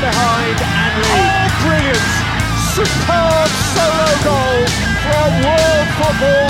behind 0.00 0.56
and 0.62 0.92
lead. 1.02 1.20
Oh, 1.20 1.48
brilliant! 1.62 2.06
Superb 2.72 3.50
solo 3.74 4.08
goal 4.24 4.58
from 5.02 5.28
World 5.44 5.88
Football. 5.98 6.48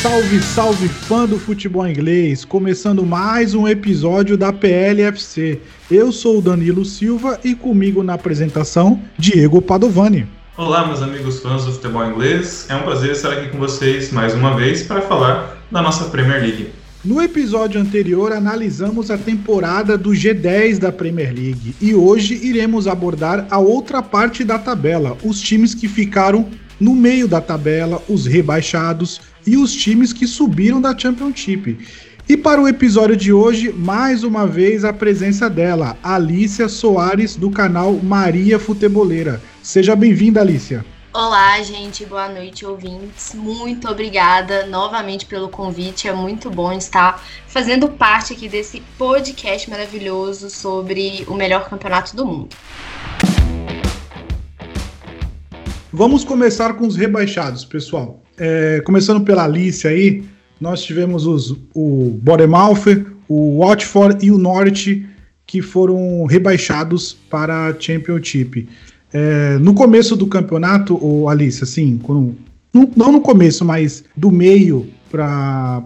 Salve, 0.00 0.42
salve 0.42 0.88
fã 0.88 1.26
do 1.26 1.38
futebol 1.38 1.86
inglês! 1.86 2.44
Começando 2.44 3.04
mais 3.04 3.54
um 3.54 3.66
episódio 3.66 4.36
da 4.36 4.52
PLFC. 4.52 5.60
Eu 5.90 6.12
sou 6.12 6.38
o 6.38 6.42
Danilo 6.42 6.84
Silva 6.84 7.38
e 7.44 7.54
comigo 7.54 8.02
na 8.02 8.14
apresentação, 8.14 9.02
Diego 9.18 9.60
Padovani. 9.60 10.26
Olá, 10.56 10.86
meus 10.86 11.02
amigos 11.02 11.40
fãs 11.40 11.66
do 11.66 11.72
futebol 11.72 12.06
inglês. 12.06 12.66
É 12.70 12.76
um 12.76 12.82
prazer 12.82 13.10
estar 13.10 13.32
aqui 13.32 13.48
com 13.48 13.58
vocês 13.58 14.10
mais 14.10 14.32
uma 14.32 14.56
vez 14.56 14.82
para 14.84 15.02
falar 15.02 15.58
da 15.70 15.82
nossa 15.82 16.04
Premier 16.04 16.40
League. 16.40 16.70
No 17.04 17.22
episódio 17.22 17.80
anterior, 17.80 18.32
analisamos 18.32 19.10
a 19.10 19.18
temporada 19.18 19.96
do 19.96 20.10
G10 20.10 20.78
da 20.78 20.90
Premier 20.90 21.32
League 21.32 21.74
e 21.80 21.94
hoje 21.94 22.34
iremos 22.42 22.88
abordar 22.88 23.46
a 23.50 23.58
outra 23.58 24.02
parte 24.02 24.42
da 24.42 24.58
tabela, 24.58 25.16
os 25.22 25.40
times 25.40 25.74
que 25.74 25.86
ficaram 25.86 26.48
no 26.80 26.94
meio 26.94 27.28
da 27.28 27.40
tabela, 27.40 28.02
os 28.08 28.26
rebaixados 28.26 29.20
e 29.46 29.56
os 29.56 29.72
times 29.72 30.12
que 30.12 30.26
subiram 30.26 30.80
da 30.80 30.96
Championship. 30.96 31.78
E 32.28 32.36
para 32.36 32.60
o 32.60 32.66
episódio 32.66 33.16
de 33.16 33.32
hoje, 33.32 33.72
mais 33.72 34.24
uma 34.24 34.44
vez 34.44 34.84
a 34.84 34.92
presença 34.92 35.48
dela, 35.48 35.96
Alicia 36.02 36.68
Soares, 36.68 37.36
do 37.36 37.50
canal 37.50 37.92
Maria 37.92 38.58
Futeboleira. 38.58 39.40
Seja 39.62 39.94
bem-vinda, 39.94 40.40
Alicia. 40.40 40.84
Olá, 41.18 41.62
gente, 41.62 42.04
boa 42.04 42.28
noite, 42.28 42.66
ouvintes. 42.66 43.32
Muito 43.34 43.88
obrigada 43.88 44.66
novamente 44.66 45.24
pelo 45.24 45.48
convite. 45.48 46.06
É 46.06 46.12
muito 46.12 46.50
bom 46.50 46.70
estar 46.74 47.24
fazendo 47.46 47.88
parte 47.88 48.34
aqui 48.34 48.50
desse 48.50 48.82
podcast 48.98 49.70
maravilhoso 49.70 50.50
sobre 50.50 51.24
o 51.26 51.32
melhor 51.32 51.70
campeonato 51.70 52.14
do 52.14 52.26
mundo. 52.26 52.48
Vamos 55.90 56.22
começar 56.22 56.74
com 56.74 56.86
os 56.86 56.96
rebaixados, 56.96 57.64
pessoal. 57.64 58.22
É, 58.36 58.82
começando 58.84 59.24
pela 59.24 59.44
Alice 59.44 59.88
aí, 59.88 60.22
nós 60.60 60.84
tivemos 60.84 61.26
os, 61.26 61.56
o 61.72 62.10
Bournemouth, 62.22 63.06
o 63.26 63.64
Watford 63.64 64.22
e 64.22 64.30
o 64.30 64.36
Norte 64.36 65.08
que 65.46 65.62
foram 65.62 66.26
rebaixados 66.26 67.14
para 67.14 67.68
a 67.68 67.80
Championship. 67.80 68.68
É, 69.12 69.58
no 69.58 69.74
começo 69.74 70.16
do 70.16 70.26
campeonato, 70.26 70.98
o 71.02 71.28
Alice, 71.28 71.62
assim, 71.62 71.98
quando, 72.02 72.36
não, 72.72 72.90
não 72.96 73.12
no 73.12 73.20
começo, 73.20 73.64
mas 73.64 74.04
do 74.16 74.30
meio 74.30 74.88
para 75.10 75.84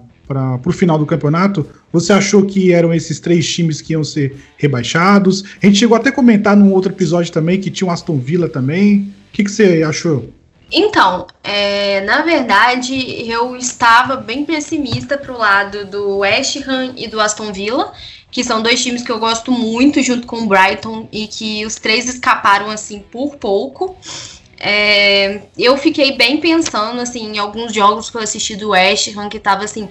o 0.65 0.73
final 0.73 0.99
do 0.99 1.07
campeonato, 1.07 1.67
você 1.93 2.13
achou 2.13 2.45
que 2.45 2.73
eram 2.73 2.95
esses 2.95 3.21
três 3.21 3.49
times 3.49 3.81
que 3.81 3.93
iam 3.93 4.05
ser 4.05 4.37
rebaixados? 4.57 5.45
A 5.63 5.67
gente 5.67 5.79
chegou 5.79 5.97
até 5.97 6.09
a 6.09 6.13
comentar 6.13 6.57
num 6.57 6.73
outro 6.73 6.93
episódio 6.93 7.33
também 7.33 7.61
que 7.61 7.71
tinha 7.71 7.89
o 7.89 7.91
Aston 7.91 8.19
Villa 8.19 8.49
também. 8.49 9.13
O 9.29 9.33
que, 9.33 9.45
que 9.45 9.51
você 9.51 9.83
achou? 9.83 10.31
Então, 10.73 11.27
é, 11.43 12.01
na 12.03 12.23
verdade, 12.23 12.95
eu 13.29 13.57
estava 13.57 14.17
bem 14.17 14.45
pessimista 14.45 15.19
pro 15.19 15.37
lado 15.37 15.85
do 15.85 16.19
West 16.19 16.57
Ham 16.67 16.93
e 16.97 17.09
do 17.09 17.21
Aston 17.21 17.53
Villa, 17.53 17.93
que 18.31 18.45
são 18.45 18.63
dois 18.63 18.83
times 18.83 19.03
que 19.03 19.11
eu 19.11 19.19
gosto 19.19 19.51
muito, 19.51 20.03
junto 20.03 20.27
com 20.27 20.41
o 20.41 20.47
Brighton, 20.47 21.09
e 21.11 21.27
que 21.27 21.67
os 21.67 21.75
três 21.77 22.09
escaparam 22.09 22.71
assim 22.71 23.01
por 23.01 23.37
pouco. 23.37 23.97
É, 24.63 25.41
eu 25.57 25.77
fiquei 25.79 26.17
bem 26.17 26.39
pensando 26.39 27.01
assim 27.01 27.33
em 27.35 27.39
alguns 27.39 27.73
jogos 27.73 28.11
que 28.11 28.17
eu 28.19 28.21
assisti 28.21 28.55
do 28.57 28.71
West 28.71 29.09
Ham 29.17 29.31
que 29.31 29.41
tava 29.41 29.65
assim 29.65 29.89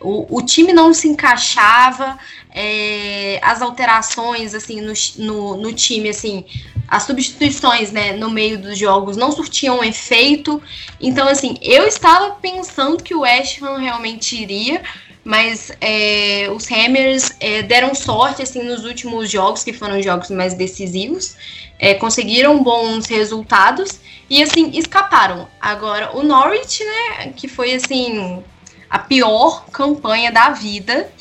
o, 0.00 0.38
o 0.38 0.42
time 0.42 0.72
não 0.72 0.92
se 0.92 1.06
encaixava 1.06 2.18
é, 2.50 3.38
as 3.40 3.62
alterações 3.62 4.56
assim 4.56 4.80
no, 4.80 4.92
no, 5.18 5.56
no, 5.58 5.72
time 5.72 6.08
assim 6.08 6.44
as 6.88 7.04
substituições 7.04 7.92
né 7.92 8.10
no 8.10 8.28
meio 8.28 8.58
dos 8.58 8.76
jogos 8.76 9.16
não 9.16 9.30
surtiam 9.30 9.84
efeito 9.84 10.60
então 11.00 11.28
assim 11.28 11.56
eu 11.62 11.86
estava 11.86 12.32
pensando 12.32 13.00
que 13.00 13.14
o 13.14 13.20
West 13.20 13.62
Ham 13.62 13.78
realmente 13.78 14.34
iria 14.34 14.82
mas 15.28 15.70
é, 15.82 16.48
os 16.50 16.66
Hammers 16.70 17.32
é, 17.38 17.62
deram 17.62 17.94
sorte 17.94 18.40
assim 18.40 18.62
nos 18.62 18.86
últimos 18.86 19.30
jogos 19.30 19.62
que 19.62 19.74
foram 19.74 20.00
jogos 20.00 20.30
mais 20.30 20.54
decisivos 20.54 21.36
é, 21.78 21.92
conseguiram 21.92 22.62
bons 22.62 23.04
resultados 23.04 24.00
e 24.30 24.42
assim 24.42 24.70
escaparam. 24.72 25.46
Agora 25.60 26.16
o 26.16 26.22
Norwich 26.22 26.82
né 26.82 27.34
que 27.36 27.46
foi 27.46 27.74
assim 27.74 28.42
a 28.88 28.98
pior 28.98 29.66
campanha 29.66 30.32
da 30.32 30.48
vida 30.48 31.12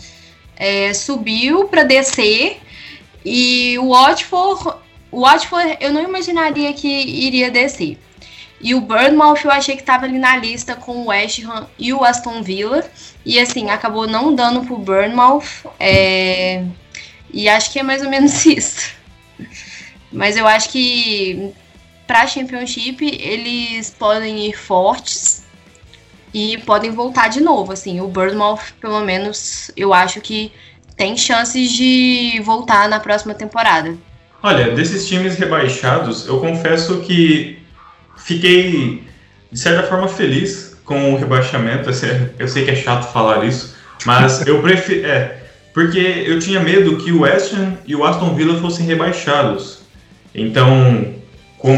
é, 0.56 0.94
subiu 0.94 1.68
para 1.68 1.84
descer 1.84 2.62
e 3.26 3.78
o 3.78 3.90
Watford 3.90 4.78
o 5.12 5.24
Watford 5.24 5.80
eu 5.82 5.92
não 5.92 6.02
imaginaria 6.02 6.72
que 6.72 6.88
iria 6.88 7.52
descer 7.52 7.98
e 8.60 8.74
o 8.74 8.82
Bournemouth 8.82 9.40
eu 9.44 9.52
achei 9.52 9.76
que 9.76 9.82
estava 9.82 10.06
ali 10.06 10.18
na 10.18 10.36
lista 10.36 10.76
com 10.76 11.04
o 11.04 11.08
West 11.08 11.44
Ham 11.44 11.68
e 11.78 11.94
o 11.94 12.04
Aston 12.04 12.42
Villa. 12.42 12.84
E 13.26 13.40
assim, 13.40 13.70
acabou 13.70 14.08
não 14.08 14.34
dando 14.34 14.62
pro 14.62 14.78
Bournemouth. 14.78 15.44
É... 15.80 16.64
E 17.32 17.48
acho 17.48 17.72
que 17.72 17.80
é 17.80 17.84
mais 17.84 18.02
ou 18.02 18.10
menos 18.10 18.46
isso. 18.46 18.92
Mas 20.12 20.36
eu 20.38 20.48
acho 20.48 20.70
que 20.70 21.52
para 22.08 22.26
Championship 22.26 23.06
eles 23.22 23.94
podem 23.98 24.48
ir 24.48 24.58
fortes 24.58 25.46
e 26.34 26.58
podem 26.60 26.90
voltar 26.90 27.28
de 27.28 27.42
novo. 27.42 27.74
Assim, 27.74 28.02
o 28.02 28.08
Bournemouth, 28.08 28.74
pelo 28.82 29.02
menos, 29.02 29.70
eu 29.78 29.94
acho 29.94 30.20
que 30.20 30.52
tem 30.96 31.16
chances 31.16 31.72
de 31.72 32.42
voltar 32.44 32.90
na 32.90 33.00
próxima 33.00 33.36
temporada. 33.36 33.96
Olha, 34.42 34.72
desses 34.72 35.08
times 35.08 35.36
rebaixados, 35.36 36.26
eu 36.26 36.40
confesso 36.40 37.02
que 37.02 37.60
fiquei, 38.28 39.04
de 39.50 39.60
certa 39.60 39.84
forma, 39.84 40.08
feliz 40.10 40.78
com 40.84 41.14
o 41.14 41.18
rebaixamento. 41.18 41.90
Eu 42.38 42.48
sei 42.48 42.66
que 42.66 42.72
é 42.72 42.76
chato 42.76 43.12
falar 43.12 43.46
isso, 43.46 43.76
mas 44.06 44.46
eu 44.46 44.62
prefiro. 44.62 45.08
É, 45.08 45.38
porque 45.74 46.00
eu 46.00 46.38
tinha 46.40 46.60
medo 46.60 46.98
que 46.98 47.12
o 47.12 47.22
West 47.22 47.54
Ham 47.54 47.78
e 47.86 47.96
o 47.96 48.04
Aston 48.04 48.36
Villa 48.36 48.60
fossem 48.60 48.86
rebaixados. 48.86 49.80
Então, 50.36 51.14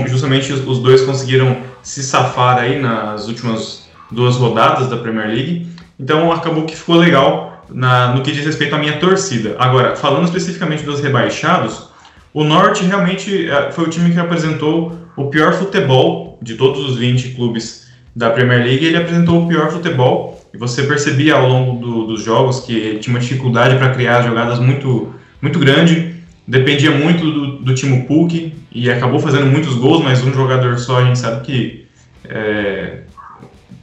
justamente 0.08 0.52
os 0.52 0.80
dois 0.80 1.02
conseguiram 1.02 1.58
se 1.84 2.02
safar 2.02 2.58
aí 2.58 2.80
nas 2.80 3.28
últimas 3.28 3.88
duas 4.10 4.36
rodadas 4.36 4.90
da 4.90 4.98
Premier 4.98 5.28
League. 5.28 5.68
Então, 6.00 6.31
acabou 6.31 6.66
que 6.66 6.76
ficou 6.76 6.96
legal 6.96 7.66
na, 7.70 8.16
no 8.16 8.24
que 8.24 8.31
diz 8.31 8.46
respeito 8.46 8.74
à 8.74 8.80
minha 8.80 8.98
torcida. 8.98 9.56
Agora, 9.60 9.96
falando 9.96 10.26
especificamente 10.26 10.84
dos 10.84 11.00
rebaixados, 11.02 11.90
o 12.34 12.44
Norte 12.44 12.84
realmente 12.86 13.50
é, 13.50 13.72
foi 13.72 13.84
o 13.84 13.90
time 13.90 14.12
que 14.12 14.20
apresentou 14.20 14.99
o 15.19 15.30
pior 15.30 15.53
futebol 15.53 16.40
de 16.41 16.56
todos 16.56 16.90
os 16.90 16.97
20 16.97 17.30
clubes 17.35 17.90
da 18.16 18.30
Premier 18.30 18.63
League. 18.63 18.85
Ele 18.85 18.97
apresentou 18.97 19.44
o 19.44 19.47
pior 19.47 19.69
futebol 19.69 20.41
e 20.53 20.57
você 20.57 20.84
percebia 20.84 21.35
ao 21.35 21.47
longo 21.47 21.80
do, 21.80 22.07
dos 22.07 22.24
jogos 22.24 22.62
que 22.62 22.75
ele 22.75 23.00
tinha 23.00 23.13
uma 23.16 23.19
dificuldade 23.19 23.75
para 23.78 23.90
criar 23.90 24.22
jogadas 24.22 24.59
muito, 24.59 25.13
muito 25.41 25.59
grande. 25.59 26.16
Dependia 26.47 26.91
muito 26.91 27.24
do, 27.24 27.57
do 27.59 27.75
Timo 27.75 28.06
Puk 28.06 28.56
e 28.72 28.90
acabou 28.90 29.19
fazendo 29.19 29.46
muitos 29.46 29.75
gols, 29.75 30.03
mas 30.03 30.24
um 30.24 30.34
jogador 30.34 30.80
só 30.80 31.00
a 31.00 31.06
gente 31.06 31.19
sabe 31.19 31.46
que 31.46 31.88
é, 32.28 33.00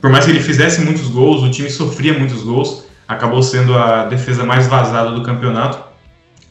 por 0.00 0.10
mais 0.10 0.24
que 0.24 0.30
ele 0.30 0.41
fizesse 0.41 0.80
muitos 0.80 1.08
gols, 1.08 1.42
o 1.42 1.50
time 1.50 1.68
sofria 1.68 2.12
muitos 2.12 2.42
gols, 2.42 2.86
acabou 3.06 3.42
sendo 3.42 3.76
a 3.76 4.04
defesa 4.06 4.44
mais 4.44 4.66
vazada 4.66 5.10
do 5.10 5.22
campeonato. 5.22 5.78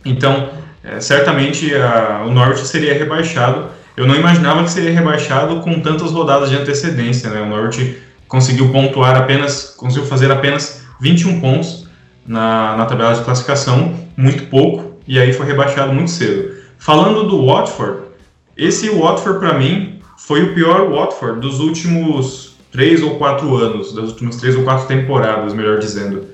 Então, 0.06 0.50
é, 0.84 1.00
certamente 1.00 1.74
a, 1.74 2.24
o 2.28 2.32
Norte 2.32 2.68
seria 2.68 2.94
rebaixado. 2.94 3.70
Eu 3.96 4.06
não 4.06 4.16
imaginava 4.16 4.64
que 4.64 4.72
seria 4.72 4.92
rebaixado 4.92 5.62
com 5.62 5.80
tantas 5.80 6.12
rodadas 6.12 6.50
de 6.50 6.56
antecedência. 6.56 7.30
Né? 7.30 7.42
O 7.42 7.48
Norte 7.48 7.98
conseguiu 8.28 8.70
pontuar 8.72 9.16
apenas, 9.16 9.74
conseguiu 9.78 10.08
fazer 10.08 10.32
apenas 10.32 10.84
21 11.00 11.40
pontos 11.40 11.88
na, 12.26 12.76
na 12.76 12.86
tabela 12.86 13.14
de 13.14 13.24
classificação, 13.24 13.94
muito 14.18 14.48
pouco, 14.48 15.00
e 15.08 15.20
aí 15.20 15.32
foi 15.32 15.46
rebaixado 15.46 15.94
muito 15.94 16.12
cedo. 16.12 16.56
Falando 16.78 17.24
do 17.24 17.46
Watford, 17.46 18.00
esse 18.58 18.90
Watford 18.90 19.40
para 19.40 19.58
mim 19.58 20.00
foi 20.18 20.44
o 20.44 20.54
pior 20.54 20.90
Watford 20.90 21.40
dos 21.40 21.60
últimos 21.60 22.56
três 22.72 23.02
ou 23.02 23.16
quatro 23.16 23.56
anos, 23.56 23.94
das 23.94 24.10
últimas 24.10 24.38
três 24.38 24.56
ou 24.56 24.64
quatro 24.64 24.88
temporadas, 24.88 25.54
melhor 25.54 25.80
dizendo. 25.80 26.26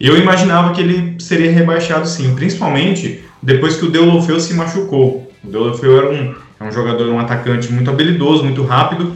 Eu 0.00 0.16
imaginava 0.16 0.72
que 0.72 0.80
ele 0.80 1.20
seria 1.20 1.52
rebaixado 1.52 2.06
sim, 2.08 2.34
principalmente 2.34 3.22
depois 3.42 3.76
que 3.76 3.84
o 3.84 3.90
Deulofeu 3.90 4.40
se 4.40 4.54
machucou. 4.54 5.30
O 5.42 5.48
Deulofeu 5.48 5.96
era 5.98 6.10
um, 6.10 6.34
é 6.64 6.68
um 6.68 6.72
jogador, 6.72 7.08
um 7.08 7.20
atacante 7.20 7.70
muito 7.70 7.90
habilidoso, 7.90 8.42
muito 8.42 8.64
rápido, 8.64 9.14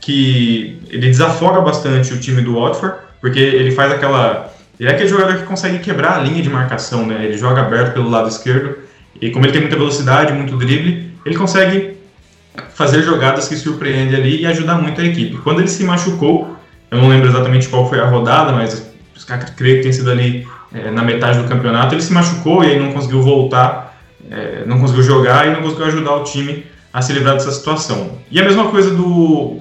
que 0.00 0.78
ele 0.88 1.08
desafoga 1.08 1.60
bastante 1.60 2.12
o 2.12 2.20
time 2.20 2.42
do 2.42 2.54
Watford, 2.54 2.96
porque 3.20 3.38
ele 3.38 3.70
faz 3.72 3.92
aquela... 3.92 4.52
Ele 4.78 4.88
é 4.88 4.92
aquele 4.92 5.08
jogador 5.08 5.36
que 5.36 5.44
consegue 5.44 5.78
quebrar 5.78 6.18
a 6.18 6.22
linha 6.22 6.42
de 6.42 6.48
marcação, 6.48 7.06
né? 7.06 7.24
Ele 7.24 7.36
joga 7.36 7.60
aberto 7.60 7.92
pelo 7.92 8.08
lado 8.08 8.28
esquerdo, 8.28 8.76
e 9.20 9.30
como 9.30 9.44
ele 9.44 9.52
tem 9.52 9.60
muita 9.60 9.76
velocidade, 9.76 10.32
muito 10.32 10.56
drible, 10.56 11.10
ele 11.24 11.36
consegue 11.36 11.96
fazer 12.74 13.02
jogadas 13.02 13.48
que 13.48 13.56
surpreendem 13.56 14.18
ali 14.18 14.42
e 14.42 14.46
ajudar 14.46 14.76
muito 14.76 15.00
a 15.00 15.04
equipe. 15.04 15.36
Quando 15.38 15.60
ele 15.60 15.68
se 15.68 15.84
machucou, 15.84 16.56
eu 16.90 16.98
não 16.98 17.08
lembro 17.08 17.28
exatamente 17.28 17.68
qual 17.68 17.88
foi 17.88 18.00
a 18.00 18.06
rodada, 18.06 18.52
mas 18.52 18.90
creio 19.56 19.76
que 19.76 19.82
tem 19.82 19.92
sido 19.92 20.10
ali 20.10 20.46
é, 20.72 20.90
na 20.90 21.02
metade 21.02 21.38
do 21.38 21.48
campeonato, 21.48 21.94
ele 21.94 22.02
se 22.02 22.12
machucou 22.12 22.64
e 22.64 22.68
aí 22.68 22.78
não 22.78 22.92
conseguiu 22.92 23.22
voltar, 23.22 24.00
é, 24.30 24.64
não 24.66 24.80
conseguiu 24.80 25.02
jogar 25.02 25.46
e 25.46 25.50
não 25.50 25.62
conseguiu 25.62 25.86
ajudar 25.86 26.14
o 26.16 26.24
time 26.24 26.64
a 26.92 27.02
se 27.02 27.12
livrar 27.12 27.34
dessa 27.34 27.52
situação. 27.52 28.18
E 28.30 28.40
a 28.40 28.44
mesma 28.44 28.68
coisa 28.68 28.90
do 28.94 29.60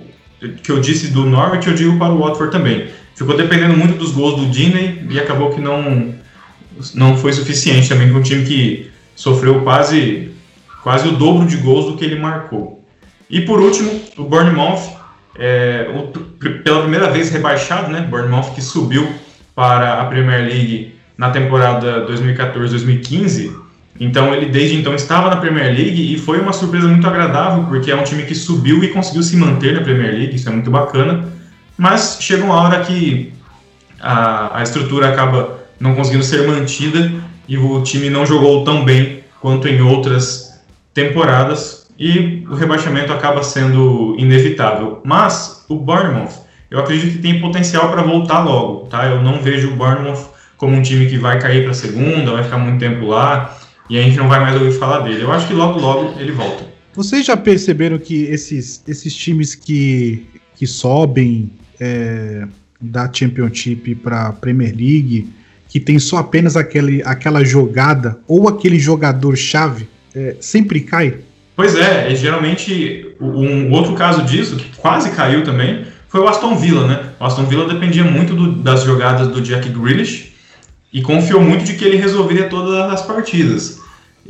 que 0.63 0.71
eu 0.71 0.79
disse 0.79 1.07
do 1.07 1.25
Norwich, 1.25 1.67
eu 1.67 1.75
digo 1.75 1.97
para 1.97 2.13
o 2.13 2.19
Watford 2.19 2.51
também. 2.51 2.87
Ficou 3.15 3.35
dependendo 3.35 3.75
muito 3.75 3.97
dos 3.97 4.11
gols 4.11 4.39
do 4.39 4.47
Disney 4.47 5.05
e 5.09 5.19
acabou 5.19 5.49
que 5.49 5.59
não, 5.59 6.13
não 6.93 7.17
foi 7.17 7.33
suficiente 7.33 7.89
também 7.89 8.09
para 8.09 8.17
um 8.17 8.23
time 8.23 8.45
que 8.45 8.89
sofreu 9.15 9.61
quase, 9.61 10.31
quase 10.81 11.09
o 11.09 11.11
dobro 11.11 11.45
de 11.45 11.57
gols 11.57 11.85
do 11.87 11.97
que 11.97 12.05
ele 12.05 12.17
marcou. 12.17 12.81
E 13.29 13.41
por 13.41 13.59
último, 13.59 13.91
o 14.17 14.23
Bournemouth, 14.23 14.97
é, 15.37 15.87
o, 15.93 16.07
pela 16.63 16.81
primeira 16.81 17.09
vez 17.09 17.29
rebaixado, 17.29 17.91
né? 17.91 18.01
Bournemouth 18.01 18.53
que 18.55 18.61
subiu 18.61 19.07
para 19.53 20.01
a 20.01 20.05
Premier 20.05 20.45
League 20.45 20.95
na 21.17 21.29
temporada 21.29 22.07
2014-2015. 22.07 23.68
Então 23.99 24.33
ele 24.33 24.45
desde 24.45 24.77
então 24.77 24.95
estava 24.95 25.29
na 25.29 25.35
Premier 25.35 25.73
League 25.73 26.13
e 26.13 26.17
foi 26.17 26.39
uma 26.39 26.53
surpresa 26.53 26.87
muito 26.87 27.05
agradável, 27.05 27.65
porque 27.65 27.91
é 27.91 27.95
um 27.95 28.03
time 28.03 28.23
que 28.23 28.33
subiu 28.33 28.81
e 28.83 28.87
conseguiu 28.87 29.21
se 29.21 29.35
manter 29.35 29.73
na 29.73 29.81
Premier 29.81 30.13
League, 30.13 30.35
isso 30.35 30.47
é 30.47 30.51
muito 30.51 30.71
bacana. 30.71 31.27
Mas 31.77 32.17
chega 32.21 32.43
uma 32.43 32.55
hora 32.55 32.79
que 32.79 33.33
a, 33.99 34.59
a 34.59 34.63
estrutura 34.63 35.09
acaba 35.09 35.59
não 35.79 35.95
conseguindo 35.95 36.23
ser 36.23 36.47
mantida 36.47 37.11
e 37.47 37.57
o 37.57 37.81
time 37.83 38.09
não 38.09 38.25
jogou 38.25 38.63
tão 38.63 38.85
bem 38.85 39.23
quanto 39.41 39.67
em 39.67 39.81
outras 39.81 40.61
temporadas 40.93 41.87
e 41.97 42.45
o 42.49 42.55
rebaixamento 42.55 43.11
acaba 43.11 43.43
sendo 43.43 44.15
inevitável. 44.17 45.01
Mas 45.03 45.65
o 45.67 45.75
Bournemouth, 45.75 46.45
eu 46.71 46.79
acredito 46.79 47.17
que 47.17 47.21
tem 47.21 47.41
potencial 47.41 47.89
para 47.89 48.01
voltar 48.01 48.45
logo, 48.45 48.87
tá? 48.87 49.05
Eu 49.07 49.21
não 49.21 49.41
vejo 49.41 49.71
o 49.71 49.75
Bournemouth 49.75 50.29
como 50.55 50.75
um 50.75 50.81
time 50.81 51.07
que 51.07 51.17
vai 51.17 51.39
cair 51.39 51.63
para 51.63 51.71
a 51.71 51.75
segunda, 51.75 52.31
vai 52.31 52.43
ficar 52.43 52.57
muito 52.57 52.79
tempo 52.79 53.05
lá 53.05 53.57
e 53.89 53.97
a 53.97 54.01
gente 54.01 54.17
não 54.17 54.27
vai 54.27 54.39
mais 54.39 54.55
ouvir 54.55 54.77
falar 54.77 54.99
dele. 54.99 55.23
Eu 55.23 55.31
acho 55.31 55.47
que 55.47 55.53
logo 55.53 55.79
logo 55.79 56.19
ele 56.19 56.31
volta. 56.31 56.63
Vocês 56.93 57.25
já 57.25 57.35
perceberam 57.35 57.97
que 57.97 58.23
esses, 58.23 58.83
esses 58.87 59.15
times 59.15 59.55
que, 59.55 60.25
que 60.55 60.67
sobem 60.67 61.51
é, 61.79 62.47
da 62.79 63.09
Championship 63.11 63.95
para 63.95 64.27
a 64.27 64.33
Premier 64.33 64.75
League, 64.75 65.29
que 65.67 65.79
tem 65.79 65.97
só 65.99 66.17
apenas 66.17 66.55
aquele, 66.55 67.01
aquela 67.03 67.43
jogada 67.43 68.19
ou 68.27 68.47
aquele 68.47 68.79
jogador 68.79 69.35
chave, 69.35 69.87
é, 70.15 70.35
sempre 70.39 70.81
cai? 70.81 71.19
Pois 71.55 71.75
é, 71.75 72.13
geralmente 72.15 73.15
um 73.19 73.71
outro 73.71 73.93
caso 73.93 74.23
disso, 74.23 74.55
que 74.55 74.77
quase 74.77 75.11
caiu 75.11 75.43
também, 75.43 75.85
foi 76.07 76.21
o 76.21 76.27
Aston 76.27 76.55
Villa, 76.55 76.87
né? 76.87 77.09
O 77.19 77.25
Aston 77.25 77.45
Villa 77.45 77.67
dependia 77.67 78.03
muito 78.03 78.33
do, 78.33 78.53
das 78.53 78.83
jogadas 78.83 79.27
do 79.27 79.41
Jack 79.41 79.69
Grealish 79.69 80.33
e 80.91 81.01
confiou 81.01 81.41
muito 81.41 81.63
de 81.63 81.73
que 81.73 81.85
ele 81.85 81.97
resolveria 81.97 82.49
todas 82.49 82.91
as 82.91 83.01
partidas. 83.03 83.78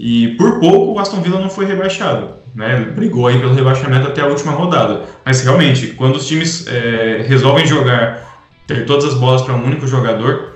E 0.02 0.30
por 0.38 0.62
pouco 0.62 0.94
o 0.94 1.00
Aston 1.00 1.22
Villa 1.22 1.42
não 1.42 1.50
foi 1.50 1.66
rebaixado, 1.66 2.36
né? 2.56 2.80
Brigou 2.80 3.28
aí 3.28 3.38
pelo 3.38 3.54
rebaixamento 3.54 4.08
até 4.08 4.22
a 4.22 4.28
última 4.28 4.54
rodada. 4.54 5.04
Mas 5.26 5.44
realmente, 5.44 5.88
quando 5.88 6.16
os 6.16 6.26
times 6.26 6.66
é, 6.68 7.26
resolvem 7.28 7.68
jogar, 7.68 8.42
ter 8.66 8.86
todas 8.86 9.04
as 9.04 9.16
bolas 9.16 9.42
para 9.42 9.54
um 9.54 9.66
único 9.66 9.86
jogador, 9.86 10.54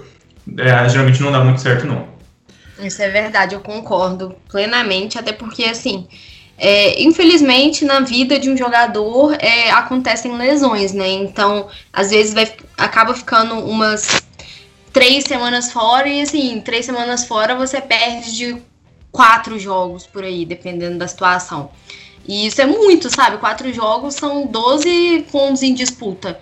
é, 0.57 0.87
geralmente 0.87 1.21
não 1.21 1.29
dá 1.29 1.43
muito 1.43 1.59
certo, 1.59 1.85
não. 1.85 2.07
Isso 2.79 3.01
é 3.01 3.09
verdade, 3.09 3.53
eu 3.53 3.59
concordo 3.59 4.33
plenamente, 4.49 5.19
até 5.19 5.33
porque 5.33 5.65
assim. 5.65 6.07
É, 6.57 7.03
infelizmente, 7.03 7.83
na 7.83 7.99
vida 7.99 8.39
de 8.39 8.49
um 8.49 8.55
jogador 8.55 9.35
é, 9.39 9.71
acontecem 9.71 10.37
lesões, 10.37 10.93
né? 10.93 11.09
Então, 11.09 11.67
às 11.91 12.11
vezes 12.11 12.33
vai, 12.33 12.49
acaba 12.77 13.13
ficando 13.13 13.55
umas 13.55 14.23
três 14.93 15.25
semanas 15.25 15.69
fora 15.69 16.07
e 16.07 16.21
assim, 16.21 16.61
três 16.63 16.85
semanas 16.85 17.25
fora 17.25 17.55
você 17.55 17.81
perde 17.81 18.37
de 18.37 18.72
quatro 19.13 19.59
jogos 19.59 20.07
por 20.07 20.23
aí, 20.23 20.43
dependendo 20.43 20.97
da 20.97 21.07
situação. 21.07 21.69
E 22.27 22.47
isso 22.47 22.59
é 22.61 22.65
muito, 22.65 23.09
sabe? 23.09 23.37
Quatro 23.37 23.71
jogos 23.71 24.15
são 24.15 24.47
12 24.47 25.27
pontos 25.31 25.61
em 25.61 25.73
disputa. 25.73 26.39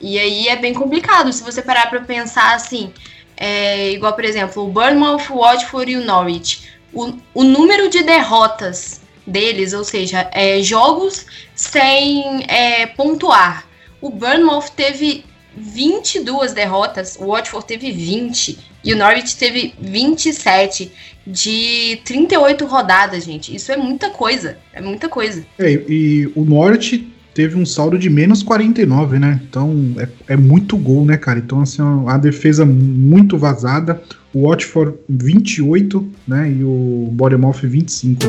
E 0.00 0.18
aí 0.18 0.48
é 0.48 0.56
bem 0.56 0.74
complicado. 0.74 1.32
Se 1.32 1.42
você 1.42 1.62
parar 1.62 1.88
para 1.88 2.00
pensar 2.00 2.54
assim, 2.54 2.92
é, 3.36 3.92
igual, 3.92 4.12
por 4.14 4.24
exemplo, 4.24 4.64
o 4.64 4.68
Bournemouth, 4.68 5.30
o 5.30 5.38
Watford 5.38 5.92
e 5.92 5.96
o 5.96 6.04
Norwich. 6.04 6.68
O, 6.92 7.12
o 7.32 7.44
número 7.44 7.88
de 7.88 8.02
derrotas 8.02 9.00
deles, 9.24 9.72
ou 9.72 9.84
seja, 9.84 10.28
é, 10.32 10.60
jogos 10.60 11.24
sem 11.54 12.44
é, 12.48 12.86
pontuar. 12.86 13.66
O 14.00 14.10
Bournemouth 14.10 14.70
teve 14.74 15.24
22 15.56 16.52
derrotas, 16.52 17.16
o 17.20 17.26
Watford 17.26 17.66
teve 17.66 17.92
20 17.92 18.67
e 18.84 18.92
o 18.92 18.96
Norwich 18.96 19.36
teve 19.36 19.74
27 19.80 20.90
de 21.26 22.00
38 22.04 22.64
rodadas, 22.64 23.24
gente. 23.24 23.54
Isso 23.54 23.70
é 23.70 23.76
muita 23.76 24.10
coisa. 24.10 24.56
É 24.72 24.80
muita 24.80 25.08
coisa. 25.08 25.44
É, 25.58 25.72
e 25.88 26.30
o 26.34 26.44
Norte 26.44 27.06
teve 27.34 27.56
um 27.56 27.66
saldo 27.66 27.98
de 27.98 28.08
menos 28.08 28.42
49, 28.42 29.18
né? 29.18 29.40
Então 29.48 29.94
é, 29.98 30.08
é 30.34 30.36
muito 30.36 30.76
gol, 30.76 31.04
né, 31.04 31.16
cara? 31.16 31.38
Então, 31.38 31.60
assim, 31.60 31.82
a 32.06 32.16
defesa 32.16 32.64
muito 32.64 33.36
vazada. 33.36 34.02
O 34.32 34.48
Watford 34.48 34.94
28, 35.08 36.08
né? 36.26 36.50
E 36.50 36.64
o 36.64 37.08
Bournemouth 37.12 37.60
25. 37.62 38.24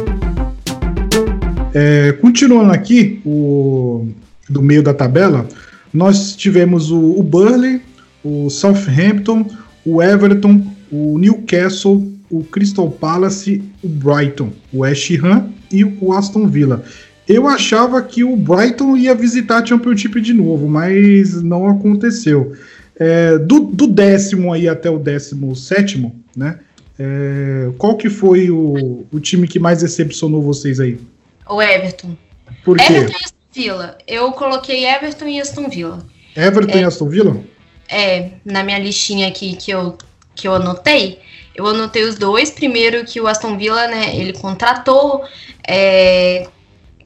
É, 1.73 2.11
continuando 2.13 2.71
aqui, 2.71 3.21
o, 3.25 4.07
do 4.49 4.61
meio 4.61 4.81
da 4.81 4.93
tabela, 4.93 5.47
nós 5.93 6.35
tivemos 6.35 6.91
o, 6.91 6.99
o 6.99 7.23
Burley, 7.23 7.81
o 8.23 8.49
Southampton, 8.49 9.45
o 9.89 10.01
Everton, 10.01 10.61
o 10.91 11.17
Newcastle, 11.17 12.11
o 12.29 12.43
Crystal 12.43 12.89
Palace, 12.89 13.63
o 13.83 13.87
Brighton, 13.87 14.51
o 14.71 14.79
West 14.79 15.09
Ham 15.23 15.49
e 15.71 15.83
o 15.83 16.13
Aston 16.13 16.47
Villa. 16.47 16.83
Eu 17.27 17.47
achava 17.47 18.01
que 18.01 18.23
o 18.23 18.35
Brighton 18.35 18.97
ia 18.97 19.13
visitar 19.13 19.61
a 19.61 19.65
Championship 19.65 20.19
de 20.21 20.33
novo, 20.33 20.67
mas 20.67 21.41
não 21.41 21.67
aconteceu. 21.67 22.55
É, 22.99 23.37
do, 23.37 23.59
do, 23.59 23.87
décimo 23.87 24.51
aí 24.51 24.67
até 24.67 24.89
o 24.89 24.99
décimo 24.99 25.55
sétimo, 25.55 26.15
né? 26.35 26.59
É, 26.97 27.69
qual 27.77 27.95
que 27.95 28.09
foi 28.09 28.51
o, 28.51 29.05
o, 29.11 29.19
time 29.19 29.47
que 29.47 29.57
mais 29.57 29.79
decepcionou 29.79 30.41
vocês 30.41 30.79
aí? 30.79 30.99
O 31.47 31.61
Everton. 31.61 32.17
Por 32.65 32.77
quê? 32.77 32.93
Everton 32.93 33.11
e 33.11 33.23
Aston 33.23 33.37
Villa. 33.53 33.97
Eu 34.05 34.31
coloquei 34.33 34.85
Everton 34.85 35.27
e 35.27 35.39
Aston 35.39 35.69
Villa. 35.69 36.05
Everton 36.35 36.77
é, 36.77 36.81
e 36.81 36.83
Aston 36.83 37.07
Villa? 37.07 37.41
É, 37.89 38.31
na 38.45 38.63
minha 38.63 38.77
listinha 38.77 39.27
aqui 39.27 39.55
que 39.55 39.71
eu, 39.71 39.97
que 40.35 40.47
eu 40.47 40.53
anotei, 40.53 41.19
eu 41.55 41.65
anotei 41.65 42.03
os 42.03 42.15
dois. 42.15 42.51
Primeiro 42.51 43.03
que 43.05 43.19
o 43.19 43.27
Aston 43.27 43.57
Villa, 43.57 43.87
né, 43.87 44.15
ele 44.15 44.33
contratou, 44.33 45.23
é, 45.67 46.47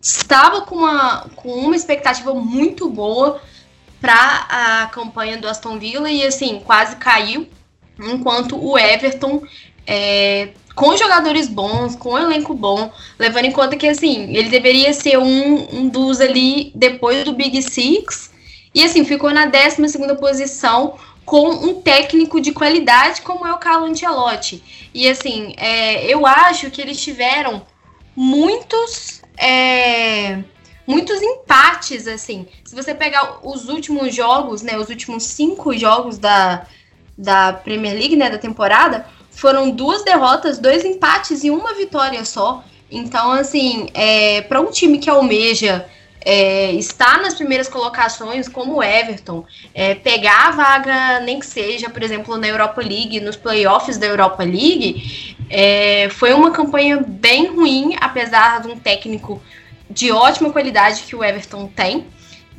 estava 0.02 0.62
com 0.62 0.76
uma, 0.76 1.30
com 1.36 1.50
uma 1.50 1.76
expectativa 1.76 2.34
muito 2.34 2.90
boa 2.90 3.42
para 4.02 4.48
a 4.50 4.88
campanha 4.88 5.38
do 5.38 5.48
Aston 5.48 5.80
Villa 5.80 6.12
e 6.12 6.26
assim, 6.26 6.62
quase 6.66 6.98
caiu. 6.98 7.48
Enquanto 7.98 8.62
o 8.62 8.78
Everton, 8.78 9.44
é, 9.88 10.50
com 10.76 10.98
jogadores 10.98 11.48
bons, 11.48 11.96
com 11.96 12.14
um 12.14 12.18
elenco 12.18 12.54
bom, 12.54 12.92
levando 13.18 13.46
em 13.46 13.52
conta 13.52 13.78
que 13.78 13.88
assim, 13.88 14.36
ele 14.36 14.50
deveria 14.50 14.92
ser 14.94 15.18
um, 15.18 15.78
um 15.78 15.88
dos 15.88 16.20
ali 16.20 16.72
depois 16.76 17.24
do 17.24 17.34
Big 17.34 17.62
Six. 17.62 18.33
E 18.74 18.84
assim, 18.84 19.06
ficou 19.06 19.32
na 19.32 19.46
12 19.46 19.88
segunda 19.90 20.16
posição 20.16 20.98
com 21.26 21.50
um 21.50 21.82
técnico 21.82 22.42
de 22.42 22.52
qualidade 22.52 23.22
como 23.22 23.48
é 23.48 23.54
o 23.54 23.58
Carlo 23.58 23.86
Ancelotti. 23.86 24.90
E 24.94 25.08
assim, 25.08 25.54
é, 25.58 26.06
eu 26.06 26.26
acho 26.26 26.70
que 26.70 26.82
eles 26.82 27.02
tiveram 27.02 27.66
muitos 28.16 29.22
é, 29.38 30.44
muitos 30.86 31.22
empates 31.22 32.08
assim. 32.08 32.48
Se 32.64 32.76
você 32.76 32.94
pegar 32.94 33.40
os 33.44 33.70
últimos 33.70 34.14
jogos, 34.14 34.62
né, 34.62 34.78
os 34.78 34.90
últimos 34.90 35.24
cinco 35.24 35.76
jogos 35.78 36.18
da, 36.18 36.66
da 37.18 37.54
Premier 37.54 37.94
League, 37.94 38.16
né, 38.16 38.30
da 38.30 38.38
temporada, 38.38 39.06
foram 39.32 39.72
duas 39.72 40.04
derrotas, 40.04 40.60
dois 40.60 40.84
empates 40.84 41.44
e 41.44 41.50
uma 41.50 41.74
vitória 41.74 42.24
só. 42.26 42.64
Então, 42.92 43.32
assim, 43.32 43.88
é, 43.94 44.42
para 44.42 44.62
um 44.62 44.70
time 44.70 45.00
que 45.00 45.10
almeja 45.10 45.88
é, 46.26 46.72
estar 46.74 47.22
nas 47.22 47.34
primeiras 47.34 47.68
colocações, 47.68 48.48
como 48.48 48.78
o 48.78 48.84
Everton, 48.84 49.46
é, 49.74 49.96
pegar 49.96 50.48
a 50.48 50.52
vaga, 50.52 51.20
nem 51.22 51.40
que 51.40 51.46
seja, 51.46 51.90
por 51.90 52.02
exemplo, 52.02 52.38
na 52.38 52.48
Europa 52.48 52.82
League, 52.82 53.20
nos 53.20 53.36
playoffs 53.36 53.98
da 53.98 54.08
Europa 54.08 54.44
League, 54.44 55.36
é, 55.50 56.10
foi 56.10 56.34
uma 56.34 56.52
campanha 56.52 57.04
bem 57.06 57.48
ruim, 57.48 57.96
apesar 58.00 58.62
de 58.62 58.70
um 58.70 58.78
técnico 58.78 59.42
de 59.90 60.12
ótima 60.12 60.50
qualidade 60.50 61.04
que 61.04 61.16
o 61.16 61.24
Everton 61.24 61.68
tem. 61.68 62.06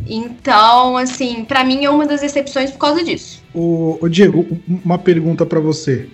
Então, 0.06 0.96
assim, 0.96 1.44
para 1.44 1.64
mim 1.64 1.84
é 1.84 1.90
uma 1.90 2.06
das 2.06 2.22
exceções 2.22 2.70
por 2.70 2.78
causa 2.78 3.02
disso. 3.02 3.42
O, 3.54 3.98
o 4.00 4.08
Diego, 4.08 4.46
uma 4.84 4.98
pergunta 4.98 5.46
para 5.46 5.60
você. 5.60 6.08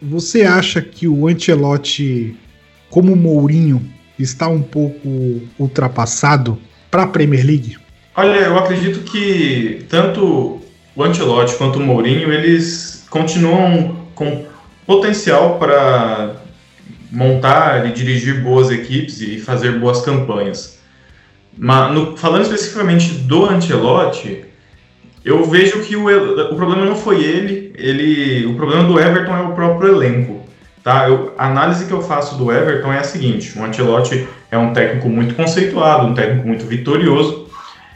Você 0.00 0.42
acha 0.42 0.82
que 0.82 1.06
o 1.06 1.28
Ancelotti, 1.28 2.36
como 2.90 3.14
Mourinho, 3.14 3.82
está 4.18 4.48
um 4.48 4.62
pouco 4.62 5.40
ultrapassado? 5.58 6.58
Para 6.90 7.02
a 7.02 7.06
Premier 7.06 7.44
League? 7.44 7.76
Olha, 8.14 8.36
eu 8.36 8.58
acredito 8.58 9.00
que 9.00 9.84
tanto 9.88 10.60
o 10.94 11.02
Ancelotti 11.02 11.54
quanto 11.56 11.78
o 11.78 11.82
Mourinho, 11.82 12.32
eles 12.32 13.04
continuam 13.10 14.06
com 14.14 14.46
potencial 14.86 15.58
para 15.58 16.36
montar 17.10 17.86
e 17.86 17.92
dirigir 17.92 18.42
boas 18.42 18.70
equipes 18.70 19.20
e 19.20 19.38
fazer 19.38 19.78
boas 19.78 20.00
campanhas. 20.02 20.78
Mas, 21.56 21.92
no, 21.92 22.16
falando 22.16 22.42
especificamente 22.42 23.08
do 23.10 23.46
Ancelotti, 23.46 24.44
eu 25.24 25.44
vejo 25.44 25.80
que 25.82 25.96
o, 25.96 26.04
o 26.06 26.56
problema 26.56 26.84
não 26.84 26.94
foi 26.94 27.22
ele, 27.22 27.72
ele, 27.76 28.46
o 28.46 28.54
problema 28.54 28.84
do 28.84 28.98
Everton 28.98 29.36
é 29.36 29.42
o 29.42 29.54
próprio 29.54 29.94
elenco. 29.94 30.35
Tá? 30.86 31.08
Eu, 31.08 31.34
a 31.36 31.48
análise 31.48 31.84
que 31.86 31.90
eu 31.90 32.00
faço 32.00 32.38
do 32.38 32.52
Everton 32.52 32.92
é 32.92 33.00
a 33.00 33.02
seguinte: 33.02 33.58
o 33.58 33.64
Ancelotti 33.64 34.28
é 34.52 34.56
um 34.56 34.72
técnico 34.72 35.08
muito 35.08 35.34
conceituado, 35.34 36.06
um 36.06 36.14
técnico 36.14 36.46
muito 36.46 36.64
vitorioso. 36.64 37.48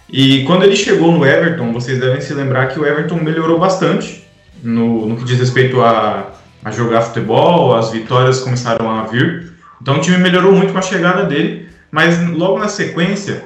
E 0.09 0.43
quando 0.43 0.65
ele 0.65 0.75
chegou 0.75 1.13
no 1.13 1.25
Everton, 1.25 1.73
vocês 1.73 2.01
devem 2.01 2.21
se 2.21 2.35
lembrar 2.35 2.67
que 2.67 2.81
o 2.81 2.85
Everton 2.85 3.15
melhorou 3.15 3.61
bastante 3.61 4.25
no, 4.61 5.07
no 5.07 5.17
que 5.17 5.23
diz 5.23 5.39
respeito 5.39 5.81
a, 5.81 6.33
a 6.65 6.73
jogar 6.73 7.03
futebol, 7.03 7.77
as 7.77 7.93
vitórias 7.93 8.41
começaram 8.41 8.91
a 8.91 9.05
vir. 9.05 9.53
Então 9.81 9.99
o 9.99 10.01
time 10.01 10.19
melhorou 10.19 10.51
muito 10.51 10.73
com 10.73 10.81
a 10.81 10.83
chegada 10.83 11.23
dele, 11.23 11.69
mas 11.93 12.21
logo 12.31 12.59
na 12.59 12.67
sequência 12.67 13.45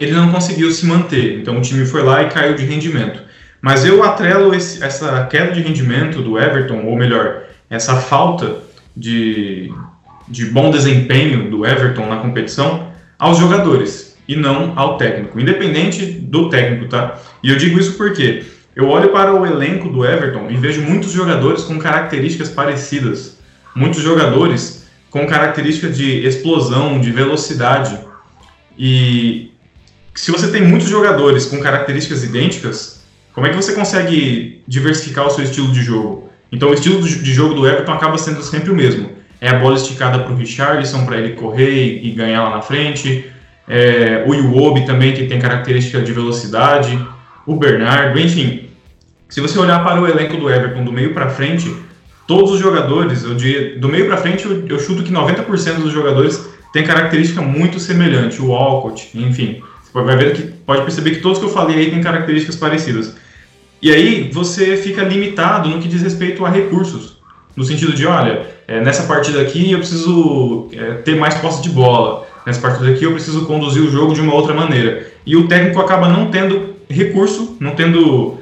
ele 0.00 0.12
não 0.12 0.32
conseguiu 0.32 0.72
se 0.72 0.86
manter. 0.86 1.38
Então 1.38 1.58
o 1.58 1.60
time 1.60 1.84
foi 1.84 2.02
lá 2.02 2.22
e 2.22 2.30
caiu 2.30 2.54
de 2.54 2.64
rendimento. 2.64 3.22
Mas 3.60 3.84
eu 3.84 4.02
atrelo 4.02 4.54
esse, 4.54 4.82
essa 4.82 5.26
queda 5.26 5.52
de 5.52 5.60
rendimento 5.60 6.22
do 6.22 6.38
Everton, 6.38 6.86
ou 6.86 6.96
melhor, 6.96 7.51
essa 7.72 7.96
falta 7.96 8.58
de, 8.94 9.72
de 10.28 10.44
bom 10.44 10.70
desempenho 10.70 11.50
do 11.50 11.66
Everton 11.66 12.06
na 12.06 12.18
competição 12.18 12.92
aos 13.18 13.38
jogadores 13.38 14.14
e 14.28 14.36
não 14.36 14.78
ao 14.78 14.98
técnico, 14.98 15.40
independente 15.40 16.04
do 16.04 16.50
técnico, 16.50 16.86
tá? 16.86 17.18
E 17.42 17.48
eu 17.48 17.56
digo 17.56 17.80
isso 17.80 17.94
porque 17.94 18.44
eu 18.76 18.88
olho 18.88 19.08
para 19.08 19.34
o 19.34 19.46
elenco 19.46 19.88
do 19.88 20.04
Everton 20.04 20.50
e 20.50 20.56
vejo 20.56 20.82
muitos 20.82 21.12
jogadores 21.12 21.62
com 21.64 21.78
características 21.78 22.50
parecidas, 22.50 23.38
muitos 23.74 24.02
jogadores 24.02 24.86
com 25.10 25.26
características 25.26 25.96
de 25.96 26.26
explosão, 26.26 27.00
de 27.00 27.10
velocidade. 27.10 27.98
E 28.78 29.50
se 30.14 30.30
você 30.30 30.48
tem 30.48 30.62
muitos 30.62 30.90
jogadores 30.90 31.46
com 31.46 31.58
características 31.58 32.22
idênticas, 32.22 33.02
como 33.32 33.46
é 33.46 33.50
que 33.50 33.56
você 33.56 33.72
consegue 33.72 34.62
diversificar 34.68 35.26
o 35.26 35.30
seu 35.30 35.44
estilo 35.44 35.72
de 35.72 35.82
jogo? 35.82 36.31
Então 36.52 36.68
o 36.68 36.74
estilo 36.74 37.02
de 37.02 37.32
jogo 37.32 37.54
do 37.54 37.66
Everton 37.66 37.92
acaba 37.92 38.18
sendo 38.18 38.42
sempre 38.42 38.70
o 38.70 38.74
mesmo. 38.74 39.10
É 39.40 39.48
a 39.48 39.58
bola 39.58 39.74
esticada 39.74 40.20
para 40.20 40.32
o 40.32 40.36
Richarlison 40.36 41.04
para 41.06 41.16
ele 41.16 41.30
correr 41.30 42.04
e 42.04 42.10
ganhar 42.10 42.44
lá 42.44 42.50
na 42.50 42.62
frente. 42.62 43.24
É, 43.66 44.22
o 44.26 44.34
Iwobi 44.34 44.84
também, 44.84 45.14
que 45.14 45.26
tem 45.26 45.40
característica 45.40 46.00
de 46.00 46.12
velocidade. 46.12 46.98
O 47.46 47.56
Bernardo, 47.56 48.20
enfim. 48.20 48.68
Se 49.28 49.40
você 49.40 49.58
olhar 49.58 49.82
para 49.82 50.00
o 50.00 50.06
elenco 50.06 50.36
do 50.36 50.50
Everton 50.50 50.84
do 50.84 50.92
meio 50.92 51.14
para 51.14 51.30
frente, 51.30 51.74
todos 52.26 52.52
os 52.52 52.60
jogadores, 52.60 53.24
eu 53.24 53.34
diria, 53.34 53.78
do 53.78 53.88
meio 53.88 54.06
para 54.06 54.18
frente, 54.18 54.44
eu, 54.44 54.66
eu, 54.68 54.78
chuto 54.78 55.02
que 55.02 55.10
90% 55.10 55.76
dos 55.76 55.90
jogadores 55.90 56.48
têm 56.72 56.84
característica 56.84 57.40
muito 57.40 57.80
semelhante. 57.80 58.42
O 58.42 58.48
Walcott, 58.48 59.08
enfim. 59.14 59.62
Você 59.82 60.04
vai 60.04 60.16
ver 60.16 60.34
que 60.34 60.42
pode 60.42 60.82
perceber 60.82 61.12
que 61.12 61.20
todos 61.20 61.38
que 61.38 61.44
eu 61.46 61.50
falei 61.50 61.78
aí 61.78 61.90
têm 61.90 62.02
características 62.02 62.56
parecidas. 62.56 63.16
E 63.82 63.90
aí 63.90 64.30
você 64.32 64.76
fica 64.76 65.02
limitado 65.02 65.68
no 65.68 65.80
que 65.80 65.88
diz 65.88 66.00
respeito 66.00 66.46
a 66.46 66.48
recursos. 66.48 67.18
No 67.56 67.64
sentido 67.64 67.92
de, 67.92 68.06
olha, 68.06 68.46
é, 68.68 68.80
nessa 68.80 69.02
partida 69.02 69.42
aqui 69.42 69.72
eu 69.72 69.80
preciso 69.80 70.68
é, 70.72 70.92
ter 70.94 71.16
mais 71.16 71.34
posse 71.34 71.60
de 71.60 71.68
bola. 71.68 72.24
Nessa 72.46 72.60
partida 72.60 72.90
aqui 72.90 73.04
eu 73.04 73.12
preciso 73.12 73.44
conduzir 73.44 73.82
o 73.82 73.90
jogo 73.90 74.14
de 74.14 74.20
uma 74.20 74.34
outra 74.34 74.54
maneira. 74.54 75.08
E 75.26 75.34
o 75.34 75.48
técnico 75.48 75.80
acaba 75.80 76.08
não 76.08 76.30
tendo 76.30 76.76
recurso, 76.88 77.56
não 77.58 77.72
tendo 77.72 78.38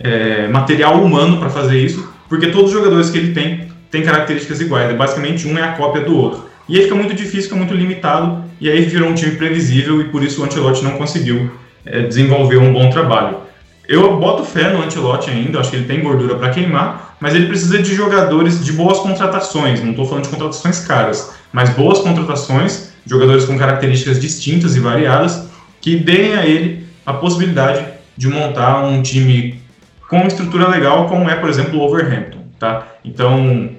é, 0.00 0.46
material 0.46 1.02
humano 1.02 1.38
para 1.38 1.50
fazer 1.50 1.78
isso, 1.78 2.08
porque 2.28 2.46
todos 2.46 2.72
os 2.72 2.72
jogadores 2.72 3.10
que 3.10 3.18
ele 3.18 3.34
tem 3.34 3.68
têm 3.90 4.02
características 4.02 4.60
iguais. 4.60 4.96
Basicamente, 4.96 5.46
um 5.48 5.58
é 5.58 5.62
a 5.62 5.72
cópia 5.72 6.02
do 6.02 6.16
outro. 6.16 6.44
E 6.68 6.76
aí 6.76 6.84
fica 6.84 6.94
muito 6.94 7.14
difícil, 7.14 7.42
fica 7.42 7.56
muito 7.56 7.74
limitado, 7.74 8.44
e 8.60 8.70
aí 8.70 8.82
virou 8.82 9.08
um 9.08 9.14
time 9.14 9.36
previsível, 9.36 10.00
e 10.00 10.04
por 10.04 10.22
isso 10.22 10.40
o 10.40 10.44
Ancelotti 10.44 10.82
não 10.82 10.92
conseguiu 10.92 11.50
é, 11.84 12.02
desenvolver 12.02 12.56
um 12.58 12.72
bom 12.72 12.90
trabalho. 12.90 13.43
Eu 13.86 14.18
boto 14.18 14.44
fé 14.44 14.72
no 14.72 14.82
Antelote 14.82 15.30
ainda, 15.30 15.60
acho 15.60 15.70
que 15.70 15.76
ele 15.76 15.86
tem 15.86 16.02
gordura 16.02 16.36
para 16.36 16.50
queimar, 16.50 17.16
mas 17.20 17.34
ele 17.34 17.46
precisa 17.46 17.82
de 17.82 17.94
jogadores 17.94 18.64
de 18.64 18.72
boas 18.72 18.98
contratações. 18.98 19.82
Não 19.82 19.90
estou 19.90 20.06
falando 20.06 20.24
de 20.24 20.30
contratações 20.30 20.80
caras, 20.80 21.34
mas 21.52 21.70
boas 21.70 21.98
contratações, 21.98 22.92
jogadores 23.06 23.44
com 23.44 23.58
características 23.58 24.18
distintas 24.18 24.74
e 24.74 24.80
variadas, 24.80 25.48
que 25.80 25.96
deem 25.96 26.34
a 26.34 26.46
ele 26.46 26.86
a 27.04 27.12
possibilidade 27.12 27.84
de 28.16 28.28
montar 28.28 28.84
um 28.84 29.02
time 29.02 29.60
com 30.08 30.26
estrutura 30.26 30.68
legal, 30.68 31.06
como 31.08 31.28
é, 31.28 31.34
por 31.34 31.50
exemplo, 31.50 31.78
o 31.78 31.82
Overhampton. 31.82 32.38
Tá? 32.58 32.86
Então, 33.04 33.70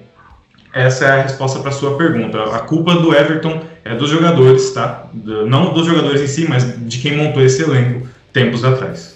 essa 0.72 1.06
é 1.06 1.20
a 1.20 1.22
resposta 1.22 1.58
para 1.58 1.72
sua 1.72 1.96
pergunta. 1.96 2.42
A 2.54 2.60
culpa 2.60 2.94
do 2.94 3.14
Everton 3.14 3.60
é 3.84 3.94
dos 3.94 4.10
jogadores, 4.10 4.72
tá? 4.72 5.06
Não 5.14 5.72
dos 5.72 5.86
jogadores 5.86 6.20
em 6.20 6.26
si, 6.26 6.46
mas 6.48 6.76
de 6.86 6.98
quem 6.98 7.16
montou 7.16 7.42
esse 7.42 7.62
elenco 7.62 8.06
tempos 8.32 8.64
atrás. 8.64 9.15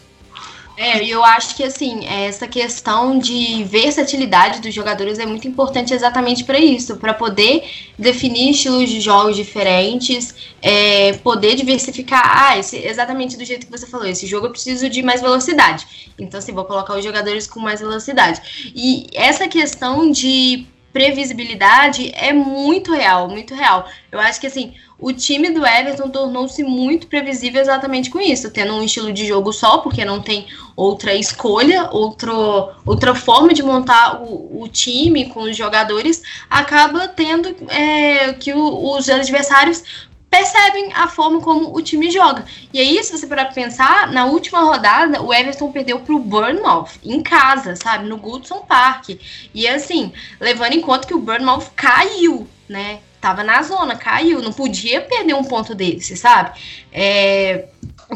É, 0.83 1.05
eu 1.05 1.23
acho 1.23 1.57
que 1.57 1.63
assim, 1.63 2.07
essa 2.07 2.49
questão 2.49 3.19
de 3.19 3.63
versatilidade 3.65 4.63
dos 4.63 4.73
jogadores 4.73 5.19
é 5.19 5.27
muito 5.27 5.47
importante 5.47 5.93
exatamente 5.93 6.43
para 6.43 6.59
isso, 6.59 6.97
para 6.97 7.13
poder 7.13 7.69
definir 7.99 8.53
estilos 8.53 8.89
de 8.89 8.99
jogos 8.99 9.37
diferentes, 9.37 10.35
é, 10.63 11.13
poder 11.19 11.55
diversificar. 11.55 12.23
Ah, 12.25 12.57
esse, 12.57 12.79
exatamente 12.79 13.37
do 13.37 13.45
jeito 13.45 13.67
que 13.67 13.71
você 13.71 13.87
falou, 13.87 14.07
esse 14.07 14.27
jogo 14.27 14.47
eu 14.47 14.53
preciso 14.53 14.89
de 14.89 15.03
mais 15.03 15.21
velocidade. 15.21 15.87
Então, 16.19 16.39
assim, 16.39 16.55
vou 16.55 16.65
colocar 16.65 16.97
os 16.97 17.05
jogadores 17.05 17.47
com 17.47 17.61
mais 17.61 17.81
velocidade. 17.81 18.41
E 18.75 19.07
essa 19.13 19.47
questão 19.49 20.11
de 20.11 20.67
previsibilidade 20.93 22.11
é 22.15 22.33
muito 22.33 22.93
real, 22.93 23.29
muito 23.29 23.55
real. 23.55 23.89
Eu 24.11 24.19
acho 24.19 24.41
que 24.41 24.47
assim, 24.47 24.75
o 24.99 25.13
time 25.13 25.51
do 25.51 25.67
Everton 25.67 26.11
tornou-se 26.11 26.63
muito 26.63 27.07
previsível 27.07 27.61
exatamente 27.61 28.11
com 28.11 28.21
isso, 28.21 28.51
tendo 28.51 28.75
um 28.75 28.83
estilo 28.83 29.13
de 29.13 29.27
jogo 29.27 29.53
só, 29.53 29.79
porque 29.79 30.05
não 30.05 30.21
tem 30.21 30.47
outra 30.77 31.15
escolha, 31.15 31.89
outro, 31.91 32.71
outra 32.85 33.15
forma 33.15 33.55
de 33.55 33.63
montar 33.63 34.21
o, 34.23 34.63
o 34.63 34.69
time 34.69 35.31
com 35.31 35.43
os 35.43 35.57
jogadores, 35.57 36.23
acaba 36.49 37.09
tendo 37.09 37.55
é, 37.69 38.33
que 38.35 38.53
o, 38.53 38.95
os 38.95 39.09
adversários 39.09 39.83
percebem 40.31 40.93
a 40.95 41.09
forma 41.09 41.41
como 41.41 41.77
o 41.77 41.83
time 41.83 42.11
joga. 42.11 42.45
E 42.73 42.79
aí, 42.79 43.03
se 43.03 43.19
você 43.19 43.27
parar 43.27 43.47
pra 43.47 43.55
pensar, 43.55 44.13
na 44.13 44.27
última 44.27 44.61
rodada, 44.61 45.21
o 45.21 45.35
Everton 45.35 45.73
perdeu 45.73 46.01
pro 46.01 46.21
Bournemouth, 46.21 46.91
em 47.05 47.21
casa, 47.21 47.75
sabe? 47.75 48.09
No 48.09 48.17
Goodson 48.17 48.61
Park. 48.61 49.19
E 49.53 49.67
assim, 49.67 50.13
levando 50.39 50.75
em 50.75 50.81
conta 50.81 51.07
que 51.07 51.15
o 51.15 51.21
Bournemouth 51.21 51.71
caiu, 51.75 52.47
né? 52.69 53.01
Tava 53.21 53.43
na 53.43 53.61
zona, 53.63 53.97
caiu, 53.97 54.41
não 54.41 54.53
podia 54.53 55.03
perder 55.03 55.35
um 55.35 55.45
ponto 55.45 55.75
desse, 55.75 56.17
sabe? 56.17 56.59
É, 56.91 57.67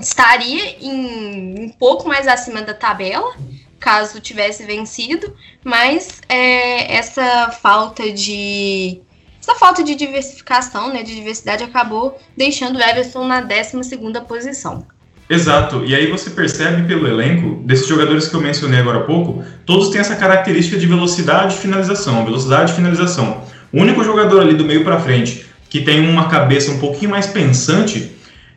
estaria 0.00 0.78
em, 0.80 1.66
um 1.66 1.68
pouco 1.68 2.08
mais 2.08 2.26
acima 2.26 2.62
da 2.62 2.72
tabela, 2.72 3.36
caso 3.78 4.20
tivesse 4.20 4.64
vencido, 4.64 5.36
mas 5.62 6.22
é, 6.26 6.96
essa 6.96 7.50
falta 7.50 8.10
de 8.10 9.02
essa 9.46 9.58
falta 9.58 9.84
de 9.84 9.94
diversificação, 9.94 10.90
né, 10.90 11.02
de 11.02 11.14
diversidade, 11.14 11.62
acabou 11.62 12.18
deixando 12.34 12.76
o 12.76 12.82
Everton 12.82 13.26
na 13.26 13.42
12 13.42 13.78
posição. 14.26 14.86
Exato, 15.28 15.84
e 15.84 15.94
aí 15.94 16.10
você 16.10 16.30
percebe 16.30 16.86
pelo 16.88 17.06
elenco, 17.06 17.62
desses 17.62 17.86
jogadores 17.86 18.28
que 18.28 18.34
eu 18.34 18.40
mencionei 18.40 18.80
agora 18.80 19.00
há 19.00 19.04
pouco, 19.04 19.44
todos 19.66 19.90
têm 19.90 20.00
essa 20.00 20.16
característica 20.16 20.78
de 20.78 20.86
velocidade 20.86 21.54
e 21.54 21.58
finalização, 21.58 22.24
velocidade 22.24 22.72
e 22.72 22.74
finalização. 22.74 23.42
O 23.72 23.80
único 23.80 24.02
jogador 24.02 24.40
ali 24.40 24.54
do 24.54 24.64
meio 24.64 24.82
para 24.82 25.00
frente 25.00 25.46
que 25.68 25.80
tem 25.80 26.08
uma 26.08 26.28
cabeça 26.28 26.70
um 26.70 26.78
pouquinho 26.78 27.10
mais 27.10 27.26
pensante 27.26 28.12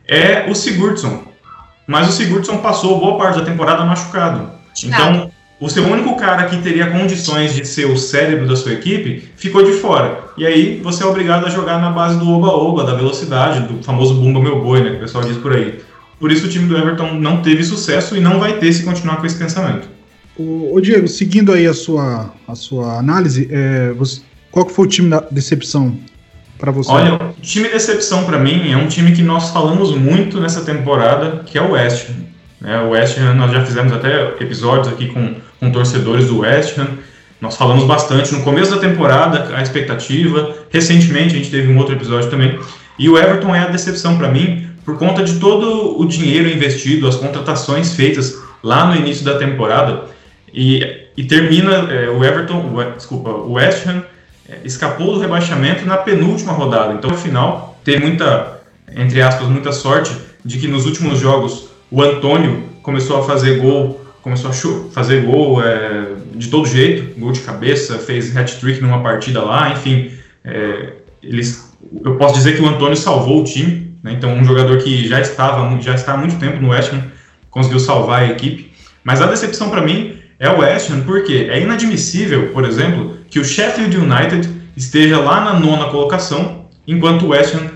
é 0.06 0.48
o 0.48 0.54
Sigurdsson. 0.54 1.24
Mas 1.86 2.08
o 2.08 2.12
Sigurdsson 2.12 2.58
passou 2.58 3.00
boa 3.00 3.18
parte 3.18 3.40
da 3.40 3.44
temporada 3.44 3.84
machucado. 3.84 4.52
Então, 4.84 5.30
o 5.60 5.68
seu 5.68 5.84
único 5.84 6.16
cara 6.16 6.44
que 6.44 6.58
teria 6.58 6.90
condições 6.90 7.52
de 7.52 7.66
ser 7.66 7.86
o 7.86 7.96
cérebro 7.96 8.46
da 8.46 8.54
sua 8.54 8.72
equipe 8.72 9.28
ficou 9.36 9.64
de 9.64 9.72
fora. 9.72 10.20
E 10.36 10.46
aí 10.46 10.80
você 10.82 11.02
é 11.02 11.06
obrigado 11.06 11.46
a 11.46 11.50
jogar 11.50 11.80
na 11.80 11.90
base 11.90 12.18
do 12.18 12.30
oba-oba, 12.30 12.84
da 12.84 12.94
velocidade, 12.94 13.66
do 13.66 13.82
famoso 13.82 14.14
bumba 14.14 14.40
meu 14.40 14.62
boi, 14.62 14.82
né, 14.82 14.90
que 14.90 14.96
o 14.96 15.00
pessoal 15.00 15.24
diz 15.24 15.36
por 15.36 15.52
aí. 15.52 15.80
Por 16.20 16.30
isso 16.30 16.46
o 16.46 16.48
time 16.48 16.68
do 16.68 16.76
Everton 16.76 17.14
não 17.14 17.42
teve 17.42 17.64
sucesso 17.64 18.16
e 18.16 18.20
não 18.20 18.38
vai 18.38 18.58
ter 18.58 18.72
se 18.72 18.84
continuar 18.84 19.16
com 19.16 19.26
esse 19.26 19.36
pensamento. 19.36 19.88
O, 20.36 20.74
o 20.74 20.80
Diego, 20.80 21.08
seguindo 21.08 21.52
aí 21.52 21.66
a 21.66 21.74
sua, 21.74 22.32
a 22.46 22.54
sua 22.54 22.98
análise, 22.98 23.48
é, 23.50 23.92
você, 23.92 24.20
qual 24.52 24.64
que 24.64 24.72
foi 24.72 24.86
o 24.86 24.88
time 24.88 25.10
da 25.10 25.20
decepção 25.30 25.98
para 26.56 26.70
você? 26.70 26.90
Olha, 26.90 27.14
o 27.14 27.40
time 27.40 27.68
decepção 27.68 28.24
para 28.24 28.38
mim 28.38 28.70
é 28.70 28.76
um 28.76 28.86
time 28.86 29.12
que 29.12 29.22
nós 29.22 29.50
falamos 29.50 29.96
muito 29.96 30.40
nessa 30.40 30.60
temporada, 30.60 31.42
que 31.44 31.58
é 31.58 31.62
o 31.62 31.72
West. 31.72 32.10
É, 32.64 32.78
o 32.78 32.90
West 32.90 33.18
nós 33.36 33.52
já 33.52 33.64
fizemos 33.64 33.92
até 33.92 34.34
episódios 34.40 34.88
aqui 34.88 35.08
com, 35.08 35.34
com 35.60 35.70
torcedores 35.70 36.28
do 36.28 36.40
West 36.40 36.78
Ham. 36.78 36.98
Nós 37.40 37.56
falamos 37.56 37.84
bastante 37.84 38.32
no 38.34 38.42
começo 38.42 38.70
da 38.74 38.78
temporada, 38.78 39.54
a 39.56 39.62
expectativa. 39.62 40.54
Recentemente 40.70 41.34
a 41.34 41.38
gente 41.38 41.50
teve 41.50 41.72
um 41.72 41.78
outro 41.78 41.94
episódio 41.94 42.30
também. 42.30 42.58
E 42.98 43.08
o 43.08 43.16
Everton 43.16 43.54
é 43.54 43.60
a 43.60 43.66
decepção 43.66 44.18
para 44.18 44.28
mim 44.28 44.66
por 44.84 44.98
conta 44.98 45.22
de 45.22 45.38
todo 45.38 46.00
o 46.00 46.06
dinheiro 46.06 46.48
investido, 46.48 47.06
as 47.06 47.16
contratações 47.16 47.94
feitas 47.94 48.38
lá 48.62 48.86
no 48.86 48.96
início 48.96 49.24
da 49.24 49.38
temporada. 49.38 50.04
e, 50.52 51.08
e 51.18 51.24
termina 51.24 51.92
é, 51.92 52.08
o 52.08 52.24
Everton, 52.24 52.72
o, 52.72 52.94
desculpa, 52.96 53.30
o 53.30 53.54
West 53.54 53.84
Ham 53.88 54.04
é, 54.48 54.58
escapou 54.64 55.14
do 55.14 55.18
rebaixamento 55.18 55.84
na 55.84 55.96
penúltima 55.96 56.52
rodada. 56.52 56.94
Então, 56.94 57.10
no 57.10 57.16
final, 57.16 57.76
teve 57.82 57.98
muita, 57.98 58.60
entre 58.96 59.20
aspas, 59.20 59.48
muita 59.48 59.72
sorte 59.72 60.12
de 60.44 60.58
que 60.58 60.68
nos 60.68 60.86
últimos 60.86 61.18
jogos 61.18 61.70
o 61.90 62.00
Antônio 62.00 62.62
começou 62.84 63.18
a 63.18 63.24
fazer 63.24 63.58
gol, 63.58 64.00
começou 64.28 64.50
a 64.50 64.90
fazer 64.92 65.22
gol 65.22 65.62
é, 65.62 66.12
de 66.34 66.48
todo 66.48 66.66
jeito, 66.66 67.18
gol 67.18 67.32
de 67.32 67.40
cabeça, 67.40 67.98
fez 67.98 68.36
hat-trick 68.36 68.80
numa 68.80 69.02
partida 69.02 69.42
lá, 69.42 69.70
enfim, 69.70 70.10
é, 70.44 70.92
eles, 71.22 71.74
eu 72.04 72.16
posso 72.16 72.34
dizer 72.34 72.56
que 72.56 72.62
o 72.62 72.68
Antônio 72.68 72.96
salvou 72.96 73.40
o 73.40 73.44
time, 73.44 73.96
né, 74.02 74.12
então 74.12 74.34
um 74.34 74.44
jogador 74.44 74.76
que 74.78 75.08
já 75.08 75.20
estava, 75.20 75.80
já 75.80 75.94
está 75.94 76.12
há 76.12 76.16
muito 76.16 76.38
tempo 76.38 76.60
no 76.60 76.70
West 76.70 76.92
Ham, 76.92 77.04
conseguiu 77.50 77.80
salvar 77.80 78.22
a 78.22 78.26
equipe, 78.26 78.72
mas 79.02 79.22
a 79.22 79.26
decepção 79.26 79.70
para 79.70 79.80
mim 79.80 80.18
é 80.38 80.48
o 80.50 80.58
West 80.58 80.90
Ham, 80.90 81.00
porque 81.00 81.48
é 81.50 81.60
inadmissível, 81.60 82.50
por 82.52 82.64
exemplo, 82.64 83.16
que 83.30 83.40
o 83.40 83.44
Sheffield 83.44 83.96
United 83.96 84.48
esteja 84.76 85.18
lá 85.18 85.40
na 85.40 85.58
nona 85.58 85.86
colocação, 85.86 86.66
enquanto 86.86 87.24
o 87.24 87.28
West 87.28 87.54
Ham 87.54 87.70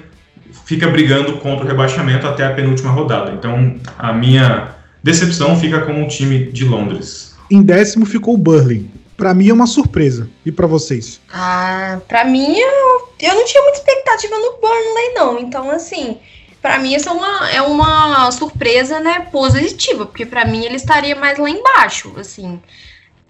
fica 0.67 0.89
brigando 0.89 1.33
contra 1.39 1.65
o 1.65 1.69
rebaixamento 1.69 2.27
até 2.27 2.45
a 2.45 2.51
penúltima 2.51 2.91
rodada. 2.91 3.33
Então, 3.33 3.77
a 3.99 4.13
minha 4.13 4.82
decepção 5.03 5.59
fica 5.59 5.81
com 5.83 6.03
o 6.03 6.09
time 6.09 6.47
de 6.47 6.65
Londres. 6.65 7.35
Em 7.51 7.63
décimo 7.63 8.07
ficou 8.07 8.35
o 8.35 8.39
Burley. 8.39 8.89
Para 9.17 9.35
mim 9.35 9.49
é 9.49 9.53
uma 9.53 9.67
surpresa. 9.67 10.29
E 10.45 10.51
para 10.51 10.67
vocês? 10.67 11.21
Ah, 11.33 12.01
para 12.09 12.25
mim 12.25 12.59
eu, 12.59 13.09
eu 13.21 13.35
não 13.35 13.45
tinha 13.45 13.63
muita 13.63 13.79
expectativa 13.79 14.35
no 14.37 14.59
Burnley 14.61 15.15
não. 15.15 15.39
Então 15.39 15.71
assim, 15.71 16.19
para 16.61 16.79
mim 16.79 16.95
isso 16.95 17.09
é 17.09 17.13
uma, 17.13 17.51
é 17.51 17.63
uma 17.63 18.31
surpresa, 18.31 19.01
né, 19.01 19.27
positiva, 19.31 20.07
porque 20.07 20.25
para 20.25 20.45
mim 20.45 20.65
ele 20.65 20.77
estaria 20.77 21.17
mais 21.17 21.39
lá 21.39 21.51
embaixo, 21.51 22.13
assim. 22.17 22.61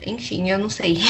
Enfim, 0.07 0.51
eu 0.51 0.59
não 0.59 0.69
sei. 0.69 0.99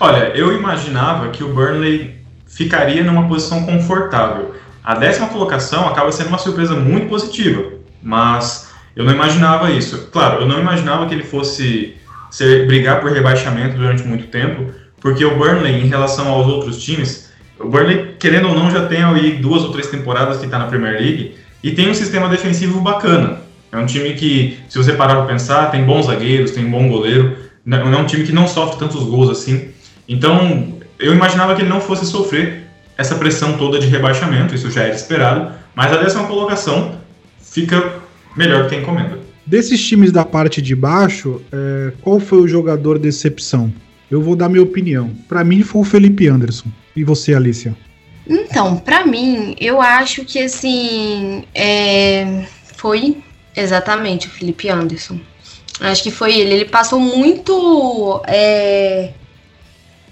Olha, 0.00 0.32
eu 0.34 0.52
imaginava 0.52 1.30
que 1.30 1.44
o 1.44 1.54
Burnley 1.54 2.16
ficaria 2.46 3.04
numa 3.04 3.28
posição 3.28 3.64
confortável. 3.64 4.54
A 4.82 4.94
décima 4.94 5.28
colocação 5.28 5.88
acaba 5.88 6.12
sendo 6.12 6.28
uma 6.28 6.38
surpresa 6.38 6.74
muito 6.74 7.08
positiva, 7.08 7.75
mas 8.06 8.70
eu 8.94 9.04
não 9.04 9.12
imaginava 9.12 9.68
isso. 9.68 10.08
Claro, 10.12 10.42
eu 10.42 10.46
não 10.46 10.60
imaginava 10.60 11.06
que 11.06 11.14
ele 11.14 11.24
fosse 11.24 11.96
ser, 12.30 12.64
brigar 12.68 13.00
por 13.00 13.10
rebaixamento 13.10 13.76
durante 13.76 14.04
muito 14.04 14.28
tempo, 14.28 14.72
porque 15.00 15.24
o 15.24 15.36
Burnley, 15.36 15.82
em 15.82 15.88
relação 15.88 16.28
aos 16.28 16.46
outros 16.46 16.80
times, 16.80 17.32
o 17.58 17.68
Burnley, 17.68 18.14
querendo 18.20 18.48
ou 18.48 18.54
não, 18.54 18.70
já 18.70 18.86
tem 18.86 19.02
aí 19.02 19.32
duas 19.38 19.64
ou 19.64 19.72
três 19.72 19.88
temporadas 19.88 20.38
que 20.38 20.44
está 20.44 20.56
na 20.56 20.66
Premier 20.66 21.00
League 21.00 21.34
e 21.64 21.72
tem 21.72 21.90
um 21.90 21.94
sistema 21.94 22.28
defensivo 22.28 22.80
bacana. 22.80 23.40
É 23.72 23.76
um 23.76 23.86
time 23.86 24.14
que, 24.14 24.56
se 24.68 24.78
você 24.78 24.92
parar 24.92 25.16
para 25.16 25.24
pensar, 25.24 25.72
tem 25.72 25.82
bons 25.82 26.06
zagueiros, 26.06 26.52
tem 26.52 26.64
bom 26.64 26.88
goleiro, 26.88 27.36
é 27.68 27.96
um 27.96 28.06
time 28.06 28.24
que 28.24 28.32
não 28.32 28.46
sofre 28.46 28.78
tantos 28.78 29.02
gols 29.02 29.30
assim. 29.30 29.70
Então, 30.08 30.78
eu 30.96 31.12
imaginava 31.12 31.56
que 31.56 31.62
ele 31.62 31.68
não 31.68 31.80
fosse 31.80 32.06
sofrer 32.06 32.68
essa 32.96 33.16
pressão 33.16 33.54
toda 33.54 33.80
de 33.80 33.88
rebaixamento, 33.88 34.54
isso 34.54 34.70
já 34.70 34.84
era 34.84 34.94
esperado, 34.94 35.50
mas 35.74 35.92
a 35.92 35.96
décima 35.96 36.24
colocação 36.28 37.04
fica 37.56 38.02
melhor 38.36 38.68
que 38.68 38.74
a 38.74 38.78
encomenda. 38.78 39.18
Desses 39.46 39.82
times 39.82 40.12
da 40.12 40.26
parte 40.26 40.60
de 40.60 40.76
baixo, 40.76 41.40
é, 41.50 41.92
qual 42.02 42.20
foi 42.20 42.38
o 42.38 42.48
jogador 42.48 42.98
decepção? 42.98 43.72
Eu 44.10 44.20
vou 44.20 44.36
dar 44.36 44.50
minha 44.50 44.62
opinião. 44.62 45.10
Para 45.26 45.42
mim 45.42 45.62
foi 45.62 45.80
o 45.80 45.84
Felipe 45.84 46.28
Anderson. 46.28 46.68
E 46.94 47.02
você, 47.02 47.34
Alicia? 47.34 47.74
Então, 48.28 48.76
para 48.76 49.06
mim, 49.06 49.56
eu 49.58 49.80
acho 49.80 50.22
que 50.24 50.38
assim 50.38 51.44
é, 51.54 52.44
foi 52.76 53.18
exatamente 53.56 54.26
o 54.26 54.30
Felipe 54.30 54.68
Anderson. 54.68 55.18
Acho 55.80 56.02
que 56.02 56.10
foi 56.10 56.36
ele. 56.38 56.52
Ele 56.52 56.64
passou 56.66 57.00
muito 57.00 58.20
é, 58.26 59.12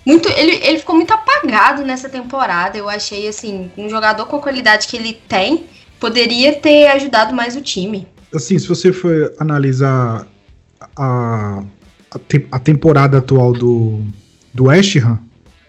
muito 0.07 0.29
ele, 0.31 0.61
ele 0.62 0.79
ficou 0.79 0.95
muito 0.95 1.12
apagado 1.12 1.83
nessa 1.83 2.09
temporada. 2.09 2.79
Eu 2.79 2.88
achei 2.88 3.29
assim, 3.29 3.71
um 3.77 3.88
jogador 3.88 4.25
com 4.27 4.37
a 4.37 4.40
qualidade 4.40 4.87
que 4.87 4.97
ele 4.97 5.12
tem 5.29 5.66
poderia 6.05 6.53
ter 6.53 6.88
ajudado 6.88 7.35
mais 7.35 7.57
o 7.57 7.62
time. 7.62 8.07
Assim, 8.35 8.59
se 8.59 8.69
você 8.69 8.93
for 8.93 9.33
analisar 9.38 10.27
a, 10.95 11.62
a, 12.11 12.19
te, 12.19 12.47
a 12.53 12.59
temporada 12.59 13.17
atual 13.17 13.55
do, 13.55 14.03
do 14.53 14.64
West 14.64 14.97
Ham, 14.97 15.19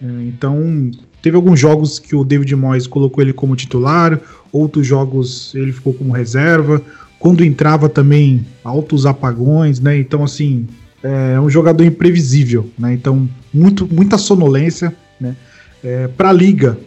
é, 0.01 0.05
então 0.23 0.91
teve 1.21 1.37
alguns 1.37 1.57
jogos 1.57 1.99
que 1.99 2.13
o 2.13 2.25
David 2.25 2.53
Moyes 2.53 2.85
colocou 2.85 3.23
ele 3.23 3.31
como 3.31 3.55
titular, 3.55 4.19
outros 4.51 4.85
jogos 4.85 5.55
ele 5.55 5.71
ficou 5.71 5.93
como 5.93 6.11
reserva. 6.11 6.81
Quando 7.17 7.41
entrava 7.41 7.87
também 7.87 8.45
altos 8.61 9.05
apagões, 9.05 9.79
né? 9.79 9.97
Então 9.97 10.21
assim, 10.21 10.67
é 11.01 11.39
um 11.39 11.49
jogador 11.49 11.85
imprevisível, 11.85 12.69
né? 12.77 12.93
Então, 12.93 13.29
muito, 13.53 13.87
muita 13.87 14.17
sonolência, 14.17 14.93
né? 15.17 15.33
É, 15.81 16.09
para 16.09 16.29
a 16.29 16.33
liga, 16.33 16.77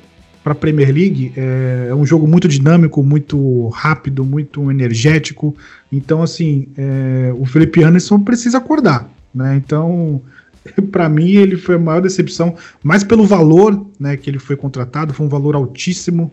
para 0.48 0.52
a 0.52 0.56
Premier 0.56 0.90
League, 0.90 1.32
é, 1.36 1.88
é, 1.90 1.94
um 1.94 2.06
jogo 2.06 2.26
muito 2.26 2.48
dinâmico, 2.48 3.02
muito 3.02 3.68
rápido, 3.68 4.24
muito 4.24 4.70
energético. 4.70 5.54
Então, 5.92 6.22
assim, 6.22 6.68
é, 6.74 7.34
o 7.38 7.44
Felipe 7.44 7.82
Anderson 7.82 8.18
precisa 8.20 8.56
acordar, 8.56 9.10
né? 9.34 9.60
Então, 9.62 10.22
para 10.90 11.06
mim, 11.06 11.32
ele 11.32 11.58
foi 11.58 11.74
a 11.74 11.78
maior 11.78 12.00
decepção, 12.00 12.56
mais 12.82 13.04
pelo 13.04 13.26
valor, 13.26 13.86
né, 14.00 14.16
que 14.16 14.30
ele 14.30 14.38
foi 14.38 14.56
contratado, 14.56 15.12
foi 15.12 15.26
um 15.26 15.28
valor 15.28 15.54
altíssimo, 15.54 16.32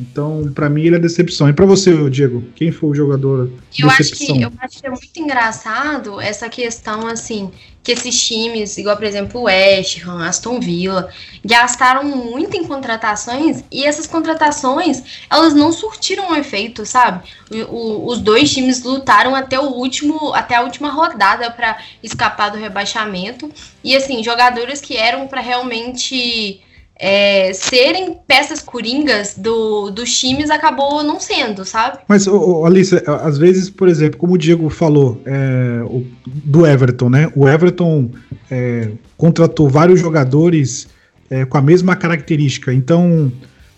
então, 0.00 0.50
para 0.52 0.68
mim, 0.68 0.82
ele 0.82 0.96
é 0.96 0.98
decepção. 0.98 1.48
E 1.48 1.52
para 1.52 1.64
você, 1.64 2.10
Diego, 2.10 2.42
quem 2.56 2.72
foi 2.72 2.90
o 2.90 2.94
jogador 2.94 3.50
eu 3.78 3.88
decepção? 3.88 4.26
Acho 4.26 4.34
que, 4.34 4.42
eu 4.42 4.52
acho 4.60 4.80
que 4.80 4.86
é 4.86 4.90
muito 4.90 5.20
engraçado 5.20 6.20
essa 6.20 6.48
questão, 6.48 7.06
assim, 7.06 7.50
que 7.82 7.92
esses 7.92 8.20
times, 8.20 8.76
igual, 8.78 8.96
por 8.96 9.04
exemplo, 9.04 9.40
o 9.40 9.44
West 9.44 10.04
Ham, 10.04 10.24
Aston 10.26 10.58
Villa, 10.58 11.08
gastaram 11.44 12.04
muito 12.04 12.56
em 12.56 12.64
contratações 12.64 13.62
e 13.70 13.84
essas 13.84 14.06
contratações, 14.06 15.02
elas 15.30 15.54
não 15.54 15.72
surtiram 15.72 16.30
um 16.30 16.34
efeito, 16.34 16.84
sabe? 16.84 17.22
O, 17.50 17.56
o, 17.56 18.06
os 18.06 18.20
dois 18.20 18.52
times 18.52 18.82
lutaram 18.82 19.34
até 19.34 19.58
o 19.58 19.66
último, 19.66 20.34
até 20.34 20.56
a 20.56 20.62
última 20.62 20.90
rodada 20.90 21.50
para 21.50 21.78
escapar 22.02 22.50
do 22.50 22.58
rebaixamento. 22.58 23.50
E, 23.84 23.94
assim, 23.94 24.22
jogadores 24.22 24.80
que 24.80 24.96
eram 24.96 25.28
para 25.28 25.40
realmente 25.40 26.60
é, 27.04 27.52
serem 27.52 28.16
peças 28.28 28.60
coringas 28.60 29.34
do, 29.36 29.90
dos 29.90 30.16
times 30.16 30.50
acabou 30.50 31.02
não 31.02 31.18
sendo, 31.18 31.64
sabe? 31.64 31.98
Mas, 32.06 32.28
ô, 32.28 32.64
Alice, 32.64 32.94
às 33.04 33.36
vezes, 33.36 33.68
por 33.68 33.88
exemplo, 33.88 34.20
como 34.20 34.34
o 34.34 34.38
Diego 34.38 34.70
falou, 34.70 35.20
é, 35.26 35.82
o, 35.84 36.06
do 36.24 36.64
Everton, 36.64 37.10
né? 37.10 37.28
O 37.34 37.48
Everton 37.48 38.08
é, 38.48 38.88
contratou 39.16 39.68
vários 39.68 39.98
jogadores 39.98 40.86
é, 41.28 41.44
com 41.44 41.58
a 41.58 41.60
mesma 41.60 41.96
característica. 41.96 42.72
Então, 42.72 43.32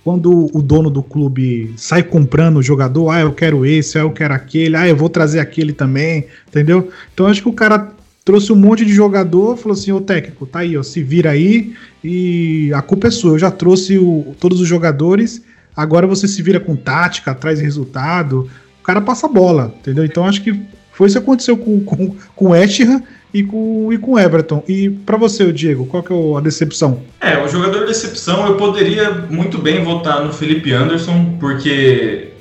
quando 0.04 0.50
o 0.54 0.60
dono 0.60 0.90
do 0.90 1.02
clube 1.02 1.72
sai 1.78 2.02
comprando 2.02 2.58
o 2.58 2.62
jogador, 2.62 3.08
ah, 3.08 3.20
eu 3.22 3.32
quero 3.32 3.64
esse, 3.64 3.96
ah, 3.96 4.02
eu 4.02 4.10
quero 4.10 4.34
aquele, 4.34 4.76
ah, 4.76 4.86
eu 4.86 4.94
vou 4.94 5.08
trazer 5.08 5.40
aquele 5.40 5.72
também, 5.72 6.26
entendeu? 6.46 6.90
Então, 7.14 7.26
acho 7.26 7.40
que 7.40 7.48
o 7.48 7.54
cara 7.54 7.93
trouxe 8.24 8.52
um 8.52 8.56
monte 8.56 8.84
de 8.84 8.92
jogador, 8.92 9.56
falou 9.56 9.76
assim, 9.76 9.92
ô 9.92 10.00
técnico, 10.00 10.46
tá 10.46 10.60
aí, 10.60 10.76
ó, 10.76 10.82
se 10.82 11.02
vira 11.02 11.30
aí 11.30 11.74
e 12.02 12.72
a 12.72 12.80
culpa 12.80 13.08
é 13.08 13.10
sua, 13.10 13.32
eu 13.32 13.38
já 13.38 13.50
trouxe 13.50 13.98
o, 13.98 14.34
todos 14.40 14.60
os 14.60 14.66
jogadores, 14.66 15.42
agora 15.76 16.06
você 16.06 16.26
se 16.26 16.40
vira 16.42 16.58
com 16.58 16.74
tática, 16.74 17.34
traz 17.34 17.60
resultado, 17.60 18.48
o 18.80 18.82
cara 18.82 19.00
passa 19.00 19.28
bola, 19.28 19.74
entendeu? 19.78 20.04
Então 20.04 20.24
acho 20.24 20.42
que 20.42 20.58
foi 20.92 21.08
isso 21.08 21.18
que 21.18 21.22
aconteceu 21.22 21.56
com, 21.56 21.80
com, 21.80 22.16
com 22.34 22.48
o 22.50 22.56
Etihad 22.56 23.02
e 23.32 23.42
com, 23.42 23.92
e 23.92 23.98
com 23.98 24.18
Everton. 24.18 24.62
E 24.68 24.88
para 24.88 25.16
você, 25.16 25.52
Diego, 25.52 25.86
qual 25.86 26.02
que 26.02 26.12
é 26.12 26.36
a 26.36 26.40
decepção? 26.40 27.02
É, 27.20 27.42
o 27.42 27.48
jogador 27.48 27.80
de 27.80 27.86
decepção 27.86 28.46
eu 28.46 28.56
poderia 28.56 29.10
muito 29.10 29.58
bem 29.58 29.82
votar 29.82 30.24
no 30.24 30.32
Felipe 30.32 30.72
Anderson, 30.72 31.36
porque 31.40 32.33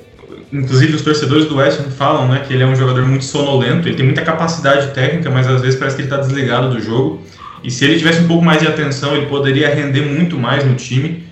inclusive 0.54 0.94
os 0.94 1.02
torcedores 1.02 1.46
do 1.46 1.56
West 1.56 1.80
falam 1.98 2.28
né, 2.28 2.44
que 2.46 2.52
ele 2.52 2.62
é 2.62 2.66
um 2.66 2.76
jogador 2.76 3.04
muito 3.04 3.24
sonolento, 3.24 3.88
ele 3.88 3.96
tem 3.96 4.04
muita 4.04 4.22
capacidade 4.22 4.94
técnica, 4.94 5.28
mas 5.28 5.48
às 5.48 5.60
vezes 5.60 5.78
parece 5.78 5.96
que 5.96 6.02
ele 6.02 6.08
está 6.08 6.20
desligado 6.20 6.70
do 6.70 6.80
jogo. 6.80 7.22
E 7.62 7.70
se 7.70 7.84
ele 7.84 7.98
tivesse 7.98 8.20
um 8.20 8.28
pouco 8.28 8.44
mais 8.44 8.60
de 8.60 8.68
atenção, 8.68 9.16
ele 9.16 9.26
poderia 9.26 9.74
render 9.74 10.02
muito 10.02 10.38
mais 10.38 10.64
no 10.64 10.74
time. 10.74 11.26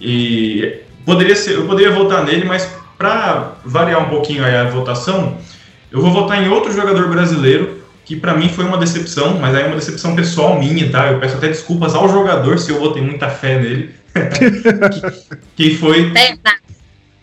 E 0.00 0.80
poderia 1.04 1.36
ser, 1.36 1.54
eu 1.54 1.66
poderia 1.66 1.92
votar 1.92 2.24
nele, 2.24 2.44
mas 2.44 2.70
para 2.96 3.56
variar 3.64 4.00
um 4.00 4.08
pouquinho 4.08 4.44
a 4.44 4.64
votação, 4.64 5.36
eu 5.92 6.00
vou 6.00 6.10
votar 6.10 6.42
em 6.42 6.48
outro 6.48 6.72
jogador 6.72 7.08
brasileiro 7.08 7.76
que 8.04 8.14
para 8.14 8.34
mim 8.34 8.48
foi 8.48 8.64
uma 8.64 8.78
decepção, 8.78 9.38
mas 9.40 9.54
aí 9.54 9.64
é 9.64 9.66
uma 9.66 9.74
decepção 9.74 10.14
pessoal 10.14 10.58
minha, 10.58 10.88
tá? 10.88 11.10
Eu 11.10 11.18
peço 11.18 11.36
até 11.36 11.48
desculpas 11.48 11.92
ao 11.92 12.08
jogador 12.08 12.56
se 12.58 12.70
eu 12.70 12.78
votei 12.78 13.02
muita 13.02 13.28
fé 13.28 13.58
nele. 13.58 13.90
que, 15.56 15.70
que 15.70 15.76
foi 15.76 16.12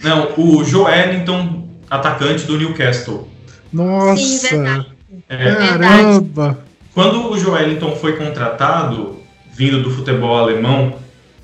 não, 0.03 0.33
o 0.37 0.63
Joelinton, 0.63 1.69
atacante 1.89 2.45
do 2.45 2.57
Newcastle. 2.57 3.27
Nossa! 3.71 4.17
Sim, 4.17 4.85
é, 5.29 5.55
Caramba! 5.55 6.59
Quando 6.93 7.31
o 7.31 7.39
Joelinton 7.39 7.95
foi 7.95 8.13
contratado, 8.17 9.17
vindo 9.53 9.81
do 9.81 9.89
futebol 9.89 10.37
alemão, 10.37 10.95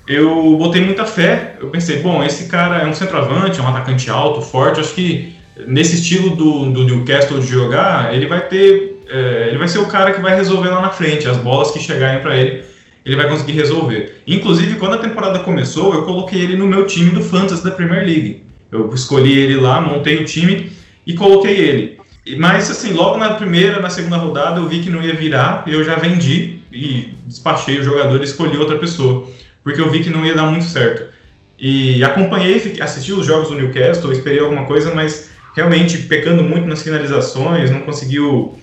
eu 0.06 0.56
botei 0.56 0.84
muita 0.84 1.04
fé. 1.04 1.56
Eu 1.60 1.70
pensei, 1.70 2.00
bom, 2.00 2.22
esse 2.22 2.44
cara 2.46 2.78
é 2.82 2.86
um 2.86 2.94
centroavante, 2.94 3.58
é 3.58 3.62
um 3.62 3.68
atacante 3.68 4.08
alto, 4.10 4.42
forte. 4.42 4.80
Acho 4.80 4.94
que 4.94 5.34
nesse 5.66 5.96
estilo 5.96 6.36
do, 6.36 6.70
do 6.70 6.84
Newcastle 6.84 7.40
de 7.40 7.46
jogar, 7.46 8.14
ele 8.14 8.26
vai 8.26 8.46
ter 8.46 8.90
é, 9.10 9.48
ele 9.48 9.58
vai 9.58 9.66
ser 9.66 9.78
o 9.78 9.86
cara 9.86 10.12
que 10.12 10.20
vai 10.20 10.36
resolver 10.36 10.68
lá 10.68 10.80
na 10.80 10.90
frente, 10.90 11.28
as 11.28 11.36
bolas 11.36 11.72
que 11.72 11.80
chegarem 11.80 12.22
para 12.22 12.36
ele, 12.36 12.62
ele 13.04 13.16
vai 13.16 13.28
conseguir 13.28 13.52
resolver. 13.52 14.22
Inclusive, 14.26 14.76
quando 14.76 14.94
a 14.94 14.98
temporada 14.98 15.40
começou, 15.40 15.92
eu 15.94 16.04
coloquei 16.04 16.40
ele 16.40 16.56
no 16.56 16.66
meu 16.66 16.86
time 16.86 17.10
do 17.10 17.22
Fantasy 17.22 17.64
da 17.64 17.72
Premier 17.72 18.04
League. 18.04 18.44
Eu 18.70 18.92
escolhi 18.94 19.38
ele 19.38 19.56
lá, 19.56 19.80
montei 19.80 20.16
o 20.16 20.24
time 20.24 20.70
e 21.06 21.14
coloquei 21.14 21.56
ele. 21.56 22.00
Mas, 22.38 22.70
assim, 22.70 22.92
logo 22.92 23.16
na 23.16 23.34
primeira, 23.34 23.80
na 23.80 23.90
segunda 23.90 24.16
rodada, 24.16 24.60
eu 24.60 24.68
vi 24.68 24.80
que 24.80 24.90
não 24.90 25.02
ia 25.02 25.14
virar, 25.14 25.64
eu 25.66 25.82
já 25.82 25.96
vendi 25.96 26.60
e 26.70 27.14
despachei 27.26 27.78
o 27.78 27.82
jogador 27.82 28.20
e 28.20 28.24
escolhi 28.24 28.56
outra 28.56 28.78
pessoa, 28.78 29.28
porque 29.64 29.80
eu 29.80 29.90
vi 29.90 30.00
que 30.00 30.10
não 30.10 30.24
ia 30.24 30.34
dar 30.34 30.44
muito 30.44 30.66
certo. 30.66 31.10
E 31.58 32.02
acompanhei, 32.04 32.78
assisti 32.80 33.12
os 33.12 33.26
jogos 33.26 33.48
do 33.48 33.54
Newcastle, 33.54 34.12
esperei 34.12 34.38
alguma 34.38 34.64
coisa, 34.64 34.94
mas 34.94 35.30
realmente 35.54 35.98
pecando 35.98 36.42
muito 36.42 36.66
nas 36.66 36.82
finalizações, 36.82 37.70
não 37.70 37.80
conseguiu, 37.80 38.54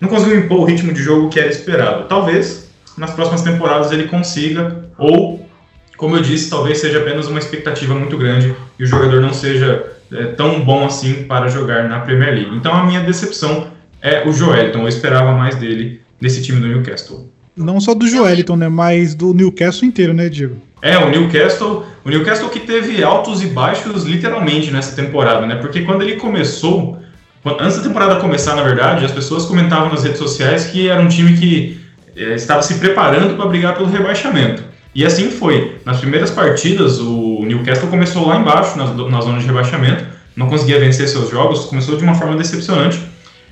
não 0.00 0.08
conseguiu 0.08 0.38
impor 0.38 0.60
o 0.60 0.64
ritmo 0.64 0.92
de 0.92 1.02
jogo 1.02 1.28
que 1.28 1.38
era 1.38 1.48
esperado. 1.48 2.08
Talvez 2.08 2.70
nas 2.96 3.12
próximas 3.12 3.42
temporadas 3.42 3.92
ele 3.92 4.04
consiga, 4.04 4.84
ou, 4.98 5.39
como 6.00 6.16
eu 6.16 6.22
disse, 6.22 6.48
talvez 6.48 6.78
seja 6.78 6.98
apenas 6.98 7.28
uma 7.28 7.38
expectativa 7.38 7.94
muito 7.94 8.16
grande 8.16 8.56
e 8.78 8.84
o 8.84 8.86
jogador 8.86 9.20
não 9.20 9.34
seja 9.34 9.84
é, 10.10 10.24
tão 10.28 10.64
bom 10.64 10.86
assim 10.86 11.24
para 11.24 11.46
jogar 11.46 11.86
na 11.90 12.00
Premier 12.00 12.32
League. 12.32 12.56
Então 12.56 12.72
a 12.72 12.84
minha 12.84 13.00
decepção 13.00 13.66
é 14.00 14.26
o 14.26 14.32
Joelton, 14.32 14.78
eu 14.78 14.88
esperava 14.88 15.32
mais 15.34 15.56
dele 15.56 16.00
nesse 16.18 16.42
time 16.42 16.58
do 16.58 16.66
Newcastle. 16.66 17.30
Não 17.54 17.78
só 17.78 17.92
do 17.92 18.08
Joeliton, 18.08 18.56
né? 18.56 18.66
Mas 18.66 19.14
do 19.14 19.34
Newcastle 19.34 19.86
inteiro, 19.86 20.14
né, 20.14 20.30
Diego? 20.30 20.56
É, 20.80 20.96
o 20.96 21.10
Newcastle, 21.10 21.84
o 22.02 22.08
Newcastle 22.08 22.48
que 22.48 22.60
teve 22.60 23.04
altos 23.04 23.42
e 23.42 23.48
baixos 23.48 24.04
literalmente 24.04 24.70
nessa 24.70 24.96
temporada, 24.96 25.46
né? 25.46 25.56
Porque 25.56 25.82
quando 25.82 26.00
ele 26.00 26.16
começou, 26.16 26.98
antes 27.44 27.76
da 27.76 27.82
temporada 27.82 28.16
começar, 28.16 28.56
na 28.56 28.62
verdade, 28.62 29.04
as 29.04 29.12
pessoas 29.12 29.44
comentavam 29.44 29.90
nas 29.90 30.02
redes 30.02 30.18
sociais 30.18 30.64
que 30.64 30.88
era 30.88 30.98
um 30.98 31.08
time 31.08 31.36
que 31.36 31.78
é, 32.16 32.36
estava 32.36 32.62
se 32.62 32.76
preparando 32.76 33.36
para 33.36 33.44
brigar 33.44 33.74
pelo 33.74 33.90
rebaixamento. 33.90 34.69
E 34.94 35.04
assim 35.04 35.30
foi. 35.30 35.76
Nas 35.84 36.00
primeiras 36.00 36.30
partidas, 36.30 36.98
o 36.98 37.44
Newcastle 37.44 37.88
começou 37.88 38.26
lá 38.26 38.36
embaixo, 38.38 38.76
na, 38.76 38.86
na 38.86 39.20
zona 39.20 39.38
de 39.38 39.46
rebaixamento, 39.46 40.04
não 40.36 40.48
conseguia 40.48 40.80
vencer 40.80 41.08
seus 41.08 41.30
jogos, 41.30 41.66
começou 41.66 41.96
de 41.96 42.02
uma 42.02 42.14
forma 42.14 42.36
decepcionante. 42.36 43.00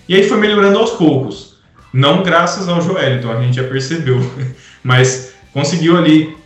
E 0.08 0.14
aí 0.14 0.28
foi 0.28 0.38
melhorando 0.38 0.78
aos 0.78 0.90
poucos. 0.92 1.56
Não 1.92 2.22
graças 2.22 2.68
ao 2.68 2.80
Joel, 2.80 3.16
então 3.16 3.30
a 3.30 3.40
gente 3.40 3.56
já 3.56 3.64
percebeu. 3.64 4.18
Mas 4.82 5.32
conseguiu 5.52 5.96
ali 5.96 6.36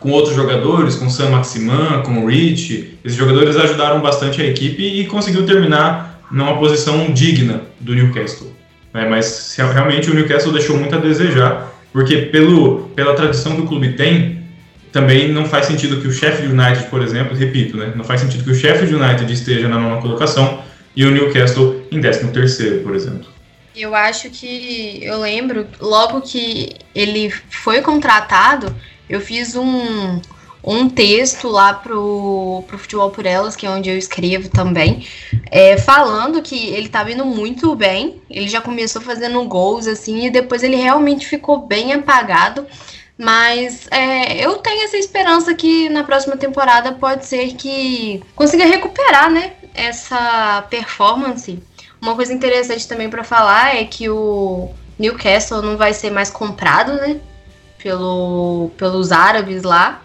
com 0.00 0.10
outros 0.10 0.36
jogadores, 0.36 0.96
com 0.96 1.08
Sam 1.08 1.30
Maximan, 1.30 2.02
com 2.02 2.26
Rich, 2.26 2.98
esses 3.02 3.16
jogadores 3.16 3.56
ajudaram 3.56 4.00
bastante 4.00 4.42
a 4.42 4.44
equipe 4.44 4.82
e 4.82 5.06
conseguiu 5.06 5.46
terminar 5.46 6.20
numa 6.30 6.58
posição 6.58 7.10
digna 7.10 7.62
do 7.80 7.94
Newcastle. 7.94 8.52
É, 8.92 9.08
mas 9.08 9.56
realmente 9.56 10.10
o 10.10 10.14
Newcastle 10.14 10.52
deixou 10.52 10.76
muito 10.76 10.94
a 10.94 10.98
desejar, 10.98 11.73
porque 11.94 12.22
pelo, 12.22 12.88
pela 12.88 13.14
tradição 13.14 13.54
que 13.54 13.62
o 13.62 13.66
clube 13.66 13.92
tem, 13.92 14.42
também 14.90 15.30
não 15.30 15.46
faz 15.46 15.66
sentido 15.66 16.00
que 16.00 16.08
o 16.08 16.12
Sheffield 16.12 16.52
United, 16.52 16.90
por 16.90 17.00
exemplo, 17.00 17.36
repito, 17.36 17.76
né, 17.76 17.92
não 17.94 18.02
faz 18.02 18.20
sentido 18.20 18.42
que 18.42 18.50
o 18.50 18.54
Sheffield 18.54 18.96
United 18.96 19.32
esteja 19.32 19.68
na 19.68 19.78
nona 19.78 20.02
colocação 20.02 20.60
e 20.96 21.04
o 21.04 21.10
Newcastle 21.12 21.86
em 21.92 22.00
décimo 22.00 22.32
terceiro, 22.32 22.80
por 22.82 22.96
exemplo. 22.96 23.26
Eu 23.76 23.94
acho 23.94 24.28
que 24.28 24.98
eu 25.04 25.20
lembro, 25.20 25.68
logo 25.80 26.20
que 26.20 26.74
ele 26.92 27.32
foi 27.48 27.80
contratado, 27.80 28.74
eu 29.08 29.20
fiz 29.20 29.54
um, 29.54 30.20
um 30.66 30.88
texto 30.88 31.48
lá 31.48 31.74
pro, 31.74 32.64
pro 32.66 32.78
Futebol 32.78 33.10
por 33.10 33.26
Elas, 33.26 33.54
que 33.54 33.66
é 33.66 33.70
onde 33.70 33.90
eu 33.90 33.98
escrevo 33.98 34.48
também, 34.48 35.06
é, 35.50 35.76
falando 35.76 36.42
que 36.42 36.68
ele 36.68 36.86
estava 36.86 37.12
indo 37.12 37.24
muito 37.24 37.74
bem. 37.74 38.20
Ele 38.30 38.48
já 38.48 38.60
começou 38.60 39.02
fazendo 39.02 39.42
gols, 39.44 39.86
assim, 39.86 40.26
e 40.26 40.30
depois 40.30 40.62
ele 40.62 40.76
realmente 40.76 41.26
ficou 41.26 41.66
bem 41.66 41.92
apagado. 41.92 42.66
Mas 43.16 43.86
é, 43.92 44.44
eu 44.44 44.56
tenho 44.56 44.84
essa 44.84 44.96
esperança 44.96 45.54
que 45.54 45.88
na 45.88 46.02
próxima 46.02 46.36
temporada 46.36 46.92
pode 46.92 47.26
ser 47.26 47.54
que 47.54 48.22
consiga 48.34 48.64
recuperar, 48.64 49.30
né? 49.30 49.52
Essa 49.72 50.62
performance 50.68 51.62
uma 52.04 52.14
coisa 52.14 52.34
interessante 52.34 52.86
também 52.86 53.08
para 53.08 53.24
falar 53.24 53.76
é 53.76 53.84
que 53.84 54.10
o 54.10 54.68
Newcastle 54.98 55.62
não 55.62 55.78
vai 55.78 55.94
ser 55.94 56.10
mais 56.10 56.28
comprado, 56.28 56.92
né? 56.92 57.18
Pelo, 57.82 58.70
pelos 58.76 59.10
árabes 59.10 59.62
lá. 59.62 60.02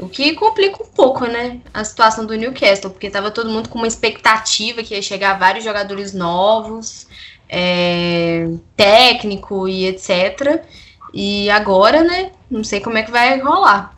O 0.00 0.08
que 0.08 0.32
complica 0.34 0.82
um 0.82 0.86
pouco, 0.86 1.26
né? 1.26 1.58
A 1.74 1.84
situação 1.84 2.24
do 2.24 2.34
Newcastle, 2.34 2.90
porque 2.90 3.10
tava 3.10 3.30
todo 3.30 3.50
mundo 3.50 3.68
com 3.68 3.78
uma 3.78 3.86
expectativa 3.86 4.82
que 4.82 4.94
ia 4.94 5.02
chegar 5.02 5.38
vários 5.38 5.62
jogadores 5.62 6.14
novos, 6.14 7.06
é, 7.48 8.48
técnico 8.76 9.68
e 9.68 9.86
etc. 9.86 10.62
E 11.12 11.50
agora, 11.50 12.02
né? 12.02 12.30
Não 12.50 12.64
sei 12.64 12.80
como 12.80 12.96
é 12.96 13.02
que 13.02 13.10
vai 13.10 13.38
rolar. 13.40 13.94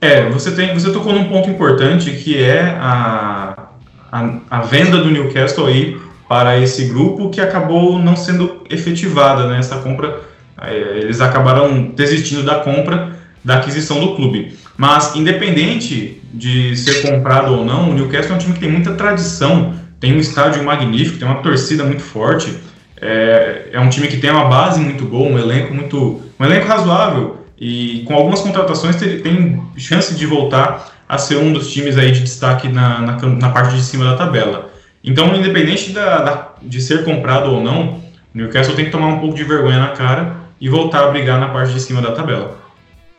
É, 0.00 0.28
você, 0.30 0.54
tem, 0.54 0.72
você 0.72 0.90
tocou 0.92 1.12
num 1.12 1.28
ponto 1.28 1.50
importante 1.50 2.12
que 2.12 2.42
é 2.42 2.76
a, 2.80 3.68
a, 4.10 4.34
a 4.50 4.60
venda 4.62 4.98
do 4.98 5.10
Newcastle 5.10 5.66
aí 5.66 6.00
para 6.28 6.58
esse 6.58 6.86
grupo 6.86 7.30
que 7.30 7.40
acabou 7.40 7.98
não 7.98 8.16
sendo 8.16 8.64
efetivada, 8.70 9.48
né? 9.48 9.58
Essa 9.58 9.76
compra, 9.78 10.22
é, 10.62 10.74
eles 10.98 11.20
acabaram 11.20 11.88
desistindo 11.88 12.42
da 12.42 12.56
compra, 12.56 13.16
da 13.44 13.56
aquisição 13.58 14.00
do 14.00 14.16
clube. 14.16 14.56
Mas, 14.76 15.16
independente 15.16 16.20
de 16.32 16.76
ser 16.76 17.02
comprado 17.10 17.52
ou 17.52 17.64
não, 17.64 17.90
o 17.90 17.94
Newcastle 17.94 18.32
é 18.32 18.34
um 18.34 18.38
time 18.38 18.54
que 18.54 18.60
tem 18.60 18.70
muita 18.70 18.92
tradição, 18.92 19.74
tem 19.98 20.14
um 20.14 20.18
estádio 20.18 20.62
magnífico, 20.62 21.18
tem 21.18 21.26
uma 21.26 21.42
torcida 21.42 21.82
muito 21.82 22.02
forte, 22.02 22.54
é, 23.00 23.68
é 23.72 23.80
um 23.80 23.88
time 23.88 24.06
que 24.06 24.18
tem 24.18 24.30
uma 24.30 24.44
base 24.44 24.80
muito 24.80 25.04
boa, 25.04 25.28
um 25.28 25.38
elenco 25.38 25.72
muito, 25.72 26.22
um 26.38 26.44
elenco 26.44 26.66
razoável 26.66 27.46
e 27.58 28.04
com 28.06 28.14
algumas 28.14 28.40
contratações 28.40 28.96
tem, 28.96 29.18
tem 29.20 29.62
chance 29.76 30.14
de 30.14 30.26
voltar 30.26 30.92
a 31.08 31.18
ser 31.18 31.36
um 31.36 31.52
dos 31.52 31.72
times 31.72 31.96
aí 31.96 32.10
de 32.10 32.20
destaque 32.20 32.68
na, 32.68 33.00
na, 33.00 33.16
na 33.16 33.48
parte 33.50 33.76
de 33.76 33.82
cima 33.82 34.04
da 34.04 34.16
tabela. 34.16 34.70
Então, 35.02 35.34
independente 35.34 35.92
da, 35.92 36.18
da, 36.18 36.54
de 36.60 36.80
ser 36.80 37.04
comprado 37.04 37.52
ou 37.52 37.62
não, 37.62 38.00
o 38.34 38.38
Newcastle 38.38 38.74
tem 38.74 38.86
que 38.86 38.90
tomar 38.90 39.06
um 39.06 39.20
pouco 39.20 39.36
de 39.36 39.44
vergonha 39.44 39.78
na 39.78 39.88
cara 39.88 40.36
e 40.60 40.68
voltar 40.68 41.04
a 41.04 41.10
brigar 41.10 41.38
na 41.38 41.48
parte 41.48 41.72
de 41.72 41.80
cima 41.80 42.02
da 42.02 42.12
tabela. 42.12 42.58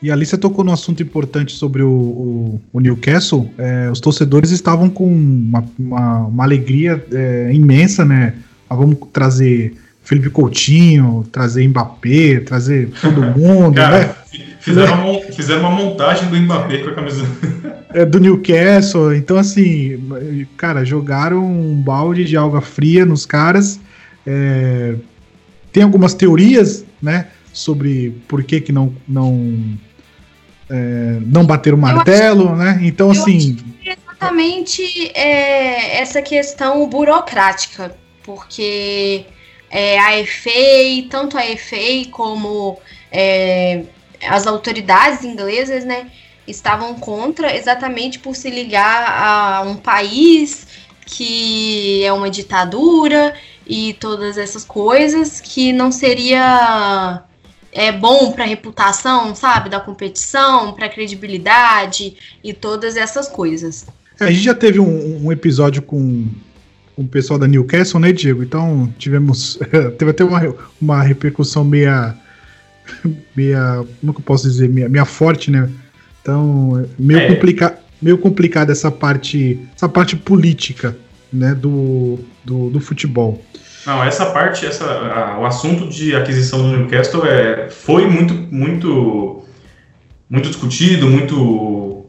E 0.01 0.11
ali 0.11 0.25
você 0.25 0.37
tocou 0.37 0.63
no 0.63 0.71
assunto 0.71 1.01
importante 1.01 1.53
sobre 1.53 1.81
o, 1.81 1.89
o, 1.89 2.61
o 2.71 2.79
Newcastle. 2.79 3.49
É, 3.57 3.89
os 3.91 3.99
torcedores 3.99 4.51
estavam 4.51 4.89
com 4.89 5.07
uma, 5.07 5.65
uma, 5.77 6.17
uma 6.27 6.43
alegria 6.43 7.03
é, 7.11 7.51
imensa, 7.51 8.05
né? 8.05 8.35
Ah, 8.69 8.75
vamos 8.75 8.97
trazer 9.11 9.75
Felipe 10.03 10.29
Coutinho, 10.29 11.25
trazer 11.31 11.67
Mbappé, 11.67 12.41
trazer 12.41 12.89
todo 13.01 13.21
mundo, 13.37 13.75
Cara, 13.75 13.99
né? 13.99 14.15
Fizeram, 14.59 15.11
uma, 15.11 15.21
fizeram 15.31 15.59
uma 15.61 15.71
montagem 15.71 16.29
do 16.29 16.35
Mbappé 16.35 16.77
com 16.79 16.89
a 16.89 16.93
camisa. 16.93 17.25
É, 17.93 18.05
do 18.05 18.19
Newcastle. 18.19 19.15
Então, 19.15 19.37
assim, 19.37 19.99
cara, 20.57 20.85
jogaram 20.85 21.43
um 21.43 21.75
balde 21.75 22.25
de 22.25 22.37
alga 22.37 22.61
fria 22.61 23.05
nos 23.05 23.25
caras. 23.25 23.79
É, 24.25 24.95
tem 25.71 25.83
algumas 25.83 26.13
teorias, 26.13 26.85
né? 27.01 27.27
Sobre 27.51 28.15
por 28.27 28.43
que, 28.43 28.61
que 28.61 28.71
não, 28.71 28.93
não, 29.07 29.77
é, 30.69 31.19
não 31.25 31.45
bateram 31.45 31.77
o 31.77 31.81
martelo, 31.81 32.55
né? 32.55 32.79
Então, 32.81 33.11
assim. 33.11 33.57
exatamente 33.85 35.11
é, 35.13 35.99
essa 35.99 36.21
questão 36.21 36.87
burocrática. 36.87 37.95
Porque 38.23 39.25
é, 39.69 39.97
a 39.99 40.19
EFA, 40.19 41.07
tanto 41.09 41.37
a 41.37 41.45
EFA 41.45 42.09
como 42.11 42.77
é, 43.11 43.83
as 44.27 44.45
autoridades 44.45 45.23
inglesas, 45.23 45.85
né, 45.85 46.07
estavam 46.45 46.95
contra 46.95 47.55
exatamente 47.55 48.19
por 48.19 48.35
se 48.35 48.49
ligar 48.49 49.03
a 49.07 49.61
um 49.61 49.75
país 49.75 50.67
que 51.05 52.03
é 52.03 52.11
uma 52.11 52.29
ditadura 52.29 53.33
e 53.65 53.93
todas 53.93 54.37
essas 54.37 54.65
coisas 54.65 55.39
que 55.39 55.71
não 55.71 55.91
seria 55.91 57.23
é 57.77 57.91
bom 57.91 58.31
para 58.31 58.43
a 58.43 58.47
reputação, 58.47 59.35
sabe, 59.35 59.69
da 59.69 59.79
competição, 59.79 60.73
para 60.73 60.87
a 60.87 60.89
credibilidade 60.89 62.15
e 62.43 62.51
todas 62.51 62.97
essas 62.97 63.27
coisas. 63.27 63.85
É, 64.19 64.25
a 64.25 64.31
gente 64.31 64.43
já 64.43 64.55
teve 64.55 64.79
um, 64.79 65.27
um 65.27 65.31
episódio 65.31 65.83
com, 65.83 66.27
com 66.95 67.03
o 67.03 67.07
pessoal 67.07 67.37
da 67.37 67.47
Newcastle, 67.47 67.99
né, 67.99 68.11
Diego? 68.11 68.41
Então 68.41 68.91
tivemos 68.97 69.59
teve 69.95 70.09
até 70.09 70.23
uma, 70.23 70.55
uma 70.81 71.03
repercussão 71.03 71.63
meia 71.63 72.17
meia, 73.35 73.85
como 74.01 74.11
que 74.11 74.21
eu 74.21 74.25
posso 74.25 74.49
dizer, 74.49 74.67
meia, 74.69 74.89
meia 74.89 75.05
forte, 75.05 75.51
né? 75.51 75.69
Então, 76.21 76.83
meio, 76.97 77.19
é. 77.19 77.27
complica, 77.27 77.77
meio 78.01 78.17
complicado 78.17 78.71
essa 78.71 78.89
parte, 78.89 79.59
essa 79.75 79.87
parte 79.87 80.15
política, 80.15 80.97
né, 81.31 81.53
do, 81.53 82.17
do, 82.43 82.69
do 82.71 82.79
futebol. 82.79 83.43
Não, 83.87 84.03
essa 84.03 84.25
parte, 84.25 84.65
essa, 84.65 84.83
a, 84.83 85.39
o 85.39 85.45
assunto 85.45 85.87
de 85.87 86.13
aquisição 86.13 86.61
do 86.61 86.77
Newcastle 86.77 87.25
é, 87.25 87.69
foi 87.69 88.05
muito, 88.05 88.33
muito, 88.33 89.45
muito 90.29 90.49
discutido, 90.49 91.07
muito 91.07 92.05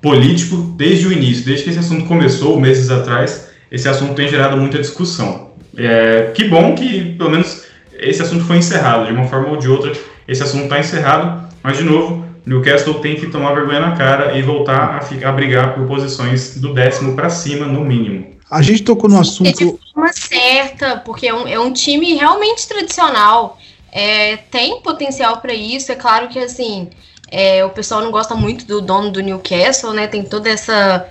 político 0.00 0.56
desde 0.78 1.06
o 1.06 1.12
início, 1.12 1.44
desde 1.44 1.64
que 1.64 1.70
esse 1.70 1.78
assunto 1.78 2.06
começou, 2.06 2.58
meses 2.58 2.88
atrás, 2.88 3.50
esse 3.70 3.86
assunto 3.86 4.14
tem 4.14 4.28
gerado 4.28 4.56
muita 4.56 4.78
discussão. 4.78 5.50
É, 5.76 6.32
que 6.34 6.44
bom 6.44 6.74
que, 6.74 7.14
pelo 7.16 7.30
menos, 7.30 7.66
esse 7.92 8.22
assunto 8.22 8.46
foi 8.46 8.56
encerrado. 8.56 9.04
De 9.04 9.12
uma 9.12 9.28
forma 9.28 9.48
ou 9.48 9.58
de 9.58 9.68
outra, 9.68 9.92
esse 10.26 10.42
assunto 10.42 10.64
está 10.64 10.80
encerrado. 10.80 11.46
Mas, 11.62 11.76
de 11.76 11.84
novo, 11.84 12.24
Newcastle 12.46 12.94
tem 12.94 13.16
que 13.16 13.26
tomar 13.26 13.52
vergonha 13.52 13.80
na 13.80 13.94
cara 13.94 14.38
e 14.38 14.40
voltar 14.40 14.96
a, 14.96 15.02
ficar, 15.02 15.28
a 15.28 15.32
brigar 15.32 15.74
por 15.74 15.86
posições 15.86 16.58
do 16.58 16.72
décimo 16.72 17.14
para 17.14 17.28
cima, 17.28 17.66
no 17.66 17.84
mínimo. 17.84 18.39
A 18.50 18.62
gente 18.62 18.82
tocou 18.82 19.08
no 19.08 19.20
assunto. 19.20 19.52
De 19.52 19.78
forma 19.94 20.12
certa, 20.12 20.96
porque 20.96 21.28
é 21.28 21.34
um, 21.34 21.46
é 21.46 21.58
um 21.58 21.72
time 21.72 22.14
realmente 22.14 22.66
tradicional. 22.66 23.58
É, 23.92 24.36
tem 24.36 24.80
potencial 24.82 25.40
para 25.40 25.54
isso. 25.54 25.92
É 25.92 25.94
claro 25.94 26.28
que 26.28 26.38
assim 26.38 26.90
é, 27.30 27.64
o 27.64 27.70
pessoal 27.70 28.02
não 28.02 28.10
gosta 28.10 28.34
muito 28.34 28.66
do 28.66 28.80
dono 28.80 29.10
do 29.10 29.22
Newcastle, 29.22 29.92
né? 29.92 30.08
Tem 30.08 30.24
toda 30.24 30.50
essa, 30.50 31.08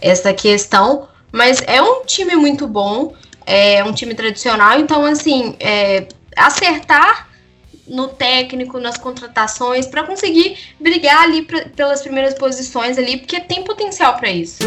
essa 0.00 0.34
questão. 0.34 1.08
Mas 1.30 1.62
é 1.66 1.80
um 1.80 2.04
time 2.04 2.34
muito 2.34 2.66
bom, 2.66 3.14
é 3.46 3.84
um 3.84 3.92
time 3.92 4.14
tradicional. 4.14 4.80
Então, 4.80 5.04
assim, 5.04 5.54
é, 5.60 6.08
acertar 6.36 7.28
no 7.86 8.08
técnico, 8.08 8.80
nas 8.80 8.96
contratações, 8.96 9.86
para 9.86 10.02
conseguir 10.02 10.56
brigar 10.80 11.22
ali 11.22 11.42
pra, 11.42 11.66
pelas 11.68 12.02
primeiras 12.02 12.34
posições 12.34 12.98
ali, 12.98 13.16
porque 13.18 13.40
tem 13.40 13.62
potencial 13.62 14.16
para 14.16 14.30
isso. 14.30 14.58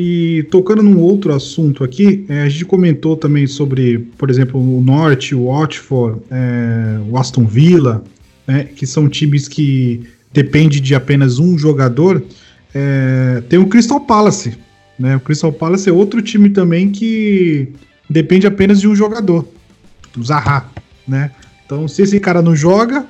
E 0.00 0.44
tocando 0.44 0.80
num 0.80 1.00
outro 1.00 1.34
assunto 1.34 1.82
aqui, 1.82 2.24
é, 2.28 2.42
a 2.42 2.48
gente 2.48 2.64
comentou 2.64 3.16
também 3.16 3.48
sobre, 3.48 3.98
por 4.16 4.30
exemplo, 4.30 4.60
o 4.60 4.80
Norte, 4.80 5.34
o 5.34 5.46
Watford, 5.46 6.20
é, 6.30 7.00
o 7.10 7.18
Aston 7.18 7.44
Villa, 7.44 8.04
né, 8.46 8.62
que 8.62 8.86
são 8.86 9.08
times 9.08 9.48
que 9.48 10.04
depende 10.32 10.78
de 10.78 10.94
apenas 10.94 11.40
um 11.40 11.58
jogador. 11.58 12.22
É, 12.72 13.42
tem 13.48 13.58
o 13.58 13.66
Crystal 13.66 13.98
Palace, 13.98 14.56
né? 14.96 15.16
O 15.16 15.20
Crystal 15.20 15.52
Palace 15.52 15.88
é 15.88 15.92
outro 15.92 16.22
time 16.22 16.48
também 16.50 16.92
que 16.92 17.68
depende 18.08 18.46
apenas 18.46 18.80
de 18.80 18.86
um 18.86 18.94
jogador, 18.94 19.48
o 20.16 20.22
Zaha 20.22 20.70
né? 21.08 21.32
Então, 21.66 21.88
se 21.88 22.02
esse 22.02 22.20
cara 22.20 22.40
não 22.40 22.54
joga, 22.54 23.04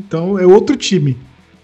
então 0.00 0.36
é 0.36 0.44
outro 0.44 0.74
time, 0.74 1.16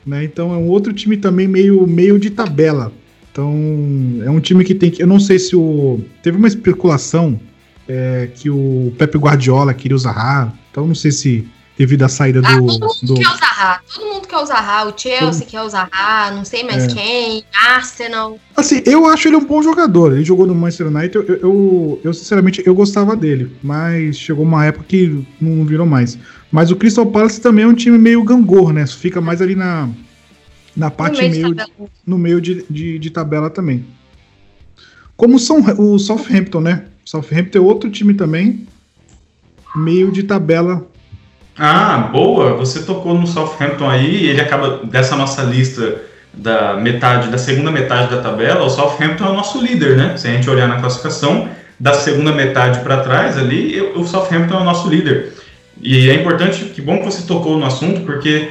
né? 0.07 0.23
Então 0.23 0.55
é 0.55 0.57
um 0.57 0.69
outro 0.69 0.93
time 0.93 1.17
também 1.17 1.49
meio, 1.49 1.85
meio 1.89 2.21
de 2.21 2.31
tabela. 2.31 2.93
Então 3.35 4.23
é 4.25 4.31
um 4.31 4.39
time 4.39 4.65
que 4.65 4.77
tem 4.77 4.93
que. 4.93 5.03
Eu 5.03 5.09
não 5.09 5.19
sei 5.19 5.41
se 5.41 5.57
o. 5.57 6.01
Teve 6.23 6.39
uma 6.39 6.47
especulação 6.47 7.41
é, 7.89 8.29
que 8.33 8.49
o 8.49 8.95
Pepe 8.97 9.19
Guardiola 9.19 9.75
queria 9.75 9.97
usar 9.97 10.13
Zaha. 10.13 10.53
Então 10.71 10.87
não 10.87 10.95
sei 10.95 11.11
se 11.11 11.45
devido 11.77 12.05
à 12.05 12.09
saída 12.09 12.41
ah, 12.45 12.55
do. 12.55 12.67
Todo 12.69 12.81
mundo 12.81 13.03
do... 13.03 13.15
quer 13.15 13.27
o 13.27 13.37
Zaha. 13.37 13.81
Todo 13.93 14.07
mundo 14.07 14.29
quer 14.29 14.37
o 14.37 14.47
Zaha. 14.47 14.87
O 14.87 14.97
Chelsea 14.97 15.41
todo... 15.41 15.51
quer 15.51 15.63
o 15.63 15.69
Zaha, 15.69 16.31
não 16.31 16.45
sei 16.45 16.63
mais 16.63 16.85
é. 16.85 16.87
quem, 16.87 17.45
Arsenal. 17.53 18.39
Assim, 18.57 18.81
eu 18.87 19.05
acho 19.05 19.27
ele 19.27 19.37
um 19.37 19.45
bom 19.45 19.61
jogador. 19.61 20.13
Ele 20.13 20.25
jogou 20.25 20.47
no 20.47 20.55
Manchester 20.55 20.87
United. 20.87 21.17
Eu, 21.17 21.25
eu, 21.25 22.01
eu, 22.05 22.15
sinceramente, 22.15 22.63
eu 22.65 22.73
gostava 22.73 23.17
dele. 23.17 23.51
Mas 23.65 24.17
chegou 24.17 24.45
uma 24.45 24.65
época 24.65 24.85
que 24.87 25.27
não 25.41 25.65
virou 25.65 25.87
mais. 25.87 26.17
Mas 26.53 26.71
o 26.71 26.77
Crystal 26.77 27.07
Palace 27.07 27.41
também 27.41 27.65
é 27.65 27.69
um 27.69 27.75
time 27.75 27.99
meio 27.99 28.23
gangor, 28.23 28.73
né? 28.73 28.87
Fica 28.87 29.21
mais 29.21 29.43
ali 29.43 29.57
na, 29.57 29.89
na 30.77 30.91
parte 30.91 31.23
no 31.23 31.31
meio, 31.31 31.55
meio 31.55 31.91
no 32.07 32.19
meio 32.19 32.41
de, 32.41 32.65
de, 32.69 32.99
de, 32.99 33.11
tabela 33.11 33.51
também. 33.51 33.85
Como 35.17 35.39
são 35.39 35.63
o 35.79 35.99
Southampton, 35.99 36.61
né? 36.61 36.85
Southampton 37.05 37.59
é 37.59 37.61
outro 37.61 37.91
time 37.91 38.15
também, 38.15 38.67
meio 39.77 40.11
de 40.11 40.23
tabela 40.25 40.87
ah, 41.57 42.09
boa! 42.13 42.55
Você 42.55 42.83
tocou 42.83 43.15
no 43.15 43.27
Southampton 43.27 43.89
aí, 43.89 44.27
ele 44.27 44.41
acaba 44.41 44.81
dessa 44.85 45.15
nossa 45.15 45.43
lista 45.43 46.03
da 46.33 46.75
metade, 46.75 47.29
da 47.29 47.39
segunda 47.39 47.71
metade 47.71 48.13
da 48.13 48.21
tabela, 48.21 48.65
o 48.65 48.71
Southampton 48.71 49.25
é 49.25 49.31
o 49.31 49.35
nosso 49.35 49.63
líder, 49.63 49.97
né? 49.97 50.17
Se 50.17 50.27
a 50.27 50.33
gente 50.33 50.51
olhar 50.51 50.67
na 50.67 50.81
classificação, 50.81 51.49
da 51.79 51.95
segunda 51.95 52.33
metade 52.33 52.81
para 52.81 52.99
trás 52.99 53.39
ali, 53.39 53.81
o 53.95 54.05
Southampton 54.05 54.55
é 54.55 54.61
o 54.61 54.65
nosso 54.65 54.89
líder. 54.89 55.33
E 55.81 56.11
é 56.11 56.15
importante, 56.15 56.65
que 56.65 56.83
bom 56.83 56.99
que 56.99 57.05
você 57.05 57.25
tocou 57.25 57.57
no 57.57 57.67
assunto, 57.67 58.01
porque 58.01 58.49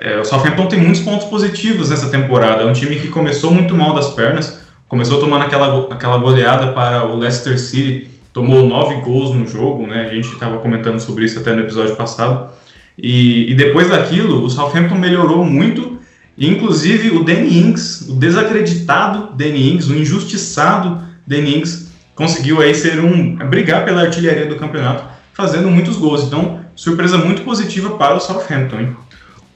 é, 0.00 0.18
o 0.18 0.24
Southampton 0.24 0.66
tem 0.66 0.80
muitos 0.80 1.02
pontos 1.02 1.26
positivos 1.28 1.90
nessa 1.90 2.08
temporada. 2.08 2.62
É 2.62 2.66
um 2.66 2.72
time 2.72 2.96
que 2.96 3.08
começou 3.08 3.52
muito 3.52 3.74
mal 3.74 3.94
das 3.94 4.10
pernas, 4.10 4.60
começou 4.88 5.20
tomando 5.20 5.44
aquela, 5.44 5.86
aquela 5.92 6.18
goleada 6.18 6.72
para 6.72 7.06
o 7.06 7.16
Leicester 7.16 7.58
City 7.58 8.14
tomou 8.34 8.66
nove 8.66 8.96
gols 8.96 9.32
no 9.32 9.46
jogo, 9.46 9.86
né? 9.86 10.08
A 10.10 10.12
gente 10.12 10.28
estava 10.28 10.58
comentando 10.58 10.98
sobre 10.98 11.24
isso 11.24 11.38
até 11.38 11.54
no 11.54 11.60
episódio 11.60 11.94
passado. 11.94 12.50
E, 12.98 13.50
e, 13.50 13.54
depois 13.54 13.88
daquilo, 13.88 14.44
o 14.44 14.50
Southampton 14.50 14.96
melhorou 14.96 15.44
muito. 15.44 15.98
Inclusive, 16.36 17.10
o 17.10 17.22
Danny 17.22 17.60
Ings, 17.60 18.08
o 18.08 18.14
desacreditado 18.16 19.34
Danny 19.36 19.70
Ings, 19.70 19.88
o 19.88 19.96
injustiçado 19.96 21.00
Danny 21.24 21.58
Ings, 21.58 21.92
conseguiu 22.16 22.60
aí 22.60 22.74
ser 22.74 22.98
um 22.98 23.36
brigar 23.48 23.84
pela 23.84 24.02
artilharia 24.02 24.46
do 24.46 24.56
campeonato, 24.56 25.04
fazendo 25.32 25.70
muitos 25.70 25.96
gols. 25.96 26.24
Então, 26.24 26.60
surpresa 26.74 27.16
muito 27.16 27.42
positiva 27.42 27.90
para 27.90 28.16
o 28.16 28.20
Southampton. 28.20 28.80
Hein? 28.80 28.96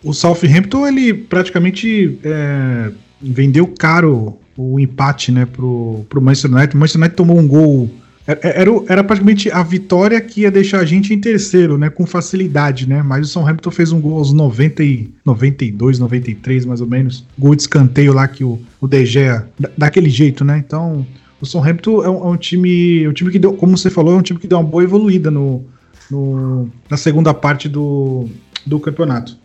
O 0.03 0.13
Southampton 0.13 0.87
ele 0.87 1.13
praticamente 1.13 2.19
é, 2.23 2.91
vendeu 3.21 3.67
caro 3.67 4.39
o 4.57 4.79
empate, 4.79 5.31
né, 5.31 5.47
pro, 5.47 6.05
pro 6.09 6.21
Manchester 6.21 6.53
United. 6.53 6.77
O 6.77 6.79
Manchester 6.79 7.01
United 7.01 7.17
tomou 7.17 7.39
um 7.39 7.47
gol 7.47 7.91
era, 8.29 8.71
era 8.87 9.03
praticamente 9.03 9.51
a 9.51 9.63
vitória 9.63 10.21
que 10.21 10.43
ia 10.43 10.51
deixar 10.51 10.81
a 10.81 10.85
gente 10.85 11.15
em 11.15 11.19
terceiro, 11.19 11.79
né? 11.79 11.89
Com 11.89 12.05
facilidade, 12.05 12.87
né? 12.87 13.03
Mas 13.03 13.27
o 13.27 13.31
São 13.31 13.47
Hamilton 13.47 13.71
fez 13.71 13.91
um 13.91 13.99
gol 13.99 14.19
aos 14.19 14.35
90 14.35 14.85
e, 14.85 15.11
92, 15.25 15.99
93, 15.99 16.67
mais 16.67 16.83
ou 16.83 16.87
menos. 16.87 17.25
Gol 17.39 17.55
de 17.55 17.63
escanteio 17.63 18.13
lá 18.13 18.29
que 18.29 18.45
o, 18.45 18.61
o 18.83 18.87
De 18.87 19.07
Gea, 19.07 19.49
daquele 19.79 20.11
jeito, 20.11 20.45
né? 20.45 20.59
Então, 20.59 21.07
o 21.41 21.47
São 21.47 21.63
Hamilton 21.63 22.05
é 22.05 22.11
um, 22.11 22.25
é 22.25 22.27
um, 22.27 22.37
time. 22.37 23.05
É 23.05 23.09
um 23.09 23.15
time 23.15 23.31
que 23.31 23.39
deu, 23.39 23.55
como 23.55 23.79
você 23.79 23.89
falou, 23.89 24.13
é 24.13 24.19
um 24.19 24.23
time 24.23 24.39
que 24.39 24.47
deu 24.47 24.59
uma 24.59 24.69
boa 24.69 24.85
evoluída 24.85 25.31
no, 25.31 25.65
no, 26.11 26.71
na 26.91 26.99
segunda 26.99 27.33
parte 27.33 27.67
do, 27.67 28.29
do 28.67 28.79
campeonato. 28.79 29.39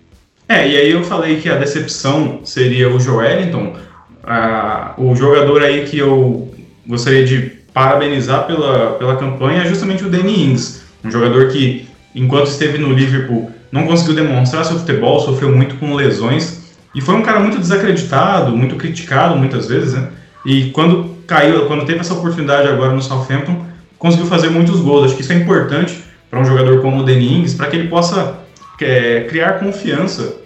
É, 0.53 0.69
e 0.69 0.77
aí 0.77 0.91
eu 0.91 1.03
falei 1.03 1.37
que 1.37 1.49
a 1.49 1.55
decepção 1.55 2.41
seria 2.43 2.87
o 2.87 2.99
Joelinton, 2.99 3.75
ah, 4.23 4.93
o 4.99 5.15
jogador 5.15 5.63
aí 5.63 5.83
que 5.85 5.97
eu 5.97 6.53
gostaria 6.85 7.25
de 7.25 7.51
parabenizar 7.73 8.45
pela, 8.45 8.91
pela 8.91 9.15
campanha 9.15 9.63
é 9.63 9.65
justamente 9.65 10.05
o 10.05 10.09
Danny 10.09 10.43
Ings, 10.45 10.83
um 11.03 11.09
jogador 11.09 11.47
que, 11.47 11.87
enquanto 12.13 12.51
esteve 12.51 12.77
no 12.77 12.93
Liverpool, 12.93 13.51
não 13.71 13.87
conseguiu 13.87 14.13
demonstrar 14.13 14.63
seu 14.63 14.77
futebol, 14.77 15.19
sofreu 15.21 15.51
muito 15.51 15.73
com 15.77 15.95
lesões 15.95 16.75
e 16.93 17.01
foi 17.01 17.15
um 17.15 17.23
cara 17.23 17.39
muito 17.39 17.57
desacreditado, 17.57 18.55
muito 18.55 18.75
criticado 18.75 19.35
muitas 19.35 19.67
vezes, 19.67 19.95
né? 19.95 20.09
E 20.45 20.69
quando 20.69 21.17
caiu, 21.25 21.65
quando 21.65 21.83
teve 21.83 22.01
essa 22.01 22.13
oportunidade 22.13 22.67
agora 22.67 22.93
no 22.93 23.01
Southampton, 23.01 23.65
conseguiu 23.97 24.27
fazer 24.27 24.49
muitos 24.49 24.79
gols. 24.81 25.05
Acho 25.05 25.15
que 25.15 25.23
isso 25.23 25.33
é 25.33 25.35
importante 25.35 25.97
para 26.29 26.39
um 26.39 26.45
jogador 26.45 26.79
como 26.79 27.01
o 27.01 27.03
Danny 27.03 27.39
Ings, 27.39 27.55
para 27.55 27.65
que 27.65 27.75
ele 27.75 27.87
possa 27.87 28.43
é, 28.79 29.21
criar 29.21 29.59
confiança, 29.59 30.42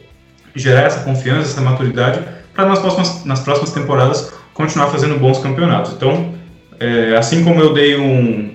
gerar 0.58 0.82
essa 0.82 1.02
confiança, 1.02 1.52
essa 1.52 1.62
maturidade, 1.62 2.22
para 2.54 2.66
nas 2.66 2.80
próximas, 2.80 3.26
nas 3.26 3.40
próximas 3.40 3.72
temporadas 3.72 4.34
continuar 4.54 4.88
fazendo 4.88 5.20
bons 5.20 5.38
campeonatos. 5.40 5.94
Então, 5.94 6.34
é, 6.80 7.16
assim 7.16 7.44
como 7.44 7.60
eu 7.62 7.74
dei 7.74 7.98
um, 7.98 8.52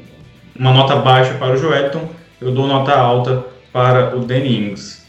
uma 0.58 0.72
nota 0.72 0.96
baixa 0.96 1.34
para 1.34 1.54
o 1.54 1.56
Joelton, 1.56 2.08
eu 2.40 2.52
dou 2.52 2.66
nota 2.66 2.92
alta 2.92 3.46
para 3.72 4.16
o 4.16 4.24
Danny 4.24 4.70
Ings. 4.70 5.02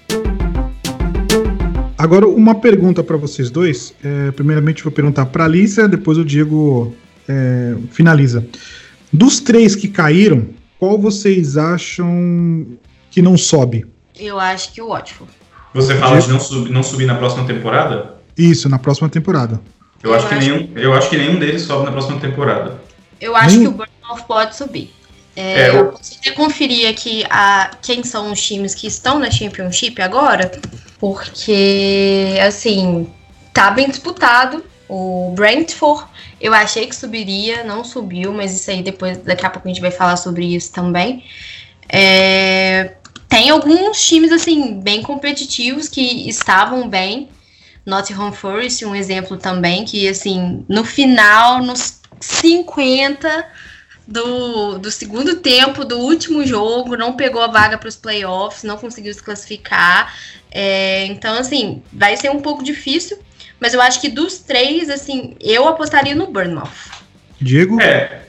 Agora, 1.98 2.28
uma 2.28 2.56
pergunta 2.56 3.04
para 3.04 3.18
vocês 3.18 3.50
dois. 3.50 3.94
É, 4.04 4.32
primeiramente, 4.32 4.84
vou 4.84 4.92
perguntar 4.92 5.26
para 5.28 5.44
a 5.44 5.48
Alicia, 5.48 5.88
depois 5.88 6.18
o 6.18 6.26
Diego 6.26 6.94
é, 7.28 7.76
finaliza. 7.92 8.46
Dos 9.12 9.40
três 9.40 9.76
que 9.76 9.88
caíram, 9.88 10.48
qual 10.80 10.98
vocês 10.98 11.56
acham 11.56 12.68
que 13.10 13.22
não 13.22 13.38
sobe? 13.38 13.86
Eu 14.20 14.40
acho 14.40 14.74
que 14.74 14.82
o 14.82 14.90
Watford. 14.90 15.32
Você 15.74 15.96
fala 15.96 16.18
Diego? 16.18 16.28
de 16.28 16.34
não, 16.34 16.40
sub, 16.40 16.72
não 16.72 16.84
subir 16.84 17.06
na 17.06 17.16
próxima 17.16 17.46
temporada? 17.46 18.16
Isso, 18.38 18.70
na 18.70 18.80
próxima 18.80 19.10
temporada. 19.10 19.60
Eu, 20.02 20.10
eu 20.10 20.16
acho, 20.16 20.28
acho, 20.28 20.36
que 20.36 20.40
nenhum, 20.40 20.70
eu 20.76 20.94
acho 20.94 21.10
que 21.10 21.18
nenhum 21.18 21.40
deles 21.40 21.62
sobe 21.64 21.86
na 21.86 21.92
próxima 21.92 22.20
temporada. 22.20 22.80
Eu 23.20 23.36
acho 23.36 23.58
que 23.58 23.68
o 23.68 23.72
Bournemouth 23.72 24.28
pode 24.28 24.56
subir. 24.56 24.94
É, 25.36 25.62
é, 25.62 25.70
eu 25.70 25.88
posso 25.88 26.20
até 26.20 26.32
conferir 26.32 26.90
aqui 26.90 27.24
a, 27.30 27.72
quem 27.82 28.04
são 28.04 28.32
os 28.32 28.42
times 28.42 28.76
que 28.76 28.86
estão 28.86 29.18
na 29.18 29.32
Championship 29.32 30.00
agora, 30.02 30.52
porque, 31.00 32.38
assim, 32.46 33.08
tá 33.54 33.72
bem 33.72 33.90
disputado. 33.90 34.64
O 34.88 35.34
Brentford, 35.36 36.06
eu 36.40 36.54
achei 36.54 36.86
que 36.86 36.96
subiria, 36.96 37.64
não 37.64 37.84
subiu, 37.84 38.32
mas 38.32 38.54
isso 38.54 38.70
aí 38.70 38.84
depois, 38.84 39.18
daqui 39.20 39.46
a 39.46 39.50
pouco 39.50 39.68
a 39.68 39.72
gente 39.72 39.82
vai 39.82 39.90
falar 39.90 40.18
sobre 40.18 40.54
isso 40.54 40.72
também. 40.72 41.24
É, 41.90 42.96
tem 43.34 43.50
alguns 43.50 44.00
times, 44.06 44.32
assim, 44.32 44.80
bem 44.80 45.02
competitivos 45.02 45.90
que 45.90 46.30
estavam 46.30 46.88
bem. 46.88 47.30
Nottingham 47.84 48.32
Forest, 48.32 48.86
um 48.86 48.96
exemplo 48.96 49.38
também, 49.38 49.84
que, 49.86 50.08
assim, 50.08 50.64
no 50.70 50.86
final, 50.86 51.64
nos 51.64 52.00
50 52.22 53.44
do, 54.08 54.78
do 54.78 54.92
segundo 54.92 55.38
tempo 55.38 55.84
do 55.84 55.98
último 55.98 56.46
jogo, 56.46 56.96
não 56.96 57.14
pegou 57.14 57.42
a 57.42 57.48
vaga 57.48 57.76
para 57.76 57.90
os 57.90 57.96
playoffs, 57.96 58.62
não 58.62 58.78
conseguiu 58.78 59.12
se 59.12 59.24
classificar. 59.24 60.16
É, 60.52 61.08
então, 61.08 61.34
assim, 61.36 61.82
vai 61.92 62.16
ser 62.16 62.30
um 62.30 62.40
pouco 62.40 62.64
difícil, 62.64 63.18
mas 63.60 63.74
eu 63.74 63.82
acho 63.82 64.00
que 64.00 64.10
dos 64.10 64.38
três, 64.38 64.92
assim, 64.92 65.36
eu 65.42 65.68
apostaria 65.68 66.14
no 66.14 66.28
Bournemouth. 66.28 66.70
Diego? 67.42 67.82
É, 67.82 68.22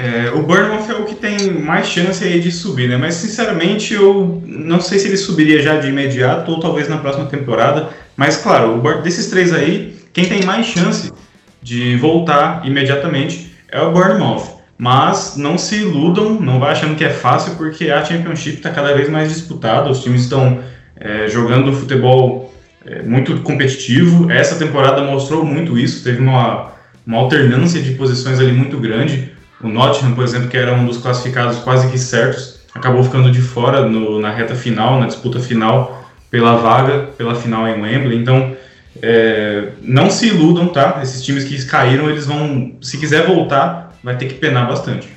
É, 0.00 0.30
o 0.30 0.42
Bournemouth 0.42 0.88
é 0.88 0.94
o 0.94 1.04
que 1.04 1.16
tem 1.16 1.50
mais 1.50 1.88
chance 1.88 2.22
aí 2.22 2.38
de 2.38 2.52
subir, 2.52 2.88
né? 2.88 2.96
Mas 2.96 3.14
sinceramente 3.14 3.92
eu 3.94 4.40
não 4.46 4.80
sei 4.80 4.96
se 4.96 5.08
ele 5.08 5.16
subiria 5.16 5.60
já 5.60 5.76
de 5.76 5.88
imediato 5.88 6.52
ou 6.52 6.60
talvez 6.60 6.88
na 6.88 6.98
próxima 6.98 7.26
temporada. 7.26 7.88
Mas 8.16 8.36
claro, 8.36 8.80
desses 9.02 9.28
três 9.28 9.52
aí, 9.52 9.96
quem 10.12 10.26
tem 10.26 10.44
mais 10.44 10.66
chance 10.66 11.12
de 11.60 11.96
voltar 11.96 12.62
imediatamente 12.64 13.52
é 13.68 13.80
o 13.80 13.90
Bournemouth. 13.90 14.58
Mas 14.78 15.34
não 15.36 15.58
se 15.58 15.74
iludam, 15.80 16.40
não 16.40 16.60
vá 16.60 16.70
achando 16.70 16.94
que 16.94 17.04
é 17.04 17.10
fácil, 17.10 17.56
porque 17.56 17.90
a 17.90 18.04
Championship 18.04 18.58
está 18.58 18.70
cada 18.70 18.94
vez 18.94 19.10
mais 19.10 19.28
disputada, 19.28 19.90
os 19.90 20.00
times 20.00 20.22
estão 20.22 20.60
é, 20.94 21.26
jogando 21.26 21.72
futebol 21.72 22.54
é, 22.86 23.02
muito 23.02 23.40
competitivo. 23.40 24.30
Essa 24.30 24.54
temporada 24.54 25.02
mostrou 25.02 25.44
muito 25.44 25.76
isso, 25.76 26.04
teve 26.04 26.22
uma, 26.22 26.70
uma 27.04 27.18
alternância 27.18 27.82
de 27.82 27.90
posições 27.94 28.38
ali 28.38 28.52
muito 28.52 28.78
grande. 28.78 29.36
O 29.62 29.68
Nottingham, 29.68 30.14
por 30.14 30.24
exemplo, 30.24 30.48
que 30.48 30.56
era 30.56 30.72
um 30.72 30.86
dos 30.86 30.98
classificados 30.98 31.58
quase 31.58 31.90
que 31.90 31.98
certos, 31.98 32.60
acabou 32.74 33.02
ficando 33.02 33.30
de 33.30 33.40
fora 33.40 33.88
no, 33.88 34.20
na 34.20 34.30
reta 34.30 34.54
final, 34.54 35.00
na 35.00 35.06
disputa 35.06 35.40
final, 35.40 36.08
pela 36.30 36.56
vaga, 36.56 37.10
pela 37.16 37.34
final 37.34 37.66
em 37.66 37.80
Wembley. 37.80 38.18
Então, 38.18 38.56
é, 39.02 39.72
não 39.80 40.10
se 40.10 40.28
iludam, 40.28 40.68
tá? 40.68 41.00
Esses 41.02 41.22
times 41.22 41.44
que 41.44 41.64
caíram, 41.66 42.08
eles 42.08 42.26
vão, 42.26 42.76
se 42.80 42.98
quiser 42.98 43.26
voltar, 43.26 43.96
vai 44.02 44.16
ter 44.16 44.26
que 44.26 44.34
penar 44.34 44.68
bastante. 44.68 45.08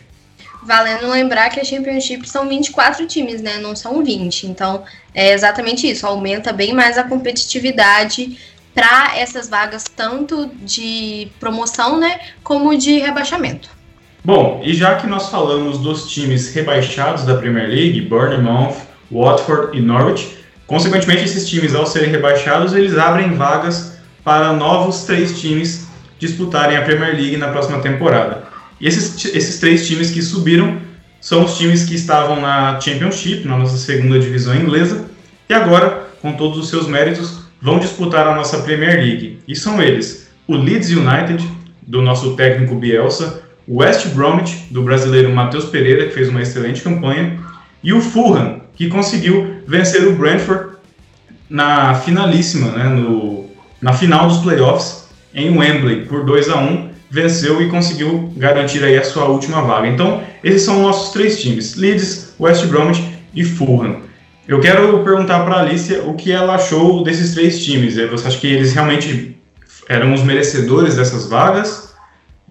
Valendo 0.64 1.10
lembrar 1.10 1.50
que 1.50 1.60
a 1.60 1.64
Championship 1.64 2.28
são 2.28 2.48
24 2.48 3.08
times, 3.08 3.42
né? 3.42 3.58
Não 3.58 3.76
são 3.76 4.04
20. 4.04 4.48
Então, 4.48 4.84
é 5.14 5.34
exatamente 5.34 5.90
isso. 5.90 6.06
Aumenta 6.06 6.54
bem 6.54 6.72
mais 6.74 6.98
a 6.98 7.04
competitividade 7.04 8.38
para 8.74 9.18
essas 9.18 9.50
vagas, 9.50 9.84
tanto 9.84 10.50
de 10.62 11.28
promoção, 11.40 12.00
né? 12.00 12.20
Como 12.44 12.78
de 12.78 13.00
rebaixamento. 13.00 13.81
Bom, 14.24 14.62
e 14.64 14.74
já 14.74 14.96
que 14.96 15.08
nós 15.08 15.30
falamos 15.30 15.80
dos 15.80 16.08
times 16.12 16.54
rebaixados 16.54 17.24
da 17.24 17.38
Premier 17.38 17.68
League, 17.68 18.02
Bournemouth, 18.02 18.76
Watford 19.12 19.76
e 19.76 19.82
Norwich, 19.82 20.38
consequentemente 20.68 21.24
esses 21.24 21.50
times, 21.50 21.74
ao 21.74 21.88
serem 21.88 22.12
rebaixados, 22.12 22.74
eles 22.74 22.96
abrem 22.98 23.34
vagas 23.34 24.00
para 24.24 24.54
novos 24.54 25.06
três 25.06 25.42
times 25.42 25.88
disputarem 26.20 26.78
a 26.78 26.84
Premier 26.84 27.16
League 27.16 27.36
na 27.38 27.48
próxima 27.48 27.80
temporada. 27.80 28.44
E 28.80 28.88
esses, 28.88 29.26
esses 29.26 29.60
três 29.60 29.88
times 29.88 30.12
que 30.12 30.22
subiram 30.22 30.78
são 31.20 31.44
os 31.44 31.58
times 31.58 31.84
que 31.84 31.96
estavam 31.96 32.40
na 32.40 32.80
Championship, 32.80 33.48
na 33.48 33.58
nossa 33.58 33.78
segunda 33.78 34.20
divisão 34.20 34.56
inglesa, 34.56 35.10
e 35.50 35.54
agora, 35.54 36.08
com 36.22 36.34
todos 36.34 36.60
os 36.60 36.70
seus 36.70 36.88
méritos, 36.88 37.42
vão 37.60 37.80
disputar 37.80 38.28
a 38.28 38.36
nossa 38.36 38.60
Premier 38.60 38.98
League. 38.98 39.40
E 39.48 39.56
são 39.56 39.82
eles: 39.82 40.30
o 40.48 40.56
Leeds 40.56 40.92
United, 40.92 41.44
do 41.82 42.02
nosso 42.02 42.36
técnico 42.36 42.76
Bielsa, 42.76 43.44
o 43.68 43.80
West 43.80 44.08
Bromwich, 44.08 44.66
do 44.72 44.82
brasileiro 44.84 45.34
Matheus 45.34 45.66
Pereira, 45.66 46.08
que 46.08 46.14
fez 46.14 46.30
uma 46.30 46.42
excelente 46.42 46.82
campanha, 46.82 47.40
e 47.84 47.94
o 47.94 48.02
Fulham, 48.02 48.62
que 48.76 48.88
conseguiu 48.88 49.62
vencer 49.68 50.08
o 50.08 50.14
Brentford 50.14 50.76
na 51.50 51.96
finalíssima, 51.96 52.72
né, 52.72 52.86
no, 52.86 53.50
na 53.82 53.94
final 53.94 54.28
dos 54.28 54.38
playoffs, 54.38 55.10
em 55.34 55.58
Wembley, 55.58 56.06
por 56.06 56.26
2 56.26 56.50
a 56.50 56.58
1 56.58 56.92
venceu 57.12 57.62
e 57.62 57.70
conseguiu 57.70 58.32
garantir 58.38 58.82
aí 58.84 58.98
a 58.98 59.04
sua 59.04 59.26
última 59.26 59.62
vaga. 59.62 59.88
Então, 59.88 60.24
esses 60.42 60.62
são 60.62 60.82
nossos 60.82 61.12
três 61.12 61.42
times: 61.42 61.76
Leeds, 61.76 62.34
West 62.40 62.66
Bromwich 62.68 63.04
e 63.36 63.44
Fulham. 63.44 64.02
Eu 64.48 64.60
quero 64.60 65.04
perguntar 65.04 65.44
para 65.46 65.56
a 65.56 65.62
Alicia 65.62 66.04
o 66.04 66.16
que 66.16 66.32
ela 66.32 66.56
achou 66.56 67.04
desses 67.04 67.34
três 67.34 67.64
times. 67.64 67.96
Você 67.96 68.28
acha 68.28 68.40
que 68.40 68.48
eles 68.48 68.74
realmente 68.74 69.38
eram 69.88 70.14
os 70.14 70.24
merecedores 70.24 70.96
dessas 70.96 71.30
vagas? 71.30 71.91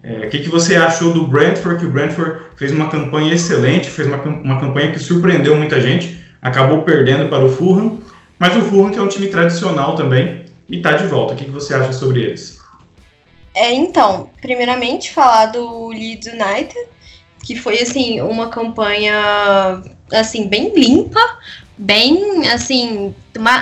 É, 0.03 0.25
o 0.25 0.29
que, 0.29 0.39
que 0.39 0.49
você 0.49 0.75
achou 0.75 1.13
do 1.13 1.27
Brentford? 1.27 1.79
Que 1.79 1.85
o 1.85 1.91
Brentford 1.91 2.41
fez 2.55 2.71
uma 2.71 2.89
campanha 2.89 3.33
excelente, 3.33 3.89
fez 3.89 4.07
uma, 4.07 4.21
uma 4.21 4.59
campanha 4.59 4.91
que 4.91 4.99
surpreendeu 4.99 5.55
muita 5.55 5.79
gente, 5.79 6.19
acabou 6.41 6.81
perdendo 6.81 7.29
para 7.29 7.45
o 7.45 7.49
Fulham, 7.49 7.99
mas 8.39 8.55
o 8.55 8.61
Fulham 8.61 8.91
que 8.91 8.97
é 8.97 9.01
um 9.01 9.07
time 9.07 9.27
tradicional 9.27 9.95
também 9.95 10.45
e 10.67 10.77
está 10.77 10.93
de 10.93 11.05
volta. 11.05 11.33
O 11.33 11.37
que, 11.37 11.45
que 11.45 11.51
você 11.51 11.73
acha 11.75 11.93
sobre 11.93 12.21
eles? 12.21 12.59
É, 13.53 13.73
então, 13.73 14.29
primeiramente 14.41 15.11
falar 15.11 15.47
do 15.47 15.89
Leeds 15.89 16.27
United, 16.27 16.73
que 17.43 17.55
foi 17.55 17.79
assim 17.79 18.21
uma 18.21 18.49
campanha 18.49 19.81
assim 20.11 20.47
bem 20.47 20.73
limpa, 20.73 21.19
bem 21.77 22.47
assim 22.49 23.13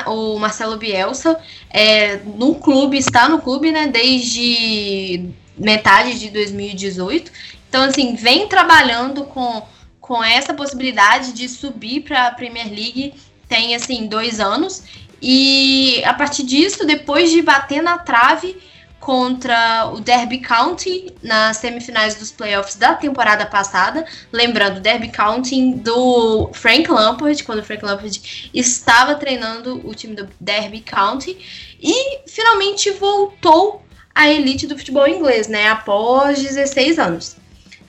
o 0.07 0.37
Marcelo 0.37 0.77
Bielsa 0.77 1.39
é, 1.71 2.17
no 2.17 2.55
clube 2.55 2.97
está 2.97 3.29
no 3.29 3.39
clube 3.39 3.71
né 3.71 3.87
desde 3.87 5.29
metade 5.59 6.17
de 6.19 6.29
2018. 6.29 7.31
Então, 7.67 7.83
assim, 7.83 8.15
vem 8.15 8.47
trabalhando 8.47 9.25
com, 9.25 9.63
com 9.99 10.23
essa 10.23 10.53
possibilidade 10.53 11.33
de 11.33 11.47
subir 11.47 12.01
para 12.01 12.27
a 12.27 12.31
Premier 12.31 12.67
League 12.67 13.13
tem, 13.49 13.75
assim, 13.75 14.07
dois 14.07 14.39
anos. 14.39 14.83
E 15.21 16.01
a 16.05 16.13
partir 16.13 16.43
disso, 16.43 16.85
depois 16.85 17.31
de 17.31 17.41
bater 17.41 17.81
na 17.81 17.97
trave 17.97 18.55
contra 18.99 19.89
o 19.93 19.99
Derby 20.01 20.39
County 20.39 21.13
nas 21.23 21.57
semifinais 21.57 22.15
dos 22.15 22.31
playoffs 22.31 22.75
da 22.75 22.93
temporada 22.93 23.45
passada, 23.45 24.05
lembrando 24.31 24.79
Derby 24.79 25.09
County 25.09 25.73
do 25.75 26.49
Frank 26.53 26.89
Lampard, 26.91 27.43
quando 27.43 27.59
o 27.59 27.63
Frank 27.63 27.83
Lampard 27.83 28.49
estava 28.53 29.15
treinando 29.15 29.81
o 29.87 29.95
time 29.95 30.15
do 30.15 30.29
Derby 30.39 30.81
County, 30.81 31.37
e 31.81 32.19
finalmente 32.27 32.91
voltou 32.91 33.83
a 34.19 34.29
elite 34.29 34.67
do 34.67 34.77
futebol 34.77 35.07
inglês, 35.07 35.47
né? 35.47 35.69
Após 35.69 36.43
16 36.43 36.99
anos. 36.99 37.37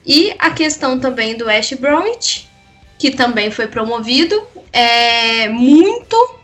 E 0.05 0.33
a 0.39 0.49
questão 0.51 0.97
também 0.97 1.35
do 1.35 1.47
West 1.47 1.75
Bromwich, 1.75 2.49
que 2.97 3.11
também 3.11 3.51
foi 3.51 3.67
promovido, 3.67 4.41
é 4.71 5.49
muito, 5.49 6.35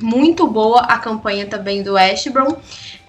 muito 0.00 0.46
boa 0.46 0.80
a 0.80 0.96
campanha 0.96 1.44
também 1.44 1.82
do 1.82 1.92
West 1.92 2.30
Brom. 2.30 2.56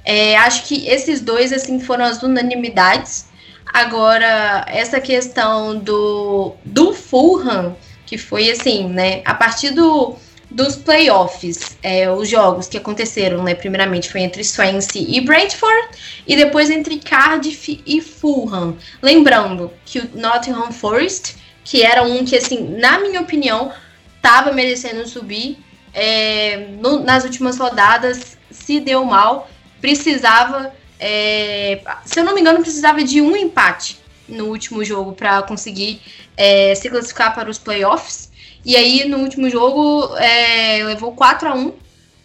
É, 0.03 0.35
acho 0.39 0.65
que 0.65 0.85
esses 0.89 1.21
dois 1.21 1.53
assim 1.53 1.79
foram 1.79 2.03
as 2.03 2.21
unanimidades. 2.21 3.29
Agora, 3.65 4.65
essa 4.67 4.99
questão 4.99 5.79
do, 5.79 6.53
do 6.65 6.93
Fulham, 6.93 7.77
que 8.05 8.17
foi 8.17 8.51
assim, 8.51 8.89
né? 8.89 9.21
A 9.23 9.33
partir 9.33 9.69
do, 9.69 10.17
dos 10.49 10.75
playoffs, 10.75 11.77
é, 11.83 12.09
os 12.11 12.27
jogos 12.27 12.67
que 12.67 12.77
aconteceram, 12.77 13.43
né? 13.43 13.53
Primeiramente 13.53 14.09
foi 14.09 14.21
entre 14.21 14.43
Swansea 14.43 15.05
e 15.07 15.21
Brentford, 15.21 15.89
e 16.27 16.35
depois 16.35 16.69
entre 16.69 16.97
Cardiff 16.97 17.81
e 17.85 18.01
Fulham. 18.01 18.75
Lembrando 19.01 19.71
que 19.85 19.99
o 19.99 20.09
Nottingham 20.15 20.71
Forest, 20.71 21.35
que 21.63 21.83
era 21.83 22.03
um 22.03 22.25
que, 22.25 22.35
assim, 22.35 22.77
na 22.79 22.99
minha 22.99 23.21
opinião, 23.21 23.71
estava 24.15 24.51
merecendo 24.51 25.07
subir, 25.07 25.57
é, 25.93 26.67
no, 26.79 27.03
nas 27.03 27.23
últimas 27.23 27.57
rodadas 27.57 28.37
se 28.49 28.79
deu 28.79 29.05
mal, 29.05 29.49
precisava, 29.79 30.73
é, 30.99 31.81
se 32.05 32.19
eu 32.19 32.23
não 32.23 32.33
me 32.33 32.41
engano, 32.41 32.61
precisava 32.61 33.03
de 33.03 33.21
um 33.21 33.35
empate 33.35 33.99
no 34.27 34.45
último 34.45 34.83
jogo 34.83 35.13
para 35.13 35.41
conseguir 35.43 36.01
é, 36.35 36.73
se 36.75 36.89
classificar 36.89 37.33
para 37.33 37.49
os 37.49 37.57
playoffs. 37.57 38.29
E 38.65 38.75
aí, 38.75 39.07
no 39.07 39.19
último 39.19 39.49
jogo, 39.49 40.15
é, 40.17 40.83
levou 40.83 41.13
4 41.13 41.47
a 41.47 41.53
1 41.53 41.73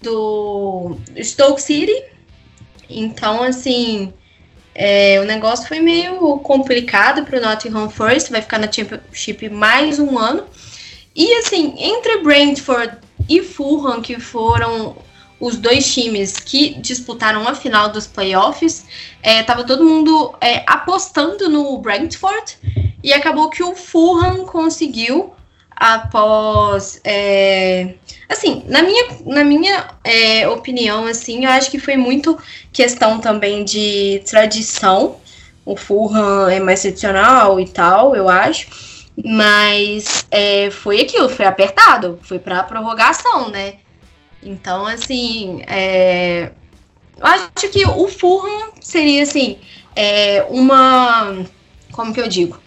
do 0.03 0.97
Stoke 1.23 1.63
City. 1.63 2.03
Então, 2.89 3.43
assim, 3.43 4.13
é, 4.75 5.21
o 5.21 5.25
negócio 5.25 5.69
foi 5.69 5.81
meio 5.81 6.39
complicado 6.39 7.25
para 7.25 7.39
o 7.39 7.41
Nottingham 7.41 7.89
Forest. 7.89 8.31
Vai 8.31 8.43
ficar 8.43 8.59
na 8.59 8.71
Championship 8.71 9.49
mais 9.49 9.99
um 9.99 10.19
ano. 10.19 10.45
E, 11.15 11.33
assim, 11.35 11.75
entre 11.79 12.19
Brentford 12.19 12.99
e 13.29 13.41
Fulham, 13.41 14.03
que 14.03 14.19
foram 14.19 14.97
os 15.41 15.57
dois 15.57 15.93
times 15.93 16.39
que 16.39 16.75
disputaram 16.81 17.47
a 17.47 17.55
final 17.55 17.91
dos 17.91 18.07
playoffs, 18.07 18.87
é, 19.23 19.43
tava 19.43 19.65
todo 19.65 19.85
mundo 19.85 20.35
é, 20.41 20.65
apostando 20.67 21.49
no 21.49 21.77
Brentford 21.79 22.57
e 23.03 23.13
acabou 23.13 23.51
que 23.51 23.63
o 23.63 23.75
Fulham 23.75 24.47
conseguiu 24.47 25.35
após 25.77 27.01
é, 27.05 27.95
assim 28.29 28.63
na 28.67 28.83
minha 28.83 29.09
na 29.27 29.45
minha 29.45 29.87
é, 30.03 30.49
opinião 30.49 31.07
assim 31.07 31.45
eu 31.45 31.51
acho 31.51 31.71
que 31.71 31.79
foi 31.79 31.97
muito 31.97 32.39
questão 32.73 33.21
também 33.21 33.65
de 33.65 34.23
tradição. 34.29 35.17
O 35.67 35.77
Fulham 35.77 36.49
é 36.49 36.61
mais 36.61 36.83
tradicional 36.83 37.59
e 37.59 37.67
tal 37.67 38.15
eu 38.15 38.29
acho. 38.29 38.69
Mas 39.25 40.27
é, 40.31 40.71
foi 40.71 41.01
aquilo 41.01 41.29
foi 41.29 41.47
apertado 41.47 42.19
foi 42.23 42.39
para 42.39 42.63
prorrogação 42.65 43.49
né? 43.49 43.75
Então 44.43 44.87
assim 44.87 45.63
é, 45.69 46.51
eu 47.17 47.27
acho 47.27 47.69
que 47.71 47.87
o 47.87 48.09
Fulham 48.09 48.73
seria 48.81 49.23
assim 49.23 49.59
é, 49.95 50.45
uma 50.51 51.45
como 51.93 52.13
que 52.13 52.21
eu 52.21 52.29
digo 52.29 52.59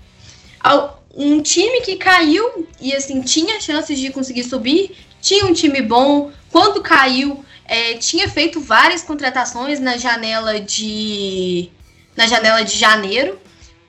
um 1.17 1.41
time 1.41 1.81
que 1.81 1.95
caiu 1.97 2.67
e 2.79 2.93
assim 2.95 3.21
tinha 3.21 3.59
chances 3.59 3.97
de 3.99 4.11
conseguir 4.11 4.43
subir, 4.43 4.91
tinha 5.21 5.45
um 5.45 5.53
time 5.53 5.81
bom. 5.81 6.31
Quando 6.51 6.81
caiu, 6.81 7.43
é, 7.65 7.95
tinha 7.95 8.29
feito 8.29 8.61
várias 8.61 9.03
contratações 9.03 9.79
na 9.79 9.97
janela 9.97 10.59
de 10.59 11.69
na 12.15 12.27
janela 12.27 12.63
de 12.63 12.77
janeiro. 12.77 13.39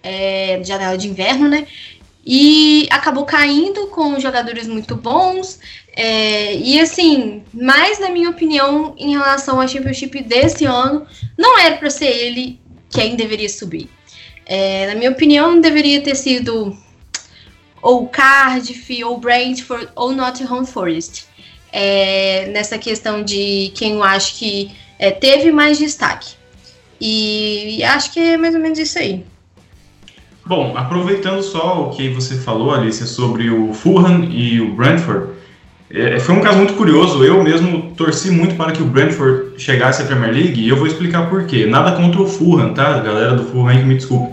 é, 0.02 0.60
janela 0.64 0.96
de 0.96 1.08
inverno, 1.08 1.48
né? 1.48 1.66
E 2.24 2.86
acabou 2.90 3.24
caindo 3.24 3.88
com 3.88 4.18
jogadores 4.20 4.66
muito 4.66 4.96
bons. 4.96 5.58
É, 5.96 6.54
e 6.56 6.80
assim, 6.80 7.42
mais 7.52 7.98
na 7.98 8.10
minha 8.10 8.30
opinião, 8.30 8.94
em 8.98 9.12
relação 9.12 9.60
ao 9.60 9.68
Championship 9.68 10.22
desse 10.22 10.64
ano, 10.64 11.06
não 11.36 11.58
era 11.58 11.76
para 11.76 11.90
ser 11.90 12.06
ele 12.06 12.60
quem 12.90 13.16
deveria 13.16 13.48
subir. 13.48 13.88
É, 14.46 14.86
na 14.88 14.94
minha 14.94 15.10
opinião, 15.10 15.60
deveria 15.60 16.00
ter 16.02 16.14
sido 16.14 16.76
ou 17.82 18.08
Cardiff, 18.08 19.04
ou 19.04 19.18
Brentford, 19.18 19.88
ou 19.94 20.12
Nottingham 20.12 20.64
Forest. 20.64 21.26
É, 21.72 22.50
nessa 22.52 22.78
questão 22.78 23.22
de 23.22 23.72
quem 23.74 23.94
eu 23.94 24.02
acho 24.02 24.38
que 24.38 24.70
é, 24.98 25.10
teve 25.10 25.52
mais 25.52 25.78
destaque. 25.78 26.34
E 27.00 27.82
acho 27.84 28.12
que 28.12 28.20
é 28.20 28.36
mais 28.36 28.54
ou 28.54 28.60
menos 28.60 28.78
isso 28.78 28.98
aí. 28.98 29.24
Bom, 30.44 30.74
aproveitando 30.76 31.42
só 31.42 31.82
o 31.82 31.90
que 31.90 32.08
você 32.08 32.34
falou, 32.36 32.72
Alicia, 32.72 33.04
sobre 33.04 33.50
o 33.50 33.74
Fulham 33.74 34.24
e 34.24 34.60
o 34.60 34.74
Brentford, 34.74 35.32
é, 35.90 36.18
foi 36.18 36.34
um 36.34 36.40
caso 36.40 36.58
muito 36.58 36.74
curioso. 36.74 37.22
Eu 37.22 37.42
mesmo 37.42 37.92
torci 37.94 38.30
muito 38.30 38.56
para 38.56 38.72
que 38.72 38.82
o 38.82 38.86
Brentford 38.86 39.60
chegasse 39.60 40.02
à 40.02 40.06
Premier 40.06 40.32
League 40.32 40.60
e 40.60 40.68
eu 40.68 40.76
vou 40.76 40.86
explicar 40.86 41.28
por 41.28 41.44
quê. 41.46 41.66
Nada 41.66 41.92
contra 41.92 42.20
o 42.20 42.26
Fulham, 42.26 42.72
tá? 42.72 42.98
Galera 42.98 43.34
do 43.36 43.44
Fulham 43.44 43.84
me 43.84 43.96
desculpe. 43.96 44.32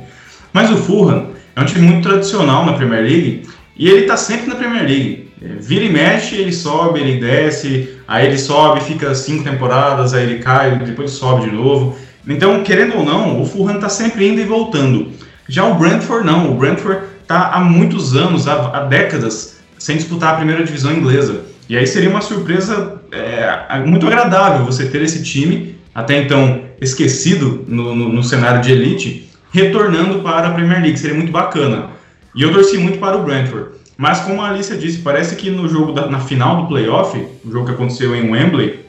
Mas 0.53 0.71
o 0.71 0.77
Fulham 0.77 1.34
é 1.55 1.61
um 1.61 1.65
time 1.65 1.87
muito 1.87 2.07
tradicional 2.07 2.65
na 2.65 2.73
Premier 2.73 3.01
League 3.01 3.43
e 3.77 3.89
ele 3.89 4.05
tá 4.05 4.17
sempre 4.17 4.47
na 4.47 4.55
Premier 4.55 4.83
League. 4.83 5.29
É, 5.41 5.47
vira 5.59 5.85
e 5.85 5.89
mexe, 5.89 6.35
ele 6.35 6.51
sobe, 6.51 6.99
ele 6.99 7.19
desce, 7.19 7.97
aí 8.07 8.25
ele 8.27 8.37
sobe, 8.37 8.81
fica 8.81 9.13
cinco 9.15 9.43
temporadas, 9.43 10.13
aí 10.13 10.23
ele 10.23 10.39
cai, 10.39 10.77
depois 10.79 11.11
sobe 11.11 11.49
de 11.49 11.55
novo. 11.55 11.97
Então, 12.27 12.63
querendo 12.63 12.97
ou 12.97 13.05
não, 13.05 13.41
o 13.41 13.45
Fulham 13.45 13.79
tá 13.79 13.89
sempre 13.89 14.27
indo 14.27 14.41
e 14.41 14.45
voltando. 14.45 15.11
Já 15.47 15.65
o 15.65 15.75
Brentford 15.75 16.25
não, 16.25 16.51
o 16.51 16.55
Brentford 16.55 17.01
tá 17.27 17.51
há 17.51 17.59
muitos 17.59 18.15
anos, 18.15 18.47
há, 18.47 18.77
há 18.77 18.79
décadas, 18.85 19.59
sem 19.77 19.97
disputar 19.97 20.33
a 20.33 20.37
primeira 20.37 20.63
divisão 20.63 20.91
inglesa. 20.91 21.45
E 21.69 21.77
aí 21.77 21.85
seria 21.85 22.09
uma 22.09 22.21
surpresa 22.21 23.01
é, 23.11 23.79
muito 23.85 24.07
agradável 24.07 24.65
você 24.65 24.87
ter 24.87 25.01
esse 25.01 25.23
time, 25.23 25.75
até 25.93 26.21
então 26.21 26.63
esquecido 26.81 27.63
no, 27.67 27.95
no, 27.95 28.09
no 28.09 28.23
cenário 28.23 28.61
de 28.61 28.71
elite, 28.71 29.24
retornando 29.55 30.19
para 30.19 30.49
a 30.49 30.51
Premier 30.51 30.81
League. 30.81 30.97
Seria 30.97 31.15
muito 31.15 31.31
bacana. 31.31 31.91
E 32.35 32.41
eu 32.41 32.51
torci 32.51 32.77
muito 32.77 32.99
para 32.99 33.15
o 33.15 33.23
Brentford. 33.23 33.69
Mas 33.97 34.19
como 34.19 34.41
a 34.41 34.49
Alicia 34.49 34.75
disse, 34.75 34.97
parece 34.97 35.37
que 35.37 35.49
no 35.49 35.69
jogo 35.69 35.93
da, 35.93 36.07
na 36.07 36.19
final 36.19 36.57
do 36.57 36.67
playoff, 36.67 37.17
o 37.45 37.49
jogo 37.49 37.65
que 37.65 37.71
aconteceu 37.71 38.13
em 38.13 38.29
Wembley, 38.29 38.81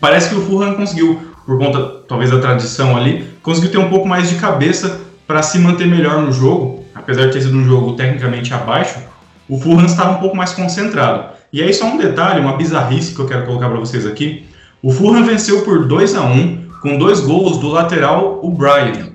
parece 0.00 0.30
que 0.30 0.34
o 0.34 0.42
Fulham 0.42 0.74
conseguiu, 0.74 1.20
por 1.46 1.56
conta 1.56 2.02
talvez 2.08 2.32
da 2.32 2.40
tradição 2.40 2.96
ali, 2.96 3.24
conseguiu 3.44 3.70
ter 3.70 3.78
um 3.78 3.88
pouco 3.88 4.08
mais 4.08 4.28
de 4.28 4.34
cabeça 4.34 5.00
para 5.24 5.40
se 5.40 5.60
manter 5.60 5.86
melhor 5.86 6.20
no 6.20 6.32
jogo, 6.32 6.84
apesar 6.92 7.26
de 7.26 7.34
ter 7.34 7.42
sido 7.42 7.56
um 7.56 7.64
jogo 7.64 7.92
tecnicamente 7.92 8.52
abaixo, 8.52 8.98
o 9.48 9.56
Fulham 9.56 9.86
estava 9.86 10.16
um 10.16 10.20
pouco 10.20 10.36
mais 10.36 10.52
concentrado. 10.52 11.26
E 11.52 11.62
aí 11.62 11.72
só 11.72 11.86
um 11.86 11.96
detalhe, 11.96 12.40
uma 12.40 12.56
bizarrice 12.56 13.14
que 13.14 13.20
eu 13.20 13.26
quero 13.26 13.46
colocar 13.46 13.68
para 13.68 13.78
vocês 13.78 14.04
aqui. 14.04 14.44
O 14.82 14.90
Fulham 14.90 15.24
venceu 15.24 15.62
por 15.62 15.86
2 15.86 16.16
a 16.16 16.22
1 16.22 16.62
com 16.82 16.98
dois 16.98 17.20
gols 17.20 17.58
do 17.58 17.68
lateral 17.68 18.40
o 18.42 18.50
Brian. 18.50 19.11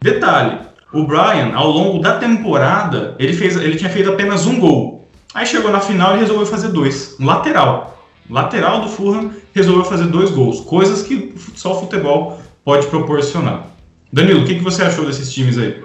Detalhe, 0.00 0.58
o 0.92 1.04
Brian, 1.04 1.52
ao 1.54 1.70
longo 1.70 1.98
da 1.98 2.18
temporada, 2.18 3.14
ele, 3.18 3.32
fez, 3.32 3.56
ele 3.56 3.76
tinha 3.76 3.90
feito 3.90 4.10
apenas 4.10 4.46
um 4.46 4.58
gol. 4.58 5.06
Aí 5.34 5.44
chegou 5.44 5.70
na 5.70 5.80
final 5.80 6.16
e 6.16 6.20
resolveu 6.20 6.46
fazer 6.46 6.68
dois. 6.68 7.16
Um 7.20 7.26
lateral. 7.26 7.98
Lateral 8.30 8.80
do 8.82 8.88
Fulham 8.88 9.30
resolveu 9.52 9.84
fazer 9.84 10.06
dois 10.06 10.30
gols. 10.30 10.60
Coisas 10.60 11.02
que 11.02 11.34
só 11.54 11.76
o 11.76 11.80
futebol 11.80 12.40
pode 12.64 12.86
proporcionar. 12.86 13.66
Danilo, 14.12 14.42
o 14.42 14.46
que, 14.46 14.54
que 14.54 14.64
você 14.64 14.82
achou 14.82 15.04
desses 15.04 15.30
times 15.32 15.58
aí? 15.58 15.82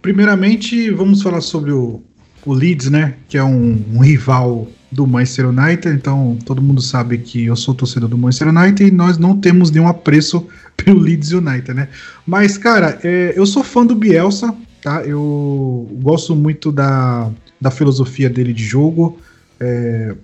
Primeiramente, 0.00 0.90
vamos 0.90 1.22
falar 1.22 1.40
sobre 1.40 1.72
o, 1.72 2.02
o 2.46 2.54
Leeds, 2.54 2.90
né? 2.90 3.14
Que 3.28 3.36
é 3.36 3.44
um, 3.44 3.84
um, 3.92 4.00
rival 4.00 4.68
do 4.90 5.06
Manchester 5.06 5.48
United. 5.48 5.94
Então, 5.94 6.38
todo 6.46 6.62
mundo 6.62 6.80
sabe 6.80 7.18
que 7.18 7.46
eu 7.46 7.56
sou 7.56 7.74
torcedor 7.74 8.08
do 8.08 8.16
Manchester 8.16 8.48
United 8.48 8.84
e 8.84 8.90
nós 8.90 9.18
não 9.18 9.36
temos 9.36 9.70
nenhum 9.70 9.88
apreço 9.88 10.46
pelo 10.84 11.00
Leeds 11.00 11.32
United, 11.32 11.74
né? 11.74 11.88
Mas, 12.26 12.56
cara, 12.56 12.98
é, 13.02 13.32
eu 13.36 13.44
sou 13.44 13.62
fã 13.62 13.84
do 13.84 13.94
Bielsa, 13.94 14.54
tá? 14.82 15.02
Eu 15.02 15.88
gosto 16.00 16.34
muito 16.34 16.72
da, 16.72 17.30
da 17.60 17.70
filosofia 17.70 18.30
dele 18.30 18.52
de 18.52 18.64
jogo. 18.64 19.18
É, 19.60 20.14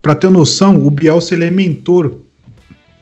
para 0.00 0.14
ter 0.14 0.30
noção, 0.30 0.86
o 0.86 0.90
Bielsa 0.90 1.34
ele 1.34 1.44
é 1.44 1.50
mentor 1.50 2.18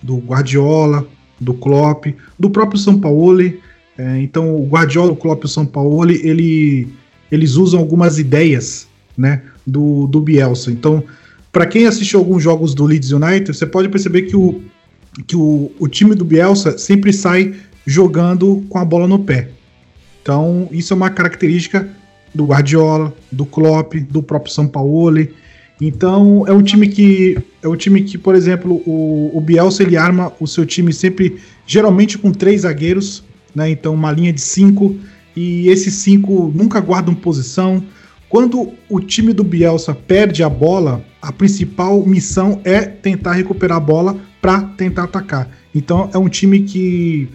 do 0.03 0.17
Guardiola, 0.19 1.07
do 1.41 1.53
Klopp, 1.53 2.07
do 2.39 2.49
próprio 2.49 2.79
São 2.79 2.99
Paulo. 2.99 3.43
É, 3.43 4.21
então, 4.21 4.55
o 4.57 4.67
Guardiola, 4.67 5.13
o 5.13 5.17
Klopp 5.17 5.43
e 5.43 5.47
o 5.47 5.49
São 5.49 5.67
Paulo, 5.67 6.11
ele, 6.11 6.89
eles 7.31 7.55
usam 7.57 7.81
algumas 7.81 8.19
ideias 8.19 8.89
né, 9.17 9.43
do, 9.67 10.07
do 10.07 10.21
Bielsa. 10.21 10.71
Então, 10.71 11.05
para 11.53 11.67
quem 11.67 11.87
assistiu 11.87 12.19
alguns 12.19 12.43
jogos 12.43 12.75
do 12.75 12.85
Leeds 12.85 13.13
United, 13.13 13.57
você 13.57 13.67
pode 13.67 13.89
perceber 13.89 14.23
que 14.23 14.37
o, 14.37 14.63
que 15.27 15.37
o, 15.37 15.71
o 15.79 15.89
time 15.89 16.15
do 16.15 16.25
Bielsa 16.25 16.77
sempre 16.79 17.13
sai 17.13 17.55
jogando 17.87 18.65
com 18.69 18.79
a 18.79 18.85
bola 18.85 19.07
no 19.07 19.19
pé. 19.19 19.49
Então, 20.23 20.69
isso 20.73 20.93
é 20.93 20.97
uma 20.97 21.11
característica 21.11 21.89
do 22.35 22.47
Guardiola, 22.47 23.15
do 23.31 23.47
Klopp, 23.47 23.95
do 24.11 24.23
próprio 24.23 24.53
São 24.53 24.67
Paulo. 24.67 25.27
Então 25.81 26.45
é 26.47 26.53
um 26.53 26.63
time 26.63 26.89
que 26.89 27.39
é 27.63 27.69
um 27.69 27.77
time 27.77 28.03
que, 28.03 28.17
por 28.17 28.35
exemplo, 28.35 28.83
o, 28.87 29.31
o 29.35 29.41
Bielsa 29.41 29.83
ele 29.83 29.97
arma 29.97 30.33
o 30.41 30.47
seu 30.47 30.65
time 30.65 30.93
sempre 30.93 31.39
geralmente 31.67 32.17
com 32.17 32.33
três 32.33 32.63
zagueiros, 32.63 33.23
né? 33.55 33.71
Então 33.71 33.95
uma 33.95 34.13
linha 34.13 34.33
de 34.33 34.41
cinco 34.41 34.97
e 35.37 35.69
esses 35.69 35.95
cinco 35.95 36.53
nunca 36.55 36.81
guardam 36.81 37.15
posição. 37.15 37.83
Quando 38.35 38.73
o 38.91 38.99
time 38.99 39.33
do 39.33 39.45
Bielsa 39.45 39.95
perde 39.95 40.43
a 40.43 40.49
bola, 40.49 41.05
a 41.23 41.31
principal 41.31 42.05
missão 42.05 42.61
é 42.65 42.81
tentar 42.81 43.35
recuperar 43.35 43.77
a 43.77 43.81
bola 43.81 44.17
para 44.43 44.61
tentar 44.61 45.05
atacar. 45.05 45.49
Então 45.73 46.11
é 46.13 46.19
um 46.19 46.29
time 46.29 46.63
que 46.63 47.29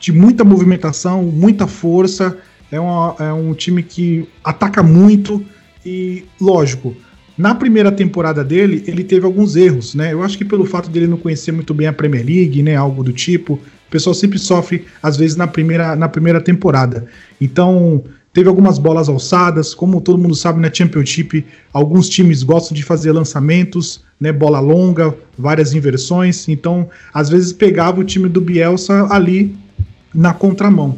de 0.00 0.10
muita 0.10 0.44
movimentação, 0.44 1.22
muita 1.22 1.66
força, 1.66 2.34
é, 2.72 2.80
uma, 2.80 3.14
é 3.18 3.30
um 3.30 3.52
time 3.52 3.82
que 3.82 4.26
ataca 4.42 4.82
muito 4.82 5.44
e 5.84 6.24
lógico 6.40 6.96
na 7.38 7.54
primeira 7.54 7.92
temporada 7.92 8.42
dele, 8.42 8.82
ele 8.88 9.04
teve 9.04 9.24
alguns 9.24 9.54
erros, 9.54 9.94
né? 9.94 10.12
Eu 10.12 10.24
acho 10.24 10.36
que 10.36 10.44
pelo 10.44 10.64
fato 10.64 10.90
dele 10.90 11.06
não 11.06 11.16
conhecer 11.16 11.52
muito 11.52 11.72
bem 11.72 11.86
a 11.86 11.92
Premier 11.92 12.26
League, 12.26 12.60
né, 12.64 12.74
algo 12.74 13.04
do 13.04 13.12
tipo, 13.12 13.54
o 13.54 13.90
pessoal 13.90 14.12
sempre 14.12 14.40
sofre 14.40 14.84
às 15.00 15.16
vezes 15.16 15.36
na 15.36 15.46
primeira, 15.46 15.94
na 15.94 16.08
primeira 16.08 16.40
temporada. 16.40 17.06
Então, 17.40 18.02
teve 18.38 18.48
algumas 18.48 18.78
bolas 18.78 19.08
alçadas, 19.08 19.74
como 19.74 20.00
todo 20.00 20.16
mundo 20.16 20.32
sabe 20.32 20.60
na 20.60 20.72
Championship, 20.72 21.44
alguns 21.72 22.08
times 22.08 22.44
gostam 22.44 22.72
de 22.72 22.84
fazer 22.84 23.10
lançamentos, 23.10 24.04
né, 24.20 24.30
bola 24.30 24.60
longa, 24.60 25.12
várias 25.36 25.74
inversões, 25.74 26.48
então 26.48 26.88
às 27.12 27.28
vezes 27.28 27.52
pegava 27.52 27.98
o 27.98 28.04
time 28.04 28.28
do 28.28 28.40
Bielsa 28.40 29.08
ali 29.10 29.56
na 30.14 30.32
contramão. 30.32 30.96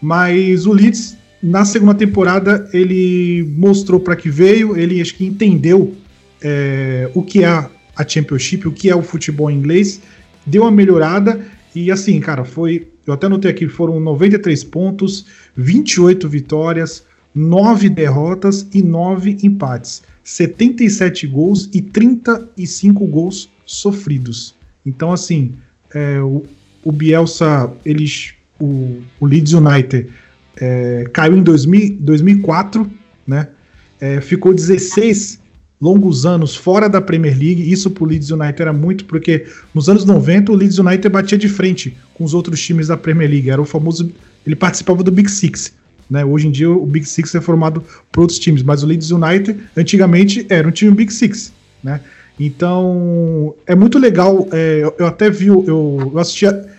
Mas 0.00 0.64
o 0.64 0.72
Leeds 0.72 1.16
na 1.42 1.64
segunda 1.64 1.92
temporada, 1.92 2.70
ele 2.72 3.42
mostrou 3.56 3.98
para 3.98 4.14
que 4.14 4.30
veio, 4.30 4.76
ele 4.76 5.00
acho 5.00 5.16
que 5.16 5.26
entendeu 5.26 5.92
é, 6.40 7.10
o 7.14 7.20
que 7.20 7.42
é 7.42 7.48
a 7.48 8.06
Championship, 8.06 8.68
o 8.68 8.70
que 8.70 8.88
é 8.88 8.94
o 8.94 9.02
futebol 9.02 9.50
inglês, 9.50 10.00
deu 10.46 10.62
uma 10.62 10.70
melhorada 10.70 11.40
e 11.76 11.90
assim, 11.90 12.18
cara, 12.20 12.44
foi. 12.44 12.88
Eu 13.06 13.14
até 13.14 13.28
notei 13.28 13.50
aqui, 13.50 13.68
foram 13.68 14.00
93 14.00 14.64
pontos, 14.64 15.26
28 15.56 16.28
vitórias, 16.28 17.04
9 17.34 17.88
derrotas 17.90 18.66
e 18.72 18.82
9 18.82 19.38
empates. 19.42 20.02
77 20.24 21.26
gols 21.26 21.68
e 21.72 21.82
35 21.82 23.06
gols 23.06 23.50
sofridos. 23.64 24.54
Então, 24.84 25.12
assim, 25.12 25.52
é, 25.94 26.20
o, 26.20 26.44
o 26.82 26.90
Bielsa, 26.90 27.70
eles, 27.84 28.34
o, 28.58 29.02
o 29.20 29.26
Leeds 29.26 29.52
United 29.52 30.08
é, 30.56 31.04
caiu 31.12 31.36
em 31.36 31.42
2000, 31.42 31.98
2004, 32.00 32.90
né? 33.26 33.48
É, 34.00 34.20
ficou 34.20 34.52
16 34.52 35.40
longos 35.80 36.24
anos 36.24 36.56
fora 36.56 36.88
da 36.88 37.00
Premier 37.00 37.38
League. 37.38 37.70
Isso 37.70 37.90
para 37.90 38.04
o 38.04 38.06
Leeds 38.06 38.30
United 38.30 38.62
era 38.62 38.72
muito, 38.72 39.04
porque 39.04 39.46
nos 39.74 39.88
anos 39.88 40.04
90 40.04 40.52
o 40.52 40.54
Leeds 40.54 40.78
United 40.78 41.08
batia 41.08 41.38
de 41.38 41.48
frente 41.48 41.96
com 42.14 42.24
os 42.24 42.34
outros 42.34 42.60
times 42.60 42.88
da 42.88 42.96
Premier 42.96 43.30
League. 43.30 43.50
Era 43.50 43.60
o 43.60 43.64
famoso. 43.64 44.10
Ele 44.46 44.56
participava 44.56 45.02
do 45.02 45.10
Big 45.10 45.30
Six. 45.30 45.72
Né? 46.08 46.24
Hoje 46.24 46.46
em 46.46 46.50
dia 46.50 46.70
o 46.70 46.86
Big 46.86 47.06
Six 47.06 47.34
é 47.34 47.40
formado 47.40 47.82
por 48.12 48.22
outros 48.22 48.38
times, 48.38 48.62
mas 48.62 48.82
o 48.82 48.86
Leeds 48.86 49.10
United 49.10 49.58
antigamente 49.76 50.46
era 50.48 50.66
um 50.66 50.70
time 50.70 50.92
Big 50.92 51.12
Six. 51.12 51.52
Né? 51.82 52.00
Então 52.38 53.54
é 53.66 53.74
muito 53.74 53.98
legal. 53.98 54.48
É, 54.52 54.92
eu, 54.98 55.06
até 55.06 55.28
vi, 55.30 55.48
eu, 55.48 55.64
eu, 55.66 56.12
a, 56.16 56.22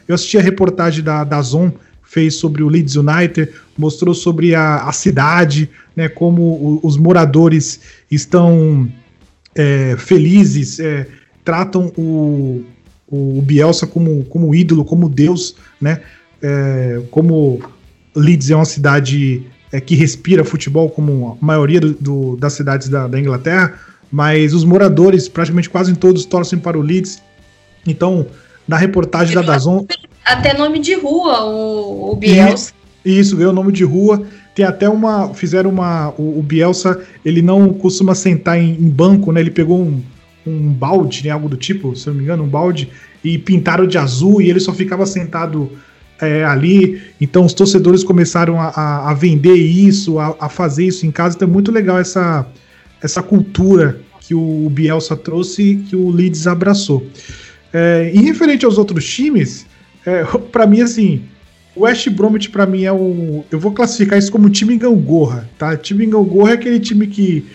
eu 0.07 0.15
assisti 0.15 0.37
a 0.37 0.41
reportagem 0.41 1.03
da, 1.03 1.23
da 1.23 1.41
Zon 1.41 1.71
fez 2.07 2.35
sobre 2.35 2.63
o 2.63 2.69
Leeds 2.69 2.95
United, 2.95 3.51
mostrou 3.77 4.15
sobre 4.15 4.55
a, 4.55 4.77
a 4.83 4.91
cidade, 4.93 5.69
né, 5.95 6.07
como 6.07 6.41
o, 6.41 6.79
os 6.81 6.97
moradores 6.97 7.81
estão 8.09 8.89
é, 9.53 9.95
felizes, 9.97 10.79
é, 10.79 11.05
tratam 11.43 11.91
o, 11.97 12.63
o 13.07 13.41
Bielsa 13.41 13.85
como, 13.85 14.23
como 14.25 14.55
ídolo, 14.55 14.85
como 14.85 15.09
Deus, 15.09 15.55
né, 15.81 16.01
é, 16.41 17.01
como 17.11 17.59
Leeds 18.15 18.49
é 18.49 18.55
uma 18.55 18.65
cidade 18.65 19.45
é, 19.71 19.81
que 19.81 19.93
respira 19.93 20.45
futebol, 20.45 20.89
como 20.89 21.37
a 21.41 21.45
maioria 21.45 21.81
do, 21.81 21.93
do, 21.93 22.37
das 22.37 22.53
cidades 22.53 22.87
da, 22.87 23.05
da, 23.07 23.19
Inglaterra, 23.19 23.73
mas 24.09 24.53
os 24.53 24.63
moradores, 24.63 25.27
praticamente 25.27 25.69
quase 25.69 25.93
todos, 25.93 26.23
torcem 26.23 26.57
para 26.57 26.79
o 26.79 26.81
Leeds. 26.81 27.21
Então, 27.85 28.27
na 28.65 28.77
reportagem 28.77 29.35
da 29.35 29.41
Dazon. 29.41 29.85
Até 30.27 30.53
nome 30.53 30.79
de 30.79 30.93
rua, 30.93 31.45
o, 31.45 32.11
o 32.11 32.15
Bielsa. 32.17 32.73
Isso, 33.05 33.37
ganhou 33.37 33.53
nome 33.53 33.71
de 33.71 33.85
rua. 33.85 34.23
Tem 34.53 34.65
até 34.65 34.89
uma. 34.89 35.33
Fizeram 35.33 35.69
uma. 35.69 36.09
O, 36.17 36.39
o 36.39 36.43
Bielsa, 36.43 37.01
ele 37.23 37.41
não 37.41 37.73
costuma 37.73 38.13
sentar 38.13 38.59
em, 38.59 38.71
em, 38.71 38.89
banco, 38.89 39.31
né? 39.31 39.39
Ele 39.39 39.51
pegou 39.51 39.79
um, 39.79 40.03
um 40.45 40.73
balde, 40.73 41.23
né? 41.23 41.29
Algo 41.29 41.47
do 41.47 41.55
tipo, 41.55 41.95
se 41.95 42.07
não 42.07 42.15
me 42.15 42.23
engano, 42.23 42.43
um 42.43 42.47
balde, 42.47 42.89
e 43.23 43.37
pintaram 43.37 43.87
de 43.87 43.97
azul 43.97 44.41
e 44.41 44.49
ele 44.49 44.59
só 44.59 44.73
ficava 44.73 45.05
sentado 45.05 45.71
é, 46.19 46.43
ali. 46.43 47.01
Então 47.21 47.45
os 47.45 47.53
torcedores 47.53 48.03
começaram 48.03 48.59
a, 48.59 48.67
a, 48.67 49.11
a 49.11 49.13
vender 49.13 49.55
isso, 49.55 50.19
a, 50.19 50.35
a, 50.41 50.49
fazer 50.49 50.87
isso 50.87 51.05
em 51.05 51.11
casa. 51.11 51.37
Então 51.37 51.47
é 51.47 51.51
muito 51.51 51.71
legal 51.71 51.97
essa, 51.97 52.45
essa 53.01 53.23
cultura 53.23 54.01
que 54.19 54.35
o 54.35 54.69
Bielsa 54.69 55.15
trouxe 55.15 55.85
que 55.89 55.95
o 55.95 56.09
Leeds 56.09 56.47
abraçou. 56.47 57.07
É, 57.71 58.11
e 58.13 58.19
referente 58.23 58.65
aos 58.65 58.77
outros 58.77 59.07
times, 59.07 59.65
é, 60.07 60.23
para 60.23 60.65
mim, 60.65 60.79
assim, 60.79 61.21
o 61.75 61.81
West 61.81 62.09
Bromwich 62.09 62.49
para 62.49 62.65
mim 62.65 62.85
é 62.85 62.93
um. 62.93 63.43
Eu 63.51 63.59
vou 63.59 63.73
classificar 63.73 64.17
isso 64.17 64.31
como 64.31 64.49
time 64.49 64.77
gangorra, 64.77 65.49
tá? 65.57 65.75
Time 65.75 66.05
gangorra 66.05 66.51
é 66.51 66.53
aquele 66.53 66.79
time 66.79 67.07
que 67.07 67.45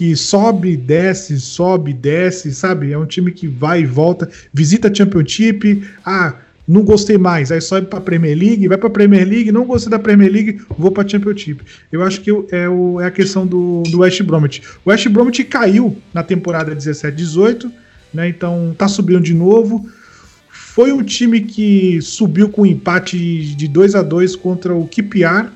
que 0.00 0.16
sobe, 0.16 0.78
desce, 0.78 1.38
sobe, 1.38 1.92
desce, 1.92 2.54
sabe? 2.54 2.90
É 2.90 2.96
um 2.96 3.04
time 3.04 3.30
que 3.30 3.46
vai 3.46 3.82
e 3.82 3.86
volta, 3.86 4.30
visita 4.50 4.88
a 4.88 4.94
Championship, 4.94 5.86
ah, 6.02 6.36
não 6.66 6.82
gostei 6.82 7.18
mais, 7.18 7.52
aí 7.52 7.60
sobe 7.60 7.86
para 7.86 8.00
Premier 8.00 8.34
League, 8.34 8.66
vai 8.66 8.78
para 8.78 8.88
Premier 8.88 9.28
League, 9.28 9.52
não 9.52 9.66
gostei 9.66 9.90
da 9.90 9.98
Premier 9.98 10.32
League, 10.32 10.58
vou 10.78 10.90
para 10.90 11.06
Championship. 11.06 11.62
Eu 11.92 12.02
acho 12.02 12.22
que 12.22 12.30
é, 12.50 12.66
o, 12.66 12.98
é 12.98 13.04
a 13.08 13.10
questão 13.10 13.46
do, 13.46 13.82
do 13.90 13.98
West 13.98 14.22
Bromwich. 14.22 14.62
O 14.86 14.88
West 14.88 15.06
Bromwich 15.08 15.44
caiu 15.44 15.94
na 16.14 16.22
temporada 16.22 16.74
17-18, 16.74 17.70
né? 18.14 18.26
Então 18.26 18.74
tá 18.78 18.88
subindo 18.88 19.20
de 19.20 19.34
novo. 19.34 19.86
Foi 20.72 20.92
um 20.92 21.02
time 21.02 21.40
que 21.40 22.00
subiu 22.00 22.48
com 22.48 22.62
um 22.62 22.66
empate 22.66 23.56
de 23.56 23.66
2 23.66 23.96
a 23.96 24.02
2 24.02 24.36
contra 24.36 24.72
o 24.72 24.86
QPR, 24.86 25.50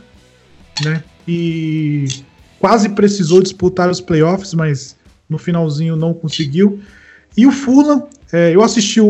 né? 0.82 1.04
E 1.26 2.06
quase 2.58 2.88
precisou 2.88 3.40
disputar 3.40 3.88
os 3.88 4.00
playoffs, 4.00 4.54
mas 4.54 4.96
no 5.28 5.38
finalzinho 5.38 5.94
não 5.94 6.12
conseguiu. 6.12 6.80
E 7.36 7.46
o 7.46 7.52
Fulham 7.52 8.08
é, 8.32 8.52
eu 8.56 8.60
assisti 8.60 9.00
o, 9.00 9.06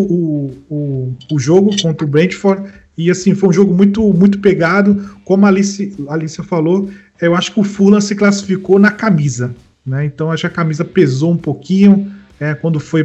o, 0.69 1.15
o, 1.33 1.39
jogo 1.39 1.75
contra 1.81 2.07
o 2.07 2.11
Brentford 2.11 2.71
e 2.99 3.11
assim 3.11 3.35
foi 3.35 3.49
um 3.49 3.53
jogo 3.53 3.73
muito 3.73 4.03
muito 4.13 4.39
pegado. 4.41 5.19
Como 5.25 5.47
a 5.47 5.49
Alice, 5.49 5.97
a 6.07 6.13
Alice 6.13 6.43
falou, 6.43 6.91
eu 7.19 7.35
acho 7.35 7.51
que 7.51 7.61
o 7.61 7.65
Fulham 7.65 8.03
se 8.03 8.15
classificou 8.15 8.79
na 8.79 8.91
camisa, 8.91 9.55
né? 9.87 10.05
Então 10.05 10.31
acho 10.31 10.43
que 10.43 10.49
a 10.49 10.51
camisa 10.51 10.85
pesou 10.85 11.33
um 11.33 11.39
pouquinho 11.39 12.13
é, 12.39 12.53
quando 12.53 12.79
foi 12.79 13.05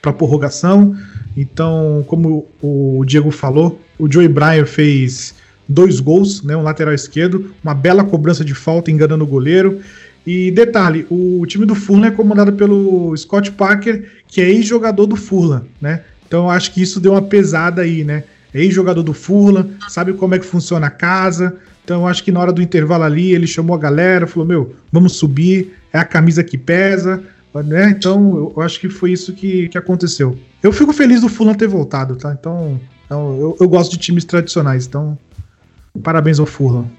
para 0.00 0.12
prorrogação. 0.12 0.96
Então, 1.36 2.04
como 2.06 2.46
o 2.62 3.04
Diego 3.06 3.30
falou, 3.30 3.80
o 3.98 4.10
Joey 4.10 4.28
Bryan 4.28 4.66
fez 4.66 5.34
dois 5.68 6.00
gols, 6.00 6.42
né, 6.42 6.56
um 6.56 6.62
lateral 6.62 6.94
esquerdo, 6.94 7.52
uma 7.62 7.74
bela 7.74 8.02
cobrança 8.02 8.44
de 8.44 8.54
falta 8.54 8.90
enganando 8.90 9.24
o 9.24 9.26
goleiro. 9.26 9.80
E 10.26 10.50
detalhe, 10.50 11.06
o 11.10 11.44
time 11.46 11.64
do 11.64 11.74
Fulham 11.74 12.06
é 12.06 12.10
comandado 12.10 12.52
pelo 12.52 13.16
Scott 13.16 13.50
Parker, 13.52 14.22
que 14.26 14.40
é 14.40 14.48
ex-jogador 14.48 15.06
do 15.06 15.16
Fulham, 15.16 15.62
né? 15.80 16.02
Então 16.26 16.44
eu 16.44 16.50
acho 16.50 16.72
que 16.72 16.82
isso 16.82 17.00
deu 17.00 17.12
uma 17.12 17.22
pesada 17.22 17.82
aí, 17.82 18.04
né? 18.04 18.24
É 18.52 18.60
ex-jogador 18.60 19.02
do 19.02 19.14
Fulham, 19.14 19.70
sabe 19.88 20.12
como 20.12 20.34
é 20.34 20.38
que 20.38 20.44
funciona 20.44 20.88
a 20.88 20.90
casa. 20.90 21.56
Então 21.84 22.02
eu 22.02 22.06
acho 22.06 22.22
que 22.22 22.30
na 22.30 22.40
hora 22.40 22.52
do 22.52 22.60
intervalo 22.60 23.04
ali 23.04 23.32
ele 23.32 23.46
chamou 23.46 23.74
a 23.74 23.78
galera, 23.78 24.26
falou: 24.26 24.46
"Meu, 24.46 24.74
vamos 24.92 25.14
subir, 25.16 25.74
é 25.92 25.98
a 25.98 26.04
camisa 26.04 26.44
que 26.44 26.58
pesa", 26.58 27.22
né? 27.54 27.90
Então 27.90 28.52
eu 28.56 28.62
acho 28.62 28.80
que 28.80 28.88
foi 28.88 29.12
isso 29.12 29.32
que, 29.32 29.68
que 29.68 29.78
aconteceu. 29.78 30.38
Eu 30.62 30.72
fico 30.72 30.92
feliz 30.92 31.20
do 31.20 31.28
Fulham 31.28 31.54
ter 31.54 31.68
voltado, 31.68 32.16
tá? 32.16 32.36
Então, 32.38 32.80
então 33.04 33.38
eu, 33.38 33.56
eu 33.60 33.68
gosto 33.68 33.92
de 33.92 33.98
times 33.98 34.24
tradicionais, 34.24 34.86
então 34.86 35.18
parabéns 36.02 36.38
ao 36.38 36.46
Fulham. 36.46 36.90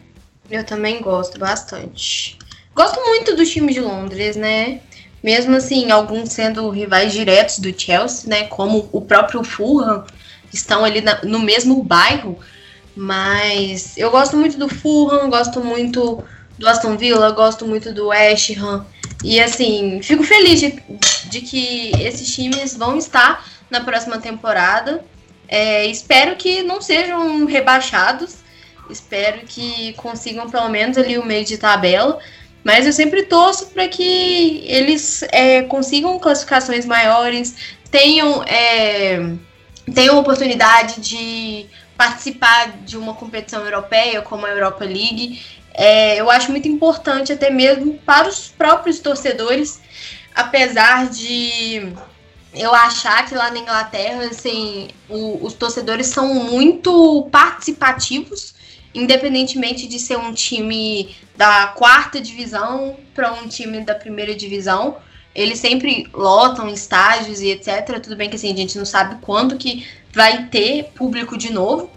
Eu 0.50 0.64
também 0.64 1.02
gosto 1.02 1.40
bastante. 1.40 2.38
Gosto 2.76 3.00
muito 3.02 3.36
do 3.36 3.46
time 3.46 3.74
de 3.74 3.80
Londres, 3.80 4.36
né? 4.36 4.82
Mesmo 5.24 5.56
assim, 5.56 5.92
alguns 5.92 6.32
sendo 6.32 6.70
rivais 6.70 7.12
diretos 7.12 7.60
do 7.60 7.78
Chelsea, 7.78 8.30
né? 8.30 8.46
Como 8.46 8.90
o 8.92 9.02
próprio 9.02 9.44
Fulham, 9.44 10.06
estão 10.52 10.84
ali 10.84 11.02
na, 11.02 11.22
no 11.24 11.40
mesmo 11.40 11.84
bairro. 11.84 12.40
Mas 12.96 13.98
eu 13.98 14.10
gosto 14.10 14.36
muito 14.36 14.58
do 14.58 14.68
Fulham, 14.68 15.30
gosto 15.30 15.64
muito 15.64 16.24
do 16.58 16.68
Aston 16.68 16.98
Villa, 16.98 17.32
gosto 17.32 17.66
muito 17.68 17.94
do 17.94 18.08
West 18.08 18.58
Ham. 18.58 18.86
E 19.24 19.40
assim, 19.40 20.02
fico 20.02 20.24
feliz 20.24 20.60
de, 20.60 20.82
de 21.26 21.42
que 21.42 21.92
esses 22.00 22.34
times 22.34 22.76
vão 22.76 22.98
estar 22.98 23.46
na 23.70 23.82
próxima 23.82 24.18
temporada. 24.18 25.04
É, 25.48 25.86
espero 25.88 26.36
que 26.36 26.64
não 26.64 26.82
sejam 26.82 27.46
rebaixados. 27.46 28.38
Espero 28.90 29.46
que 29.46 29.94
consigam 29.94 30.50
pelo 30.50 30.70
menos 30.70 30.98
ali 30.98 31.18
o 31.18 31.26
meio 31.26 31.46
de 31.46 31.58
tabela. 31.58 32.20
Mas 32.64 32.86
eu 32.86 32.94
sempre 32.94 33.24
torço 33.24 33.68
para 33.68 33.88
que 33.88 34.64
eles 34.66 35.24
é, 35.32 35.62
consigam 35.64 36.20
classificações 36.20 36.86
maiores, 36.86 37.56
tenham, 37.90 38.44
é, 38.44 39.34
tenham 39.94 40.20
oportunidade 40.20 41.00
de 41.00 41.68
participar 41.98 42.72
de 42.86 42.98
uma 42.98 43.14
competição 43.14 43.64
europeia 43.64 44.22
como 44.22 44.46
a 44.46 44.50
Europa 44.50 44.84
League. 44.84 45.42
É, 45.82 46.20
eu 46.20 46.30
acho 46.30 46.52
muito 46.52 46.68
importante, 46.68 47.32
até 47.32 47.50
mesmo 47.50 47.94
para 48.00 48.28
os 48.28 48.50
próprios 48.50 49.00
torcedores, 49.00 49.80
apesar 50.36 51.10
de 51.10 51.94
eu 52.54 52.76
achar 52.76 53.26
que 53.26 53.34
lá 53.34 53.50
na 53.50 53.60
Inglaterra, 53.60 54.26
assim, 54.26 54.90
o, 55.08 55.46
os 55.46 55.54
torcedores 55.54 56.08
são 56.08 56.34
muito 56.34 57.30
participativos 57.32 58.60
independentemente 58.94 59.88
de 59.88 60.00
ser 60.00 60.18
um 60.18 60.34
time 60.34 61.16
da 61.38 61.68
quarta 61.68 62.20
divisão 62.20 62.98
para 63.14 63.34
um 63.34 63.48
time 63.48 63.82
da 63.82 63.96
primeira 63.96 64.36
divisão, 64.36 64.98
eles 65.34 65.60
sempre 65.60 66.08
lotam 66.14 66.68
estágios 66.68 67.40
e 67.40 67.50
etc. 67.50 68.00
Tudo 68.02 68.16
bem 68.16 68.30
que 68.30 68.36
assim, 68.36 68.52
a 68.52 68.56
gente 68.56 68.78
não 68.78 68.86
sabe 68.86 69.20
quando 69.22 69.58
que 69.58 69.88
vai 70.12 70.48
ter 70.48 70.86
público 70.96 71.38
de 71.38 71.52
novo, 71.52 71.90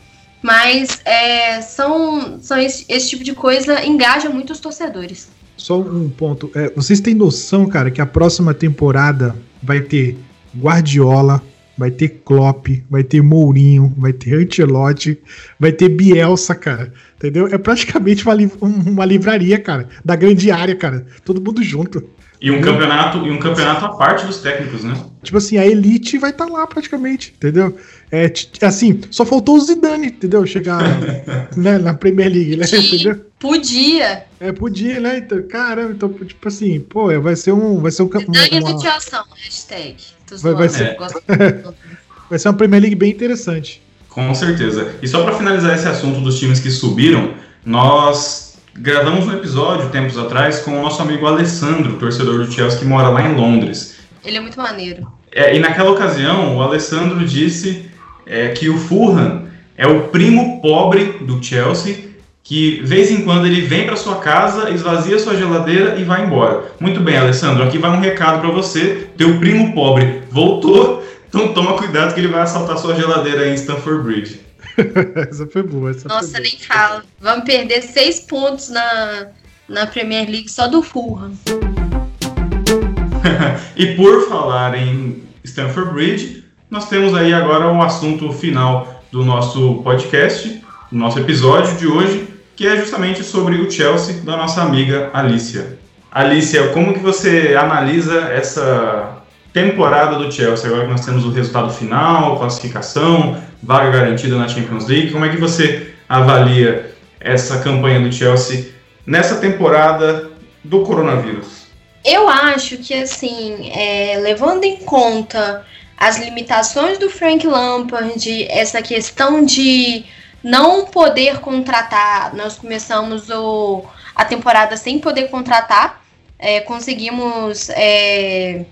mas 0.43 1.01
é, 1.05 1.61
são, 1.61 2.41
são 2.41 2.59
esse, 2.59 2.85
esse, 2.89 3.11
tipo 3.11 3.23
de 3.23 3.33
coisa 3.33 3.85
engaja 3.85 4.29
muito 4.29 4.53
os 4.53 4.61
torcedores. 4.61 5.29
Só 5.57 5.81
um 5.81 6.11
ponto. 6.11 6.51
É, 6.55 6.71
vocês 6.71 7.01
têm 7.01 7.15
noção, 7.15 7.67
cara, 7.67 7.91
que 7.91 8.01
a 8.01 8.07
próxima 8.07 8.53
temporada 8.53 9.37
vai 9.63 9.81
ter 9.81 10.19
Guardiola, 10.57 11.41
vai 11.79 11.91
ter 11.91 12.09
Klopp, 12.25 12.67
vai 12.91 13.05
ter 13.05 13.23
Mourinho, 13.23 13.95
vai 13.97 14.13
ter 14.13 14.35
Ancelotti, 14.35 15.19
vai 15.59 15.73
ter 15.73 15.89
Bielsa, 15.89 16.55
cara. 16.55 16.93
Entendeu? 17.17 17.47
É 17.47 17.57
praticamente 17.57 18.25
uma, 18.27 18.35
uma 18.61 19.05
livraria, 19.05 19.59
cara, 19.59 19.89
da 20.05 20.17
grande 20.17 20.51
área, 20.51 20.75
cara. 20.75 21.07
Todo 21.25 21.41
mundo 21.41 21.63
junto. 21.63 22.03
E 22.43 22.51
um 22.51 22.61
campeonato, 22.61 23.19
e 23.25 23.31
um 23.31 23.39
campeonato 23.39 23.85
à 23.85 23.91
parte 23.91 24.27
dos 24.27 24.39
técnicos, 24.39 24.83
né? 24.83 24.95
Tipo 25.23 25.39
assim, 25.39 25.59
a 25.59 25.65
elite 25.65 26.19
vai 26.19 26.31
estar 26.31 26.47
tá 26.47 26.53
lá 26.53 26.67
praticamente, 26.67 27.33
entendeu? 27.37 27.79
É 28.11 28.33
assim, 28.63 29.01
só 29.13 29.25
faltou 29.25 29.55
o 29.55 29.61
Zidane, 29.61 30.09
entendeu? 30.09 30.45
Chegar 30.45 30.83
né, 31.57 31.79
na 31.79 31.95
Premier 31.95 32.29
League, 32.29 32.57
né? 32.57 32.67
Entendeu? 32.67 33.25
Podia. 33.39 34.25
É, 34.41 34.51
podia, 34.51 34.99
né? 34.99 35.19
Então, 35.19 35.41
caramba, 35.47 35.93
então, 35.93 36.13
tipo 36.13 36.49
assim, 36.49 36.81
pô, 36.81 37.07
vai 37.21 37.37
ser 37.37 37.53
um. 37.53 37.81
Vai 37.81 37.93
ser 37.93 38.03
um 38.03 38.11
Zidane 38.11 38.61
uma, 38.61 38.71
uma... 38.71 39.37
hashtag. 39.37 39.97
Vai, 40.41 40.55
vai, 40.55 40.69
ser, 40.69 40.83
é. 40.83 40.97
vai 42.29 42.39
ser 42.41 42.49
uma 42.49 42.55
Premier 42.55 42.83
League 42.83 42.97
bem 42.97 43.13
interessante. 43.13 43.81
Com 44.09 44.35
certeza. 44.35 44.97
E 45.01 45.07
só 45.07 45.23
para 45.23 45.37
finalizar 45.37 45.77
esse 45.77 45.87
assunto 45.87 46.21
dos 46.21 46.41
times 46.41 46.59
que 46.59 46.73
subiram, 46.73 47.35
nós 47.65 48.52
gravamos 48.75 49.27
um 49.27 49.33
episódio 49.33 49.91
tempos 49.91 50.19
atrás 50.19 50.61
com 50.61 50.79
o 50.79 50.83
nosso 50.83 51.01
amigo 51.03 51.27
Alessandro, 51.27 51.99
torcedor 51.99 52.39
do 52.39 52.51
Chelsea 52.51 52.79
que 52.79 52.85
mora 52.85 53.09
lá 53.09 53.23
em 53.23 53.35
Londres. 53.35 53.99
Ele 54.25 54.37
é 54.37 54.41
muito 54.41 54.59
maneiro. 54.59 55.07
É, 55.31 55.57
e 55.57 55.59
naquela 55.59 55.91
ocasião, 55.91 56.57
o 56.57 56.63
Alessandro 56.63 57.25
disse 57.27 57.91
é, 58.27 58.49
que 58.49 58.69
o 58.69 58.77
Fulham 58.77 59.47
é 59.77 59.87
o 59.87 60.09
primo 60.09 60.61
pobre 60.61 61.19
do 61.23 61.43
Chelsea 61.43 62.13
que 62.45 62.83
vez 62.83 63.11
em 63.11 63.23
quando 63.23 63.47
ele 63.47 63.61
vem 63.61 63.87
para 63.87 63.97
sua 63.97 64.17
casa, 64.17 64.71
esvazia 64.71 65.19
sua 65.19 65.37
geladeira 65.37 65.97
e 65.97 66.05
vai 66.05 66.25
embora. 66.25 66.65
Muito 66.81 67.01
bem, 67.01 67.17
Alessandro, 67.17 67.63
aqui 67.63 67.79
vai 67.79 67.91
um 67.91 68.01
recado 68.01 68.41
para 68.41 68.51
você. 68.51 69.09
Teu 69.17 69.39
primo 69.39 69.73
pobre 69.73 70.23
voltou, 70.31 71.05
então 71.29 71.53
toma 71.55 71.79
cuidado 71.79 72.13
que 72.13 72.21
ele 72.21 72.29
vai 72.29 72.43
assaltar 72.43 72.77
sua 72.79 72.95
geladeira 72.95 73.49
em 73.49 73.55
Stamford 73.55 74.03
Bridge. 74.03 74.41
essa 75.29 75.47
foi 75.47 75.63
boa. 75.63 75.91
Essa 75.91 76.09
Nossa, 76.09 76.33
foi 76.33 76.41
nem 76.41 76.59
fala. 76.59 77.05
Vamos 77.21 77.45
perder 77.45 77.83
seis 77.83 78.21
pontos 78.21 78.69
na, 78.69 79.29
na 79.69 79.87
Premier 79.87 80.29
League 80.29 80.51
só 80.51 80.69
do 80.69 80.83
Fulham. 80.83 81.33
e 83.77 83.95
por 83.95 84.29
falar 84.29 84.77
em 84.77 85.23
Stamford 85.45 85.93
Bridge, 85.93 86.45
nós 86.71 86.89
temos 86.89 87.15
aí 87.15 87.33
agora 87.33 87.69
o 87.69 87.73
um 87.73 87.83
assunto 87.83 88.33
final 88.33 89.03
do 89.11 89.25
nosso 89.25 89.83
podcast 89.83 90.63
o 90.93 90.97
nosso 90.97 91.19
episódio 91.19 91.75
de 91.79 91.87
hoje, 91.87 92.29
que 92.55 92.67
é 92.67 92.77
justamente 92.77 93.25
sobre 93.25 93.57
o 93.57 93.71
Chelsea 93.71 94.21
da 94.23 94.37
nossa 94.37 94.61
amiga 94.61 95.11
Alicia. 95.15 95.79
Alicia, 96.11 96.69
como 96.69 96.93
que 96.93 97.01
você 97.01 97.57
analisa 97.59 98.29
essa 98.31 99.22
temporada 99.53 100.17
do 100.17 100.31
Chelsea? 100.31 100.67
Agora 100.67 100.85
que 100.85 100.91
nós 100.91 101.05
temos 101.05 101.25
o 101.25 101.31
resultado 101.31 101.71
final, 101.71 102.39
classificação, 102.39 103.43
vaga 103.63 103.91
garantida 103.91 104.37
na 104.37 104.49
Champions 104.49 104.87
League, 104.87 105.11
como 105.11 105.25
é 105.25 105.29
que 105.29 105.37
você 105.37 105.95
avalia 106.09 106.95
essa 107.21 107.61
campanha 107.61 108.01
do 108.01 108.13
Chelsea 108.13 108.73
nessa 109.07 109.37
temporada 109.37 110.31
do 110.65 110.83
coronavírus? 110.83 111.67
Eu 112.05 112.29
acho 112.29 112.79
que, 112.79 112.95
assim, 112.95 113.71
é, 113.71 114.19
levando 114.19 114.65
em 114.65 114.79
conta 114.79 115.65
as 115.97 116.19
limitações 116.19 116.99
do 116.99 117.09
Frank 117.09 117.47
Lampard, 117.47 118.47
essa 118.51 118.83
questão 118.83 119.45
de 119.45 120.05
não 120.43 120.87
poder 120.87 121.39
contratar, 121.39 122.35
nós 122.35 122.57
começamos 122.57 123.31
o, 123.31 123.85
a 124.17 124.25
temporada 124.25 124.77
sem 124.77 124.99
poder 124.99 125.29
contratar, 125.29 126.03
é, 126.39 126.61
conseguimos 126.61 127.71
é, 127.71 128.65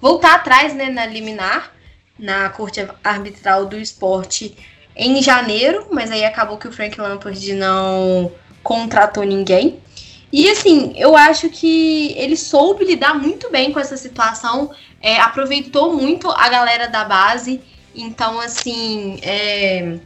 voltar 0.00 0.34
atrás 0.34 0.74
né, 0.74 0.88
na 0.88 1.06
liminar, 1.06 1.72
na 2.18 2.48
corte 2.50 2.86
arbitral 3.02 3.66
do 3.66 3.76
esporte 3.76 4.56
em 4.96 5.22
janeiro, 5.22 5.86
mas 5.90 6.10
aí 6.10 6.24
acabou 6.24 6.58
que 6.58 6.68
o 6.68 6.72
Frank 6.72 7.00
Lampard 7.00 7.52
não 7.54 8.32
contratou 8.62 9.24
ninguém. 9.24 9.80
E 10.32 10.48
assim, 10.48 10.92
eu 10.96 11.16
acho 11.16 11.48
que 11.48 12.14
ele 12.16 12.36
soube 12.36 12.84
lidar 12.84 13.14
muito 13.14 13.50
bem 13.50 13.72
com 13.72 13.80
essa 13.80 13.96
situação, 13.96 14.70
é, 15.00 15.18
aproveitou 15.18 15.92
muito 15.92 16.30
a 16.30 16.48
galera 16.48 16.86
da 16.88 17.04
base. 17.04 17.60
Então, 17.94 18.40
assim, 18.40 19.18
é, 19.22 19.98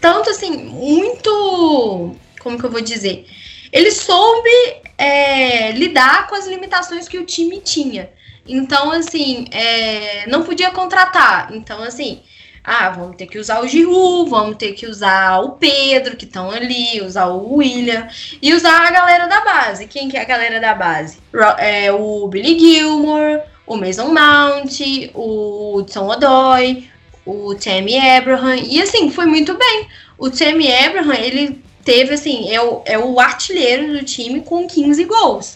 tanto 0.00 0.30
assim, 0.30 0.56
muito. 0.56 2.14
Como 2.40 2.58
que 2.58 2.64
eu 2.64 2.70
vou 2.70 2.80
dizer? 2.80 3.26
Ele 3.72 3.90
soube 3.90 4.50
é, 4.96 5.72
lidar 5.72 6.28
com 6.28 6.36
as 6.36 6.46
limitações 6.46 7.08
que 7.08 7.18
o 7.18 7.26
time 7.26 7.60
tinha. 7.60 8.10
Então, 8.48 8.90
assim, 8.90 9.46
é, 9.50 10.26
não 10.28 10.42
podia 10.42 10.70
contratar. 10.70 11.52
Então, 11.52 11.82
assim, 11.82 12.22
ah, 12.68 12.90
vamos 12.90 13.16
ter 13.16 13.26
que 13.26 13.38
usar 13.38 13.60
o 13.60 13.68
Giroud, 13.68 14.28
vamos 14.28 14.56
ter 14.56 14.72
que 14.72 14.86
usar 14.86 15.38
o 15.38 15.52
Pedro, 15.52 16.16
que 16.16 16.24
estão 16.24 16.50
ali, 16.50 17.00
usar 17.00 17.26
o 17.26 17.54
William, 17.54 18.08
e 18.42 18.52
usar 18.52 18.86
a 18.86 18.90
galera 18.90 19.28
da 19.28 19.40
base. 19.40 19.86
Quem 19.86 20.08
que 20.08 20.16
é 20.16 20.22
a 20.22 20.24
galera 20.24 20.58
da 20.58 20.74
base? 20.74 21.18
É, 21.58 21.92
o 21.92 22.26
Billy 22.26 22.58
Gilmore, 22.58 23.40
o 23.66 23.76
Mason 23.76 24.12
Mount, 24.12 24.80
o 25.14 25.76
Hudson 25.76 26.08
Odoi, 26.08 26.88
o 27.24 27.54
Tammy 27.54 27.98
Abraham, 27.98 28.56
e 28.56 28.82
assim, 28.82 29.10
foi 29.10 29.26
muito 29.26 29.54
bem. 29.54 29.86
O 30.18 30.28
Tammy 30.28 30.72
Abraham, 30.72 31.14
ele 31.14 31.62
teve, 31.84 32.14
assim, 32.14 32.50
é 32.52 32.60
o, 32.60 32.82
é 32.84 32.98
o 32.98 33.20
artilheiro 33.20 33.92
do 33.92 34.04
time 34.04 34.40
com 34.40 34.66
15 34.66 35.04
gols. 35.04 35.55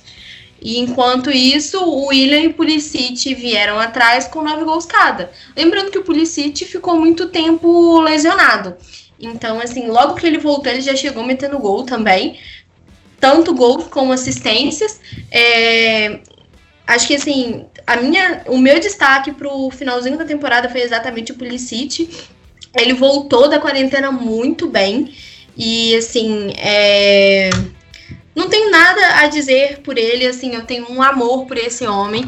E 0.61 0.79
enquanto 0.79 1.31
isso, 1.31 1.83
o 1.83 2.09
William 2.09 2.41
e 2.41 2.47
o 2.49 2.55
Pulisic 2.55 3.35
vieram 3.35 3.79
atrás 3.79 4.29
com 4.29 4.43
nove 4.43 4.65
gols 4.65 4.85
cada. 4.85 5.31
Lembrando 5.57 5.91
que 5.91 5.99
o 5.99 6.05
Pulisic 6.05 6.67
ficou 6.67 6.99
muito 6.99 7.29
tempo 7.29 8.01
lesionado. 8.01 8.77
Então, 9.19 9.59
assim, 9.59 9.89
logo 9.89 10.15
que 10.15 10.27
ele 10.27 10.39
voltou, 10.39 10.71
ele 10.71 10.83
já 10.83 10.95
chegou 10.95 11.25
metendo 11.25 11.59
gol 11.59 11.85
também. 11.85 12.39
Tanto 13.19 13.55
gols 13.55 13.87
como 13.89 14.13
assistências. 14.13 15.01
É... 15.31 16.21
Acho 16.87 17.07
que, 17.07 17.15
assim, 17.15 17.65
a 17.87 17.97
minha, 17.97 18.43
o 18.47 18.59
meu 18.59 18.79
destaque 18.81 19.33
pro 19.33 19.71
finalzinho 19.71 20.19
da 20.19 20.25
temporada 20.25 20.69
foi 20.69 20.83
exatamente 20.83 21.33
o 21.33 21.37
Pulisic. 21.37 22.11
Ele 22.77 22.93
voltou 22.93 23.49
da 23.49 23.59
quarentena 23.59 24.13
muito 24.13 24.67
bem. 24.67 25.15
E, 25.57 25.95
assim, 25.97 26.53
é 26.57 27.51
não 28.35 28.49
tenho 28.49 28.71
nada 28.71 29.21
a 29.21 29.27
dizer 29.27 29.81
por 29.81 29.99
ele, 29.99 30.27
assim, 30.27 30.55
eu 30.55 30.65
tenho 30.65 30.91
um 30.91 31.03
amor 31.03 31.47
por 31.47 31.57
esse 31.57 31.87
homem. 31.87 32.25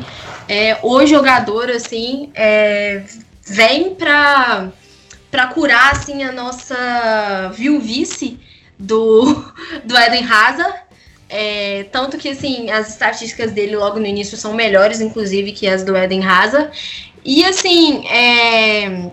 É, 0.49 0.79
o 0.83 1.07
jogador, 1.07 1.71
assim, 1.71 2.31
é, 2.35 3.05
vem 3.45 3.95
pra, 3.95 4.71
pra 5.31 5.47
curar, 5.49 5.93
assim, 5.93 6.25
a 6.25 6.33
nossa 6.33 7.53
viuvice 7.55 8.39
do, 8.79 9.25
do 9.85 9.97
Eden 9.97 10.25
Hazard. 10.25 10.75
É, 11.29 11.87
tanto 11.91 12.19
que, 12.19 12.29
assim, 12.29 12.71
as 12.71 12.91
estatísticas 12.91 13.53
dele 13.53 13.77
logo 13.77 13.99
no 13.99 14.07
início 14.07 14.37
são 14.37 14.53
melhores, 14.53 15.01
inclusive, 15.01 15.53
que 15.53 15.67
as 15.69 15.85
do 15.85 15.97
Eden 15.97 16.25
Hazard. 16.25 16.71
E, 17.25 17.45
assim, 17.45 18.07
é, 18.09 19.11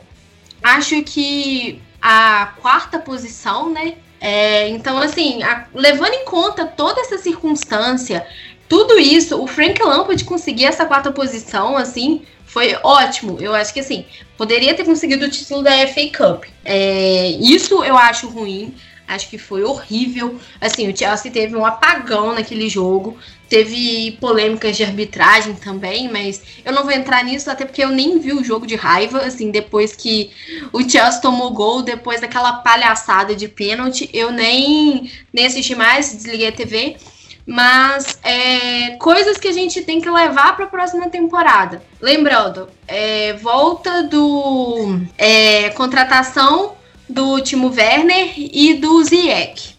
acho 0.63 1.01
que 1.03 1.81
a 2.01 2.53
quarta 2.61 2.97
posição, 2.97 3.69
né, 3.69 3.95
é, 4.19 4.67
então, 4.69 4.97
assim, 4.99 5.41
a, 5.43 5.65
levando 5.73 6.13
em 6.13 6.25
conta 6.25 6.65
toda 6.65 7.01
essa 7.01 7.17
circunstância, 7.17 8.25
tudo 8.67 8.99
isso, 8.99 9.41
o 9.41 9.47
Frank 9.47 9.81
Lampard 9.81 10.23
conseguir 10.25 10.65
essa 10.65 10.85
quarta 10.85 11.11
posição, 11.11 11.77
assim, 11.77 12.23
foi 12.45 12.77
ótimo. 12.83 13.37
Eu 13.39 13.55
acho 13.55 13.73
que, 13.73 13.79
assim, 13.79 14.05
poderia 14.37 14.73
ter 14.73 14.83
conseguido 14.83 15.25
o 15.25 15.29
título 15.29 15.63
da 15.63 15.71
FA 15.87 16.09
Cup. 16.15 16.45
É, 16.65 17.29
isso 17.39 17.83
eu 17.83 17.97
acho 17.97 18.27
ruim. 18.27 18.73
Acho 19.07 19.27
que 19.27 19.39
foi 19.39 19.63
horrível. 19.63 20.39
Assim, 20.61 20.87
o 20.87 20.95
Chelsea 20.95 21.31
teve 21.31 21.55
um 21.55 21.65
apagão 21.65 22.33
naquele 22.33 22.69
jogo. 22.69 23.17
Teve 23.49 24.11
polêmicas 24.21 24.77
de 24.77 24.83
arbitragem 24.83 25.55
também, 25.55 26.07
mas 26.07 26.41
eu 26.63 26.71
não 26.71 26.83
vou 26.83 26.91
entrar 26.91 27.23
nisso, 27.23 27.49
até 27.49 27.65
porque 27.65 27.83
eu 27.83 27.89
nem 27.89 28.19
vi 28.19 28.31
o 28.31 28.43
jogo 28.43 28.67
de 28.67 28.75
raiva, 28.75 29.19
assim, 29.21 29.49
depois 29.49 29.95
que 29.95 30.29
o 30.71 30.87
Chelsea 30.87 31.19
tomou 31.19 31.49
gol, 31.51 31.81
depois 31.81 32.21
daquela 32.21 32.53
palhaçada 32.53 33.35
de 33.35 33.47
pênalti, 33.47 34.07
eu 34.13 34.31
nem, 34.31 35.11
nem 35.33 35.45
assisti 35.47 35.73
mais, 35.73 36.13
desliguei 36.13 36.47
a 36.47 36.51
TV. 36.51 36.97
Mas 37.45 38.19
é, 38.23 38.91
coisas 38.97 39.37
que 39.37 39.47
a 39.47 39.51
gente 39.51 39.81
tem 39.81 39.99
que 39.99 40.07
levar 40.07 40.55
para 40.55 40.65
a 40.65 40.69
próxima 40.69 41.09
temporada. 41.09 41.81
Lembrando, 41.99 42.69
é, 42.87 43.33
volta 43.33 44.03
do 44.03 44.99
é, 45.17 45.69
contratação 45.71 46.75
do 47.09 47.41
Timo 47.41 47.73
Werner 47.75 48.33
e 48.37 48.75
do 48.75 49.03
Ziyech. 49.03 49.75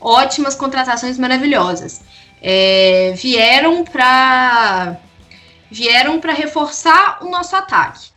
Ótimas 0.00 0.54
contratações 0.54 1.18
maravilhosas. 1.18 2.00
É, 2.42 3.12
vieram 3.16 3.84
para 3.84 4.96
vieram 5.70 6.20
para 6.20 6.32
reforçar 6.32 7.18
o 7.22 7.30
nosso 7.30 7.54
ataque. 7.54 8.08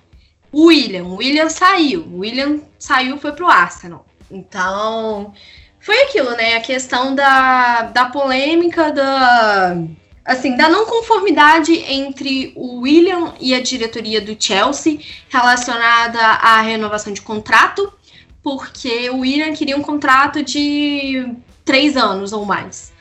O 0.52 0.66
William, 0.68 1.04
o 1.04 1.16
William 1.18 1.50
saiu, 1.50 2.02
o 2.02 2.20
William 2.20 2.62
saiu 2.80 3.18
foi 3.18 3.32
para 3.32 3.46
o 3.46 3.50
Arsenal. 3.50 4.06
Então 4.32 5.34
foi 5.80 6.04
aquilo, 6.04 6.32
né? 6.32 6.56
A 6.56 6.62
questão 6.62 7.14
da, 7.14 7.84
da 7.84 8.06
polêmica 8.06 8.92
da 8.92 9.78
assim, 10.26 10.56
da 10.56 10.70
não 10.70 10.86
conformidade 10.86 11.74
entre 11.74 12.54
o 12.56 12.82
William 12.82 13.34
e 13.42 13.54
a 13.54 13.62
diretoria 13.62 14.22
do 14.22 14.42
Chelsea 14.42 15.00
relacionada 15.30 16.20
à 16.20 16.62
renovação 16.62 17.12
de 17.12 17.22
contrato 17.22 17.92
porque 18.44 19.10
o 19.10 19.20
William 19.20 19.54
queria 19.54 19.78
um 19.78 19.82
contrato 19.82 20.44
de 20.44 21.34
três 21.64 21.96
anos 21.96 22.34
ou 22.34 22.46
mais. 22.46 22.93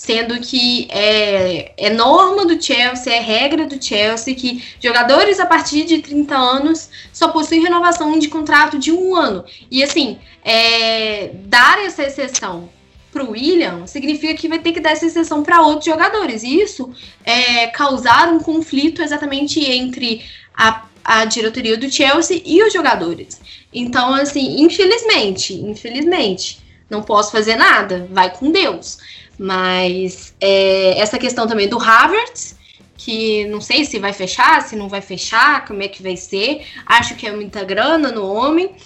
Sendo 0.00 0.40
que 0.40 0.88
é, 0.88 1.74
é 1.76 1.90
norma 1.90 2.46
do 2.46 2.60
Chelsea, 2.60 3.12
é 3.12 3.20
regra 3.20 3.66
do 3.66 3.84
Chelsea 3.84 4.34
que 4.34 4.64
jogadores 4.82 5.38
a 5.38 5.44
partir 5.44 5.84
de 5.84 5.98
30 5.98 6.34
anos 6.34 6.88
só 7.12 7.28
possuem 7.28 7.60
renovação 7.60 8.18
de 8.18 8.26
contrato 8.28 8.78
de 8.78 8.90
um 8.90 9.14
ano. 9.14 9.44
E 9.70 9.82
assim, 9.82 10.18
é, 10.42 11.32
dar 11.44 11.84
essa 11.84 12.02
exceção 12.02 12.70
para 13.12 13.22
o 13.22 13.32
William 13.32 13.86
significa 13.86 14.32
que 14.32 14.48
vai 14.48 14.58
ter 14.58 14.72
que 14.72 14.80
dar 14.80 14.92
essa 14.92 15.04
exceção 15.04 15.42
para 15.42 15.60
outros 15.60 15.84
jogadores. 15.84 16.44
E 16.44 16.62
isso 16.62 16.90
é 17.22 17.66
causar 17.66 18.32
um 18.32 18.40
conflito 18.40 19.02
exatamente 19.02 19.62
entre 19.62 20.24
a, 20.56 20.86
a 21.04 21.26
diretoria 21.26 21.76
do 21.76 21.92
Chelsea 21.92 22.40
e 22.46 22.62
os 22.62 22.72
jogadores. 22.72 23.38
Então, 23.70 24.14
assim, 24.14 24.62
infelizmente, 24.62 25.52
infelizmente, 25.52 26.58
não 26.88 27.02
posso 27.02 27.30
fazer 27.30 27.56
nada, 27.56 28.08
vai 28.10 28.30
com 28.30 28.50
Deus. 28.50 28.96
Mas 29.42 30.34
é, 30.38 30.98
essa 30.98 31.18
questão 31.18 31.46
também 31.46 31.66
do 31.66 31.80
Havertz, 31.80 32.58
que 32.94 33.46
não 33.46 33.58
sei 33.58 33.86
se 33.86 33.98
vai 33.98 34.12
fechar, 34.12 34.60
se 34.60 34.76
não 34.76 34.86
vai 34.86 35.00
fechar, 35.00 35.64
como 35.64 35.82
é 35.82 35.88
que 35.88 36.02
vai 36.02 36.14
ser. 36.14 36.66
Acho 36.84 37.14
que 37.14 37.26
é 37.26 37.32
muita 37.32 37.64
grana 37.64 38.12
no 38.12 38.30
homem. 38.30 38.76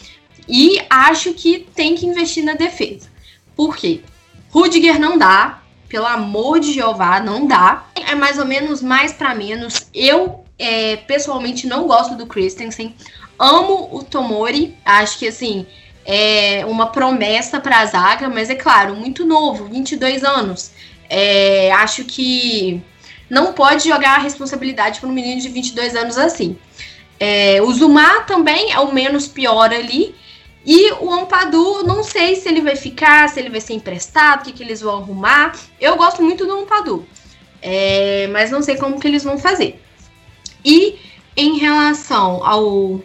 E 0.49 0.81
acho 0.89 1.35
que 1.35 1.67
tem 1.75 1.97
que 1.97 2.07
investir 2.07 2.45
na 2.45 2.55
defesa. 2.55 3.09
Por 3.57 3.77
quê? 3.77 4.03
Rudiger 4.51 5.01
não 5.01 5.19
dá, 5.19 5.61
pelo 5.89 6.07
amor 6.07 6.61
de 6.61 6.73
Jeová, 6.73 7.19
não 7.19 7.49
dá. 7.49 7.87
É 7.97 8.15
mais 8.15 8.39
ou 8.39 8.45
menos 8.45 8.81
mais 8.81 9.13
para 9.13 9.35
menos. 9.35 9.89
Eu, 9.93 10.45
é, 10.57 10.95
pessoalmente, 10.99 11.67
não 11.67 11.89
gosto 11.89 12.15
do 12.15 12.29
Christensen. 12.29 12.95
Amo 13.37 13.89
o 13.91 14.05
Tomori, 14.05 14.77
acho 14.85 15.19
que 15.19 15.27
assim 15.27 15.67
é 16.05 16.65
uma 16.67 16.89
promessa 16.89 17.59
para 17.61 17.81
a 17.81 17.87
zaga, 17.87 18.29
mas 18.29 18.51
é 18.51 18.55
claro, 18.55 18.95
muito 18.95 19.25
novo, 19.25 19.67
22 19.67 20.23
anos. 20.23 20.73
É, 21.09 21.73
acho 21.73 22.05
que 22.05 22.83
não 23.29 23.53
pode 23.53 23.89
jogar 23.89 24.17
a 24.17 24.23
responsabilidade 24.23 25.01
para 25.01 25.09
um 25.09 25.13
menino 25.13 25.41
de 25.41 25.49
22 25.49 25.97
anos 25.97 26.19
assim. 26.19 26.57
É, 27.19 27.61
o 27.63 27.73
Zumar 27.73 28.27
também 28.27 28.73
é 28.73 28.79
o 28.79 28.93
menos 28.93 29.27
pior 29.27 29.73
ali. 29.73 30.15
E 30.67 30.93
o 30.93 31.13
Ampadu, 31.13 31.85
não 31.85 32.03
sei 32.03 32.37
se 32.37 32.49
ele 32.49 32.63
vai 32.63 32.75
ficar, 32.75 33.29
se 33.29 33.39
ele 33.39 33.51
vai 33.51 33.61
ser 33.61 33.75
emprestado, 33.75 34.41
o 34.41 34.45
que, 34.45 34.53
que 34.53 34.63
eles 34.63 34.81
vão 34.81 34.97
arrumar. 34.97 35.55
Eu 35.79 35.97
gosto 35.97 36.23
muito 36.23 36.47
do 36.47 36.53
Ampadu, 36.53 37.07
é, 37.61 38.27
mas 38.29 38.51
não 38.51 38.63
sei 38.63 38.77
como 38.77 38.99
que 38.99 39.07
eles 39.07 39.23
vão 39.23 39.39
fazer. 39.39 39.83
E 40.65 40.99
em 41.37 41.59
relação 41.59 42.45
ao 42.47 43.03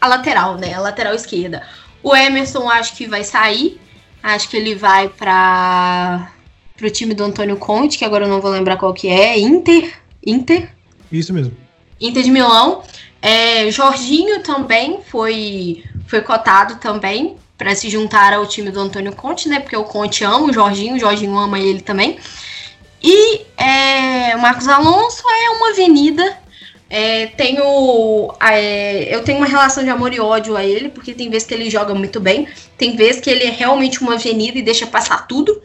a 0.00 0.06
lateral, 0.06 0.56
né, 0.56 0.72
a 0.72 0.80
lateral 0.80 1.14
esquerda, 1.14 1.62
o 2.02 2.14
Emerson 2.14 2.68
acho 2.68 2.94
que 2.96 3.06
vai 3.06 3.24
sair, 3.24 3.80
acho 4.22 4.48
que 4.48 4.56
ele 4.56 4.74
vai 4.74 5.08
para 5.08 6.30
o 6.82 6.90
time 6.90 7.14
do 7.14 7.24
Antônio 7.24 7.56
Conte, 7.56 7.98
que 7.98 8.04
agora 8.04 8.24
eu 8.24 8.28
não 8.28 8.40
vou 8.40 8.50
lembrar 8.50 8.76
qual 8.76 8.94
que 8.94 9.08
é, 9.08 9.38
Inter, 9.38 9.98
Inter. 10.24 10.72
Isso 11.10 11.32
mesmo. 11.32 11.56
Inter 12.00 12.22
de 12.22 12.30
Milão. 12.30 12.82
É, 13.20 13.70
Jorginho 13.70 14.42
também 14.42 15.00
foi, 15.02 15.84
foi 16.06 16.22
cotado 16.22 16.76
também 16.76 17.36
para 17.58 17.74
se 17.74 17.90
juntar 17.90 18.32
ao 18.32 18.46
time 18.46 18.70
do 18.70 18.80
Antônio 18.80 19.12
Conte, 19.12 19.46
né? 19.48 19.60
Porque 19.60 19.76
o 19.76 19.84
Conte 19.84 20.24
ama 20.24 20.46
o 20.46 20.52
Jorginho, 20.52 20.96
o 20.96 20.98
Jorginho 20.98 21.36
ama 21.36 21.58
ele 21.58 21.82
também. 21.82 22.18
E 23.02 23.42
é, 23.56 24.34
Marcos 24.36 24.66
Alonso 24.66 25.22
é 25.28 25.50
uma 25.50 25.70
avenida. 25.70 26.38
É, 26.90 27.28
tenho, 27.28 28.34
é, 28.40 29.14
eu 29.14 29.22
tenho 29.22 29.38
uma 29.38 29.46
relação 29.46 29.84
de 29.84 29.90
amor 29.90 30.12
e 30.12 30.18
ódio 30.18 30.56
a 30.56 30.64
ele, 30.64 30.88
porque 30.88 31.14
tem 31.14 31.30
vezes 31.30 31.46
que 31.46 31.54
ele 31.54 31.70
joga 31.70 31.94
muito 31.94 32.18
bem, 32.18 32.48
tem 32.76 32.96
vezes 32.96 33.20
que 33.20 33.30
ele 33.30 33.44
é 33.44 33.50
realmente 33.50 34.00
uma 34.02 34.14
avenida 34.14 34.58
e 34.58 34.62
deixa 34.62 34.88
passar 34.88 35.28
tudo. 35.28 35.62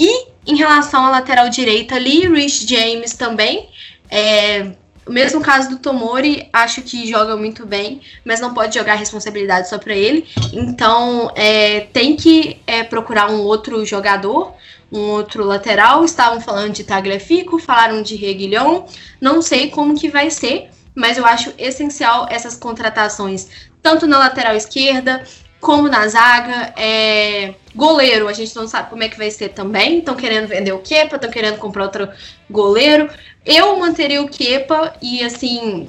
E 0.00 0.28
em 0.46 0.56
relação 0.56 1.04
à 1.04 1.10
lateral 1.10 1.50
direita 1.50 1.96
ali, 1.96 2.26
Rich 2.26 2.66
James 2.66 3.12
também. 3.12 3.68
É, 4.10 4.72
o 5.08 5.12
mesmo 5.12 5.40
caso 5.40 5.70
do 5.70 5.78
Tomori, 5.78 6.48
acho 6.52 6.82
que 6.82 7.08
joga 7.08 7.34
muito 7.34 7.64
bem, 7.64 8.02
mas 8.24 8.40
não 8.40 8.52
pode 8.52 8.74
jogar 8.74 8.92
a 8.92 8.96
responsabilidade 8.96 9.68
só 9.68 9.78
para 9.78 9.94
ele. 9.94 10.26
Então, 10.52 11.32
é, 11.34 11.80
tem 11.92 12.14
que 12.14 12.60
é, 12.66 12.84
procurar 12.84 13.30
um 13.30 13.40
outro 13.40 13.84
jogador, 13.86 14.54
um 14.90 15.10
outro 15.10 15.44
lateral. 15.44 16.04
Estavam 16.04 16.40
falando 16.40 16.72
de 16.72 16.84
Tagliafico, 16.84 17.58
falaram 17.58 18.02
de 18.02 18.16
Reguilhão. 18.16 18.86
Não 19.20 19.42
sei 19.42 19.70
como 19.70 19.98
que 19.98 20.08
vai 20.08 20.30
ser, 20.30 20.70
mas 20.94 21.18
eu 21.18 21.26
acho 21.26 21.52
essencial 21.58 22.26
essas 22.30 22.56
contratações, 22.56 23.48
tanto 23.82 24.06
na 24.06 24.18
lateral 24.18 24.54
esquerda 24.54 25.24
como 25.60 25.88
na 25.88 26.06
zaga. 26.08 26.72
É, 26.76 27.54
goleiro, 27.74 28.28
a 28.28 28.32
gente 28.32 28.54
não 28.56 28.66
sabe 28.66 28.90
como 28.90 29.02
é 29.02 29.08
que 29.08 29.18
vai 29.18 29.30
ser 29.30 29.50
também. 29.50 29.98
Estão 29.98 30.14
querendo 30.14 30.48
vender 30.48 30.72
o 30.72 30.78
Kepa, 30.78 31.16
estão 31.16 31.30
querendo 31.30 31.58
comprar 31.58 31.84
outro 31.84 32.08
goleiro. 32.50 33.08
Eu 33.44 33.78
manteria 33.78 34.22
o 34.22 34.28
Kepa 34.28 34.94
e, 35.02 35.22
assim, 35.22 35.88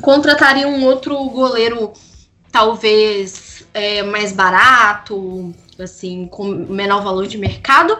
contrataria 0.00 0.66
um 0.66 0.84
outro 0.84 1.16
goleiro, 1.24 1.92
talvez 2.50 3.66
é, 3.74 4.02
mais 4.02 4.32
barato, 4.32 5.54
assim, 5.78 6.26
com 6.26 6.44
menor 6.44 7.02
valor 7.02 7.26
de 7.26 7.38
mercado, 7.38 7.98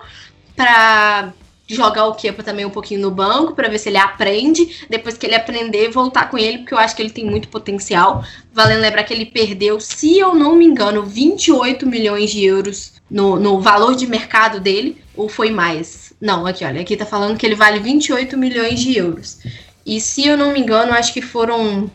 para 0.56 1.32
jogar 1.66 2.06
o 2.06 2.14
Kepa 2.14 2.42
também 2.42 2.64
um 2.64 2.70
pouquinho 2.70 3.00
no 3.00 3.10
banco 3.10 3.54
para 3.54 3.68
ver 3.68 3.78
se 3.78 3.88
ele 3.88 3.98
aprende. 3.98 4.86
Depois 4.88 5.16
que 5.16 5.26
ele 5.26 5.34
aprender, 5.34 5.90
voltar 5.90 6.28
com 6.28 6.38
ele, 6.38 6.58
porque 6.58 6.74
eu 6.74 6.78
acho 6.78 6.94
que 6.94 7.02
ele 7.02 7.10
tem 7.10 7.24
muito 7.24 7.48
potencial. 7.48 8.24
Valendo 8.52 8.80
lembrar 8.80 9.04
que 9.04 9.12
ele 9.12 9.26
perdeu, 9.26 9.80
se 9.80 10.18
eu 10.18 10.34
não 10.34 10.54
me 10.56 10.64
engano, 10.64 11.02
28 11.04 11.86
milhões 11.86 12.30
de 12.30 12.44
euros 12.44 12.92
no, 13.10 13.36
no 13.36 13.60
valor 13.60 13.94
de 13.94 14.06
mercado 14.06 14.60
dele, 14.60 14.98
ou 15.16 15.28
foi 15.28 15.50
mais? 15.50 16.12
Não, 16.20 16.46
aqui, 16.46 16.64
olha, 16.64 16.80
aqui 16.80 16.96
tá 16.96 17.06
falando 17.06 17.36
que 17.36 17.44
ele 17.44 17.54
vale 17.54 17.78
28 17.78 18.36
milhões 18.36 18.80
de 18.80 18.96
euros. 18.96 19.38
E 19.84 20.00
se 20.00 20.26
eu 20.26 20.36
não 20.36 20.52
me 20.52 20.60
engano, 20.60 20.92
acho 20.92 21.12
que 21.12 21.20
foram 21.20 21.90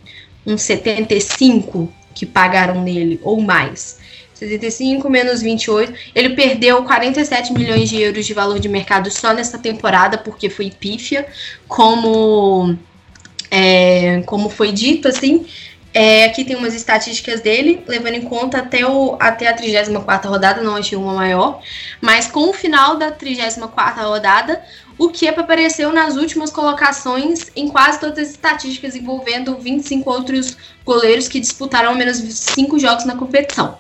uns 0.45 0.62
75 0.62 1.91
que 2.14 2.26
pagaram 2.26 2.82
nele, 2.82 3.20
ou 3.24 3.39
mais. 3.39 3.99
75 4.38 5.09
menos 5.09 5.41
28. 5.41 5.93
Ele 6.13 6.29
perdeu 6.29 6.83
47 6.83 7.53
milhões 7.53 7.89
de 7.89 8.01
euros 8.01 8.25
de 8.25 8.33
valor 8.33 8.59
de 8.59 8.69
mercado 8.69 9.09
só 9.09 9.33
nessa 9.33 9.57
temporada, 9.57 10.17
porque 10.17 10.49
foi 10.49 10.69
pífia. 10.69 11.27
Como, 11.67 12.77
é, 13.49 14.21
como 14.25 14.49
foi 14.49 14.71
dito, 14.71 15.07
assim, 15.07 15.45
é, 15.93 16.25
aqui 16.25 16.45
tem 16.45 16.55
umas 16.55 16.75
estatísticas 16.75 17.41
dele, 17.41 17.83
levando 17.88 18.13
em 18.13 18.21
conta 18.21 18.59
até, 18.59 18.85
o, 18.85 19.17
até 19.19 19.47
a 19.47 19.53
34 19.53 20.29
rodada, 20.29 20.61
não 20.61 20.75
achei 20.75 20.97
uma 20.97 21.13
maior. 21.13 21.59
Mas 21.99 22.27
com 22.27 22.49
o 22.49 22.53
final 22.53 22.97
da 22.97 23.09
34 23.09 24.03
rodada, 24.07 24.61
o 24.97 25.09
Kepa 25.09 25.41
apareceu 25.41 25.91
nas 25.91 26.15
últimas 26.15 26.51
colocações 26.51 27.51
em 27.55 27.67
quase 27.67 27.99
todas 27.99 28.19
as 28.19 28.29
estatísticas, 28.29 28.95
envolvendo 28.95 29.57
25 29.57 30.09
outros 30.09 30.55
goleiros 30.85 31.27
que 31.27 31.39
disputaram 31.39 31.89
ao 31.89 31.95
menos 31.95 32.17
5 32.17 32.77
jogos 32.77 33.05
na 33.05 33.15
competição. 33.15 33.79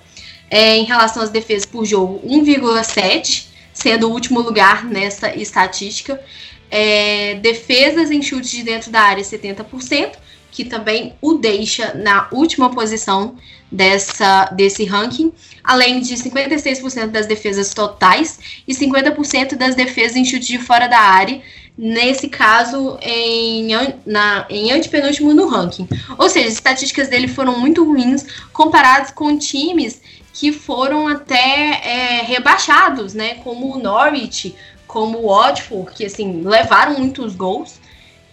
É, 0.49 0.77
em 0.77 0.85
relação 0.85 1.21
às 1.21 1.29
defesas 1.29 1.65
por 1.65 1.85
jogo, 1.85 2.21
1,7, 2.25 3.47
sendo 3.73 4.07
o 4.07 4.11
último 4.11 4.39
lugar 4.39 4.85
nessa 4.85 5.35
estatística. 5.35 6.21
É, 6.69 7.35
defesas 7.35 8.11
em 8.11 8.21
chutes 8.21 8.51
de 8.51 8.63
dentro 8.63 8.91
da 8.91 9.01
área, 9.01 9.23
70% 9.23 10.17
que 10.57 10.65
também 10.65 11.13
o 11.21 11.35
deixa 11.35 11.93
na 11.93 12.27
última 12.31 12.71
posição 12.71 13.35
dessa, 13.71 14.45
desse 14.45 14.85
ranking, 14.85 15.31
além 15.63 15.99
de 15.99 16.15
56% 16.15 17.11
das 17.11 17.27
defesas 17.27 17.75
totais 17.75 18.39
e 18.67 18.73
50% 18.73 19.55
das 19.55 19.75
defesas 19.75 20.17
em 20.17 20.25
chute 20.25 20.47
de 20.47 20.57
fora 20.57 20.87
da 20.87 20.97
área, 20.97 21.43
nesse 21.77 22.27
caso 22.27 22.97
em, 23.03 23.67
na, 24.03 24.47
em 24.49 24.71
antepenúltimo 24.71 25.31
no 25.31 25.47
ranking. 25.47 25.87
Ou 26.17 26.27
seja, 26.27 26.47
as 26.47 26.53
estatísticas 26.53 27.07
dele 27.07 27.27
foram 27.27 27.59
muito 27.59 27.83
ruins 27.83 28.25
comparadas 28.51 29.11
com 29.11 29.37
times 29.37 30.01
que 30.37 30.51
foram 30.51 31.07
até 31.07 31.81
é, 31.83 32.21
rebaixados, 32.21 33.15
né, 33.15 33.35
como 33.43 33.73
o 33.73 33.79
Norwich, 33.79 34.55
como 34.85 35.17
o 35.17 35.29
Watford, 35.29 35.91
que 35.95 36.05
assim 36.05 36.43
levaram 36.43 36.99
muitos 36.99 37.35
gols. 37.35 37.79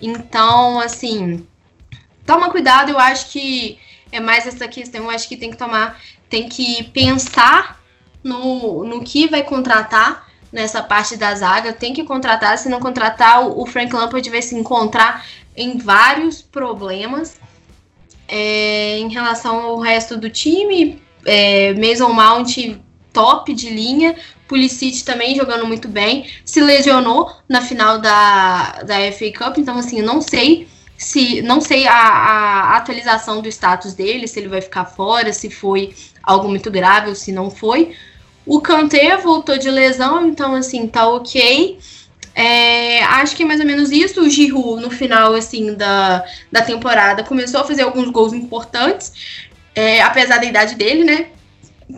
Então, 0.03 0.81
assim, 0.81 1.47
toma 2.27 2.51
cuidado, 2.51 2.91
eu 2.91 2.99
acho 2.99 3.31
que 3.31 3.79
é 4.13 4.21
mais 4.21 4.47
essa 4.47 4.69
questão, 4.69 5.05
eu 5.05 5.11
acho 5.11 5.27
que 5.27 5.35
tem 5.35 5.51
que 5.51 5.57
tomar, 5.57 5.99
tem 6.29 6.47
que 6.47 6.85
pensar 6.85 7.81
no, 8.23 8.85
no 8.85 9.03
que 9.03 9.27
vai 9.27 9.43
contratar 9.43 10.29
nessa 10.53 10.83
parte 10.83 11.17
da 11.17 11.35
zaga, 11.35 11.73
tem 11.73 11.95
que 11.95 12.05
contratar, 12.05 12.59
se 12.59 12.69
não 12.69 12.81
contratar, 12.81 13.49
o, 13.49 13.65
Frank 13.65 13.95
Lampard 13.95 14.29
vai 14.29 14.43
se 14.43 14.55
encontrar 14.55 15.25
em 15.57 15.79
vários 15.79 16.43
problemas. 16.43 17.41
É, 18.27 18.99
em 18.99 19.09
relação 19.11 19.61
ao 19.61 19.79
resto 19.79 20.17
do 20.17 20.31
time, 20.31 21.04
é, 21.25 21.75
Mason 21.75 22.13
Mount 22.13 22.57
top 23.13 23.55
de 23.55 23.71
linha, 23.71 24.17
Pulisic 24.49 25.05
também 25.05 25.37
jogando 25.37 25.67
muito 25.67 25.89
bem, 25.89 26.29
se 26.45 26.61
lesionou 26.61 27.31
na 27.49 27.63
final 27.63 27.99
da, 27.99 28.83
da 28.83 29.13
FA 29.13 29.33
Cup, 29.37 29.59
então 29.59 29.79
assim, 29.79 30.03
não 30.03 30.21
sei 30.21 30.67
se 30.97 31.43
não 31.43 31.61
sei 31.61 31.87
a, 31.87 31.95
a, 31.95 32.77
atualização 32.77 33.41
do 33.41 33.49
status 33.49 33.95
dele, 33.95 34.27
se 34.27 34.39
ele 34.39 34.49
vai 34.49 34.61
ficar 34.61 34.85
fora, 34.85 35.33
se 35.33 35.51
foi 35.51 35.95
algo 36.23 36.49
muito 36.49 36.71
grave 36.71 37.09
ou 37.09 37.15
se 37.15 37.33
não 37.33 37.51
foi. 37.51 37.95
O 38.47 38.61
Kanté 38.61 39.17
voltou 39.17 39.59
de 39.59 39.71
lesão, 39.71 40.27
então 40.27 40.55
assim, 40.55 40.87
tá 40.87 41.09
ok. 41.09 41.79
É, 42.35 43.03
acho 43.05 43.37
que 43.37 43.43
é 43.43 43.47
mais 43.47 43.61
ou 43.61 43.67
menos 43.67 43.91
isso. 43.91 44.21
O 44.21 44.29
Giroud, 44.29 44.83
no 44.83 44.91
final 44.91 45.35
assim 45.35 45.75
da, 45.75 46.25
da 46.51 46.63
temporada, 46.63 47.25
começou 47.25 47.61
a 47.61 47.65
fazer 47.65 47.83
alguns 47.83 48.11
gols 48.11 48.33
importantes, 48.33 49.49
é, 49.75 50.03
apesar 50.03 50.39
da 50.39 50.47
idade 50.47 50.75
dele, 50.75 51.05
né? 51.05 51.27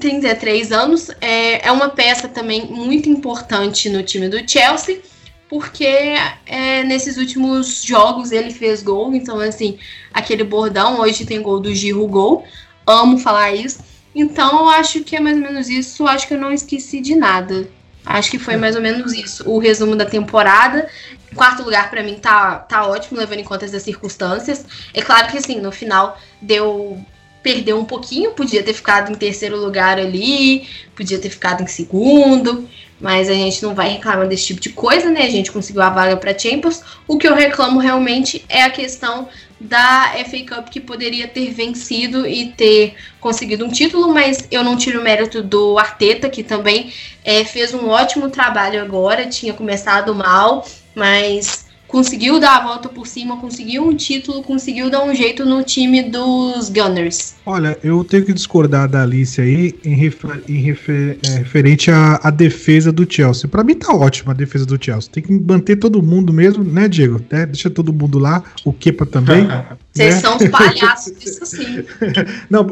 33 0.01 0.72
anos. 0.72 1.11
É, 1.20 1.66
é 1.66 1.72
uma 1.72 1.89
peça 1.89 2.29
também 2.29 2.66
muito 2.66 3.09
importante 3.09 3.89
no 3.89 4.03
time 4.03 4.29
do 4.29 4.39
Chelsea 4.49 5.01
porque 5.49 6.14
é, 6.45 6.83
nesses 6.85 7.16
últimos 7.16 7.83
jogos 7.83 8.33
ele 8.33 8.51
fez 8.51 8.83
gol, 8.83 9.14
então 9.14 9.39
assim, 9.41 9.79
aquele 10.12 10.43
bordão, 10.43 11.01
hoje 11.01 11.24
tem 11.24 11.41
gol 11.41 11.61
do 11.61 11.74
Giro 11.74 12.07
Gol, 12.07 12.45
amo 12.87 13.18
falar 13.18 13.53
isso. 13.53 13.81
Então 14.14 14.61
eu 14.61 14.68
acho 14.70 15.05
que 15.05 15.14
é 15.14 15.20
mais 15.20 15.37
ou 15.37 15.43
menos 15.43 15.68
isso, 15.68 16.07
acho 16.07 16.27
que 16.27 16.35
eu 16.35 16.39
não 16.39 16.53
esqueci 16.53 17.01
de 17.01 17.14
nada. 17.14 17.68
Acho 18.05 18.31
que 18.31 18.39
foi 18.39 18.57
mais 18.57 18.77
ou 18.77 18.83
menos 18.83 19.12
isso, 19.12 19.49
o 19.49 19.59
resumo 19.59 19.97
da 19.97 20.05
temporada. 20.07 20.89
Quarto 21.35 21.62
lugar 21.62 21.91
para 21.91 22.03
mim 22.03 22.14
tá, 22.14 22.57
tá 22.61 22.87
ótimo, 22.87 23.18
levando 23.18 23.41
em 23.41 23.45
conta 23.45 23.64
essas 23.64 23.83
circunstâncias. 23.83 24.64
É 24.95 25.03
claro 25.03 25.29
que 25.29 25.39
assim, 25.39 25.61
no 25.61 25.72
final 25.72 26.18
deu 26.41 27.05
perdeu 27.47 27.79
um 27.79 27.85
pouquinho, 27.85 28.33
podia 28.33 28.61
ter 28.61 28.73
ficado 28.73 29.13
em 29.13 29.15
terceiro 29.15 29.57
lugar 29.57 30.01
ali, 30.01 30.67
podia 30.97 31.17
ter 31.17 31.31
ficado 31.31 31.63
em 31.63 31.67
segundo, 31.69 32.69
mas 33.01 33.29
a 33.29 33.33
gente 33.33 33.63
não 33.63 33.73
vai 33.73 33.89
reclamar 33.89 34.27
desse 34.27 34.47
tipo 34.47 34.61
de 34.61 34.71
coisa, 34.71 35.11
né? 35.11 35.23
A 35.23 35.31
gente 35.31 35.53
conseguiu 35.53 35.81
a 35.81 35.91
vaga 35.91 36.17
para 36.17 36.37
Champions. 36.37 36.83
O 37.07 37.17
que 37.17 37.29
eu 37.29 37.37
reclamo 37.37 37.79
realmente 37.79 38.45
é 38.49 38.65
a 38.65 38.71
questão 38.71 39.29
da 39.61 40.13
FA 40.29 40.57
Cup 40.57 40.71
que 40.71 40.81
poderia 40.81 41.29
ter 41.29 41.53
vencido 41.53 42.27
e 42.27 42.49
ter 42.49 42.97
conseguido 43.21 43.65
um 43.65 43.71
título, 43.71 44.13
mas 44.13 44.49
eu 44.51 44.65
não 44.65 44.77
tiro 44.77 44.99
o 45.01 45.05
mérito 45.05 45.41
do 45.41 45.79
Arteta, 45.79 46.29
que 46.29 46.43
também 46.43 46.93
é, 47.25 47.45
fez 47.45 47.73
um 47.73 47.87
ótimo 47.87 48.29
trabalho 48.29 48.83
agora, 48.83 49.27
tinha 49.27 49.55
começado 49.55 50.13
mal, 50.13 50.67
mas 50.97 51.66
conseguiu 51.87 52.41
dar 52.41 52.57
a 52.57 52.64
volta 52.64 52.89
por 52.89 53.07
cima, 53.07 53.37
conseguiu 53.37 53.87
um 53.87 53.95
título, 53.95 54.43
conseguiu 54.43 54.91
dar 54.91 55.05
um 55.05 55.14
jeito 55.14 55.45
no 55.45 55.62
time 55.62 56.03
dos 56.03 56.68
Gunners. 56.68 57.34
Olha, 57.45 57.78
eu 57.82 58.03
tenho 58.05 58.24
que 58.24 58.32
discordar 58.32 58.89
da 58.89 59.03
Alice 59.03 59.41
aí 59.41 59.74
em, 59.84 59.95
refer, 59.95 60.43
em 60.49 60.61
refer, 60.61 61.18
é, 61.24 61.39
referente 61.39 61.91
à, 61.91 62.20
à, 62.22 62.30
defesa 62.30 62.91
do 62.91 63.11
Chelsea. 63.11 63.49
Para 63.49 63.62
mim 63.62 63.74
tá 63.74 63.95
ótima 63.95 64.32
a 64.32 64.34
defesa 64.34 64.66
do 64.66 64.82
Chelsea. 64.82 65.11
Tem 65.12 65.22
que 65.22 65.32
manter 65.32 65.76
todo 65.76 66.03
mundo 66.03 66.32
mesmo, 66.32 66.64
né, 66.64 66.89
Diego? 66.89 67.20
É, 67.30 67.47
deixa 67.47 67.70
todo 67.70 67.93
mundo 67.93 68.18
lá, 68.18 68.43
o 68.64 68.72
Kepa 68.72 69.07
também. 69.07 69.47
Vocês 69.97 70.16
né? 70.16 70.20
são 70.20 70.37
os 70.37 70.49
palhaços, 70.49 71.14
isso 71.24 71.47
sim. 71.47 71.84
Não, 72.51 72.66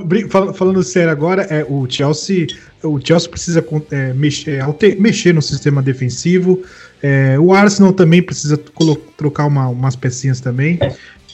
falando 0.53 0.83
sério 0.83 1.11
agora, 1.11 1.43
é, 1.45 1.65
o 1.67 1.87
Chelsea, 1.89 2.47
o 2.83 3.01
Chelsea 3.03 3.31
precisa 3.31 3.65
é, 3.91 4.13
mexer, 4.13 4.61
alter, 4.61 5.01
mexer 5.01 5.33
no 5.33 5.41
sistema 5.41 5.81
defensivo. 5.81 6.63
É, 7.07 7.39
o 7.39 7.53
Arsenal 7.53 7.93
também 7.93 8.23
precisa 8.23 8.57
trocar 8.57 9.45
uma, 9.45 9.69
umas 9.69 9.95
pecinhas 9.95 10.41
também. 10.41 10.79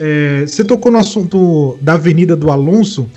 É, 0.00 0.44
você 0.44 0.64
tocou 0.64 0.90
no 0.90 0.98
assunto 0.98 1.78
da 1.80 1.92
Avenida 1.92 2.34
do 2.34 2.50
Alonso. 2.50 3.08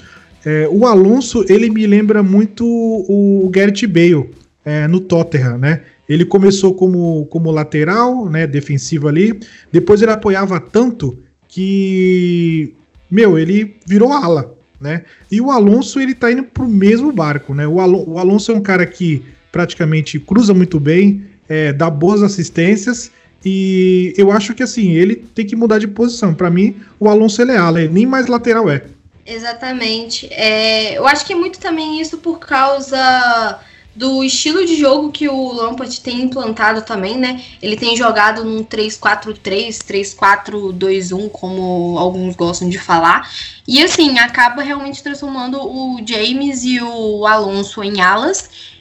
É, 0.45 0.68
o 0.70 0.86
Alonso, 0.86 1.43
ele 1.49 1.68
me 1.68 1.88
lembra 1.88 2.22
muito 2.22 2.64
o 2.64 3.49
Gareth 3.51 3.88
Bale 3.88 4.30
é, 4.64 4.88
no 4.88 4.99
Tottenham, 4.99 5.58
né? 5.58 5.82
Ele 6.08 6.26
começou 6.26 6.76
como, 6.76 7.26
como 7.26 7.49
lateral, 7.49 8.30
né, 8.30 8.45
defensivo 8.45 9.08
ali. 9.08 9.39
Depois 9.72 10.04
ele 10.04 10.12
apoiava 10.12 10.60
tanto 10.60 11.18
que, 11.47 12.76
meu, 13.10 13.36
ele 13.36 13.78
virou 13.88 14.14
ala, 14.14 14.54
né? 14.80 15.06
E 15.32 15.41
o 15.41 15.49
Alonso, 15.49 15.99
ele 15.99 16.14
tá 16.14 16.32
indo 16.32 16.43
pro 16.43 16.68
mesmo 16.68 17.12
barco, 17.12 17.56
né? 17.56 17.66
O 17.66 17.80
Alonso 18.20 18.51
é 18.51 18.56
um 18.56 18.62
cara 18.62 18.86
que 18.86 19.24
praticamente 19.51 20.20
cruza 20.20 20.54
muito 20.54 20.80
bem, 20.80 21.33
é, 21.48 21.74
dá 21.74 21.89
boas 21.89 22.24
assistências 22.24 23.12
e 23.46 24.14
eu 24.18 24.32
acho 24.32 24.54
que 24.54 24.64
assim, 24.64 24.91
ele 24.91 25.16
tem 25.16 25.46
que 25.46 25.56
mudar 25.56 25.80
de 25.80 25.88
posição. 25.88 26.34
Para 26.34 26.50
mim, 26.50 26.82
o 27.00 27.10
Alonso 27.10 27.41
ele 27.41 27.52
é 27.52 27.58
ala, 27.58 27.82
ele 27.82 27.94
nem 27.94 28.06
mais 28.06 28.28
lateral 28.28 28.70
é. 28.70 28.86
Exatamente. 29.26 30.28
É, 30.32 30.98
eu 30.98 31.08
acho 31.08 31.26
que 31.26 31.34
é 31.34 31.36
muito 31.36 31.60
também 31.60 32.00
isso 32.00 32.18
por 32.18 32.39
causa 32.39 33.60
do 33.96 34.24
estilo 34.24 34.66
de 34.66 34.76
jogo 34.76 35.12
que 35.12 35.30
o 35.30 35.54
Lampard 35.54 36.02
tem 36.02 36.22
implantado 36.22 36.82
também, 36.82 37.18
né? 37.18 37.44
Ele 37.62 37.78
tem 37.78 37.96
jogado 37.96 38.44
num 38.44 38.64
3-4-3, 38.64 39.38
3-4-2-1, 39.84 41.30
como 41.30 41.98
alguns 41.98 42.36
gostam 42.36 42.68
de 42.68 42.80
falar. 42.80 43.30
E 43.68 43.84
assim, 43.84 44.18
acaba 44.18 44.64
realmente 44.64 45.04
transformando 45.04 45.60
o 45.62 46.02
James 46.06 46.64
e 46.64 46.82
o 46.82 47.26
Alonso 47.28 47.84
em 47.84 48.02
alas 48.02 48.73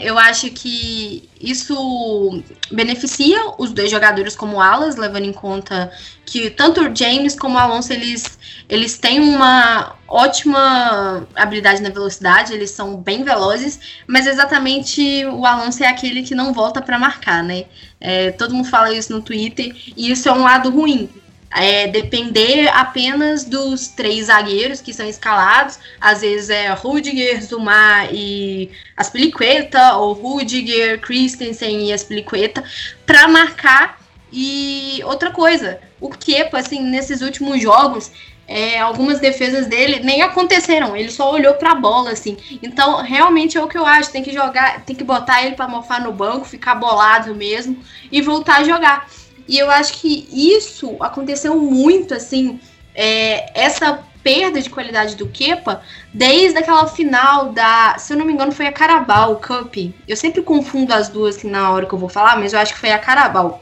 eu 0.00 0.18
acho 0.18 0.50
que 0.50 1.28
isso 1.40 2.42
beneficia 2.72 3.38
os 3.56 3.72
dois 3.72 3.88
jogadores 3.88 4.34
como 4.34 4.60
alas, 4.60 4.96
levando 4.96 5.26
em 5.26 5.32
conta 5.32 5.92
que 6.26 6.50
tanto 6.50 6.80
o 6.80 6.96
James 6.96 7.36
como 7.36 7.54
o 7.54 7.58
Alonso 7.58 7.92
eles, 7.92 8.36
eles 8.68 8.98
têm 8.98 9.20
uma 9.20 9.94
ótima 10.08 11.26
habilidade 11.36 11.80
na 11.82 11.88
velocidade, 11.88 12.52
eles 12.52 12.70
são 12.70 12.96
bem 12.96 13.22
velozes, 13.22 13.78
mas 14.08 14.26
exatamente 14.26 15.24
o 15.26 15.46
Alonso 15.46 15.84
é 15.84 15.86
aquele 15.86 16.24
que 16.24 16.34
não 16.34 16.52
volta 16.52 16.82
para 16.82 16.98
marcar, 16.98 17.44
né? 17.44 17.66
É, 18.00 18.32
todo 18.32 18.54
mundo 18.54 18.68
fala 18.68 18.92
isso 18.92 19.12
no 19.12 19.22
Twitter 19.22 19.72
e 19.96 20.10
isso 20.10 20.28
é 20.28 20.32
um 20.32 20.42
lado 20.42 20.68
ruim, 20.70 21.08
é, 21.52 21.88
depender 21.88 22.68
apenas 22.68 23.44
dos 23.44 23.88
três 23.88 24.26
zagueiros 24.26 24.80
que 24.80 24.92
são 24.92 25.08
escalados. 25.08 25.78
Às 26.00 26.20
vezes 26.20 26.50
é 26.50 26.68
Rudiger, 26.72 27.44
Zuma 27.44 28.06
e 28.12 28.70
Aspilicueta, 28.96 29.96
ou 29.96 30.12
Rudiger, 30.12 31.00
Christensen 31.00 31.88
e 31.88 31.92
Aspilicueta, 31.92 32.62
para 33.04 33.26
marcar. 33.28 34.00
E 34.32 35.00
outra 35.04 35.32
coisa, 35.32 35.80
o 36.00 36.08
Kepa, 36.08 36.58
assim, 36.58 36.80
nesses 36.82 37.20
últimos 37.20 37.60
jogos, 37.60 38.12
é, 38.46 38.80
algumas 38.80 39.20
defesas 39.20 39.66
dele 39.66 40.00
nem 40.00 40.22
aconteceram, 40.22 40.96
ele 40.96 41.10
só 41.10 41.32
olhou 41.32 41.54
para 41.54 41.70
a 41.70 41.74
bola, 41.74 42.10
assim. 42.10 42.36
Então, 42.62 43.00
realmente 43.02 43.56
é 43.56 43.62
o 43.62 43.68
que 43.68 43.78
eu 43.78 43.86
acho, 43.86 44.10
tem 44.10 44.24
que 44.24 44.32
jogar, 44.32 44.84
tem 44.84 44.94
que 44.96 45.04
botar 45.04 45.44
ele 45.44 45.54
para 45.54 45.68
mofar 45.68 46.00
no 46.00 46.12
banco, 46.12 46.44
ficar 46.44 46.74
bolado 46.74 47.32
mesmo 47.34 47.76
e 48.10 48.20
voltar 48.20 48.56
a 48.58 48.64
jogar. 48.64 49.08
E 49.50 49.58
eu 49.58 49.68
acho 49.68 49.94
que 49.94 50.28
isso 50.32 50.96
aconteceu 51.00 51.56
muito, 51.56 52.14
assim, 52.14 52.60
é, 52.94 53.50
essa 53.60 53.98
perda 54.22 54.60
de 54.62 54.70
qualidade 54.70 55.16
do 55.16 55.26
Kepa 55.26 55.82
desde 56.14 56.56
aquela 56.56 56.86
final 56.86 57.50
da, 57.52 57.96
se 57.98 58.12
eu 58.12 58.16
não 58.16 58.24
me 58.24 58.32
engano, 58.32 58.52
foi 58.52 58.68
a 58.68 58.72
Carabao 58.72 59.40
Cup. 59.40 59.74
Eu 60.06 60.16
sempre 60.16 60.40
confundo 60.40 60.94
as 60.94 61.08
duas 61.08 61.36
assim, 61.36 61.50
na 61.50 61.68
hora 61.72 61.84
que 61.84 61.92
eu 61.92 61.98
vou 61.98 62.08
falar, 62.08 62.38
mas 62.38 62.52
eu 62.52 62.60
acho 62.60 62.74
que 62.74 62.78
foi 62.78 62.92
a 62.92 62.98
Carabao. 63.00 63.60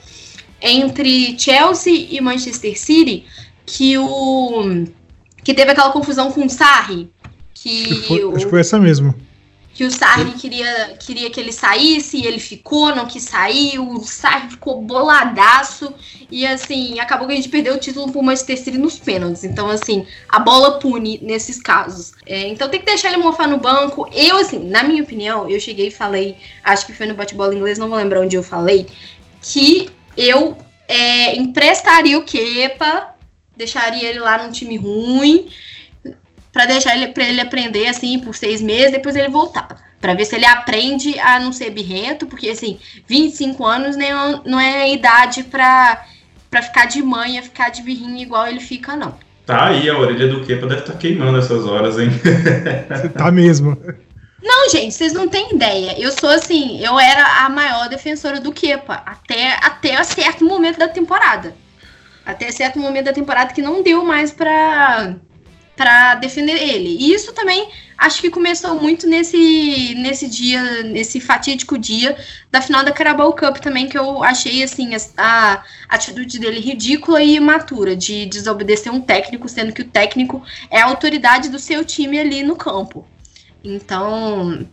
Entre 0.60 1.38
Chelsea 1.38 2.08
e 2.10 2.20
Manchester 2.20 2.78
City, 2.78 3.24
que 3.64 3.96
o 3.96 4.84
que 5.42 5.54
teve 5.54 5.70
aquela 5.70 5.90
confusão 5.90 6.30
com 6.30 6.44
o 6.44 6.50
Sarri, 6.50 7.10
que, 7.54 7.84
que 7.86 7.94
foi, 8.08 8.24
o, 8.24 8.36
acho 8.36 8.44
que 8.44 8.50
foi 8.50 8.60
essa 8.60 8.78
mesmo 8.78 9.14
que 9.78 9.84
o 9.84 9.92
Sarri 9.92 10.32
queria, 10.32 10.96
queria 10.98 11.30
que 11.30 11.38
ele 11.38 11.52
saísse 11.52 12.16
e 12.16 12.26
ele 12.26 12.40
ficou, 12.40 12.92
não 12.96 13.06
quis 13.06 13.22
sair, 13.22 13.78
o 13.78 14.00
Sarri 14.00 14.50
ficou 14.50 14.82
boladaço 14.82 15.94
e 16.28 16.44
assim, 16.44 16.98
acabou 16.98 17.28
que 17.28 17.32
a 17.32 17.36
gente 17.36 17.48
perdeu 17.48 17.76
o 17.76 17.78
título 17.78 18.10
pro 18.10 18.20
Manchester 18.20 18.58
City 18.58 18.76
nos 18.76 18.98
pênaltis. 18.98 19.44
Então, 19.44 19.70
assim, 19.70 20.04
a 20.28 20.40
bola 20.40 20.80
pune 20.80 21.20
nesses 21.22 21.62
casos. 21.62 22.10
É, 22.26 22.48
então 22.48 22.68
tem 22.68 22.80
que 22.80 22.86
deixar 22.86 23.12
ele 23.12 23.22
mofar 23.22 23.46
no 23.46 23.58
banco. 23.58 24.10
Eu, 24.12 24.38
assim, 24.38 24.58
na 24.58 24.82
minha 24.82 25.00
opinião, 25.00 25.48
eu 25.48 25.60
cheguei 25.60 25.86
e 25.86 25.92
falei, 25.92 26.36
acho 26.64 26.84
que 26.84 26.92
foi 26.92 27.06
no 27.06 27.14
bate-bola 27.14 27.54
inglês, 27.54 27.78
não 27.78 27.88
vou 27.88 27.98
lembrar 27.98 28.22
onde 28.22 28.34
eu 28.34 28.42
falei, 28.42 28.84
que 29.40 29.88
eu 30.16 30.58
é, 30.88 31.36
emprestaria 31.36 32.18
o 32.18 32.24
Kepa, 32.24 33.14
deixaria 33.56 34.08
ele 34.08 34.18
lá 34.18 34.42
num 34.42 34.50
time 34.50 34.76
ruim 34.76 35.48
para 36.52 36.66
deixar 36.66 36.96
ele 36.96 37.08
para 37.08 37.24
ele 37.24 37.40
aprender 37.40 37.88
assim 37.88 38.18
por 38.18 38.34
seis 38.34 38.60
meses, 38.60 38.92
depois 38.92 39.16
ele 39.16 39.28
voltar. 39.28 39.68
Para 40.00 40.14
ver 40.14 40.24
se 40.24 40.36
ele 40.36 40.46
aprende 40.46 41.18
a 41.18 41.40
não 41.40 41.52
ser 41.52 41.70
birrento, 41.70 42.26
porque 42.26 42.48
assim, 42.48 42.78
25 43.06 43.66
anos 43.66 43.96
nem, 43.96 44.10
não 44.44 44.60
é 44.60 44.92
idade 44.92 45.42
para 45.44 46.04
para 46.50 46.62
ficar 46.62 46.86
de 46.86 47.02
manha, 47.02 47.42
ficar 47.42 47.68
de 47.68 47.82
birrinho 47.82 48.16
igual 48.16 48.46
ele 48.46 48.60
fica, 48.60 48.96
não. 48.96 49.14
Tá 49.44 49.66
aí, 49.66 49.88
a 49.88 49.98
orelha 49.98 50.28
do 50.28 50.44
Kepa 50.44 50.66
deve 50.66 50.80
estar 50.80 50.92
tá 50.92 50.98
queimando 50.98 51.38
essas 51.38 51.66
horas, 51.66 51.98
hein? 51.98 52.10
tá 53.16 53.30
mesmo. 53.30 53.76
Não, 54.42 54.70
gente, 54.70 54.94
vocês 54.94 55.12
não 55.12 55.28
têm 55.28 55.54
ideia. 55.54 55.98
Eu 55.98 56.12
sou 56.12 56.30
assim, 56.30 56.82
eu 56.84 56.98
era 56.98 57.44
a 57.44 57.48
maior 57.48 57.88
defensora 57.88 58.40
do 58.40 58.52
Kepa 58.52 59.02
até, 59.04 59.56
até 59.62 60.02
certo 60.04 60.44
momento 60.44 60.78
da 60.78 60.88
temporada. 60.88 61.54
Até 62.24 62.50
certo 62.52 62.78
momento 62.78 63.06
da 63.06 63.12
temporada 63.12 63.52
que 63.52 63.62
não 63.62 63.82
deu 63.82 64.04
mais 64.04 64.32
pra 64.32 65.16
para 65.78 66.16
defender 66.16 66.60
ele. 66.60 66.96
E 66.98 67.14
isso 67.14 67.32
também 67.32 67.68
acho 67.96 68.20
que 68.20 68.30
começou 68.30 68.74
muito 68.74 69.06
nesse, 69.06 69.94
nesse 69.96 70.28
dia, 70.28 70.82
nesse 70.82 71.20
fatídico 71.20 71.78
dia 71.78 72.16
da 72.50 72.60
final 72.60 72.84
da 72.84 72.90
Carabao 72.90 73.32
Cup 73.32 73.58
também, 73.58 73.88
que 73.88 73.96
eu 73.96 74.22
achei 74.24 74.62
assim 74.64 74.90
a, 74.94 75.00
a 75.16 75.62
atitude 75.88 76.40
dele 76.40 76.58
ridícula 76.58 77.22
e 77.22 77.36
imatura 77.36 77.94
de 77.94 78.26
desobedecer 78.26 78.92
um 78.92 79.00
técnico, 79.00 79.48
sendo 79.48 79.72
que 79.72 79.82
o 79.82 79.88
técnico 79.88 80.42
é 80.68 80.80
a 80.80 80.86
autoridade 80.86 81.48
do 81.48 81.60
seu 81.60 81.84
time 81.84 82.18
ali 82.18 82.42
no 82.42 82.56
campo. 82.56 83.06
Então, 83.62 84.66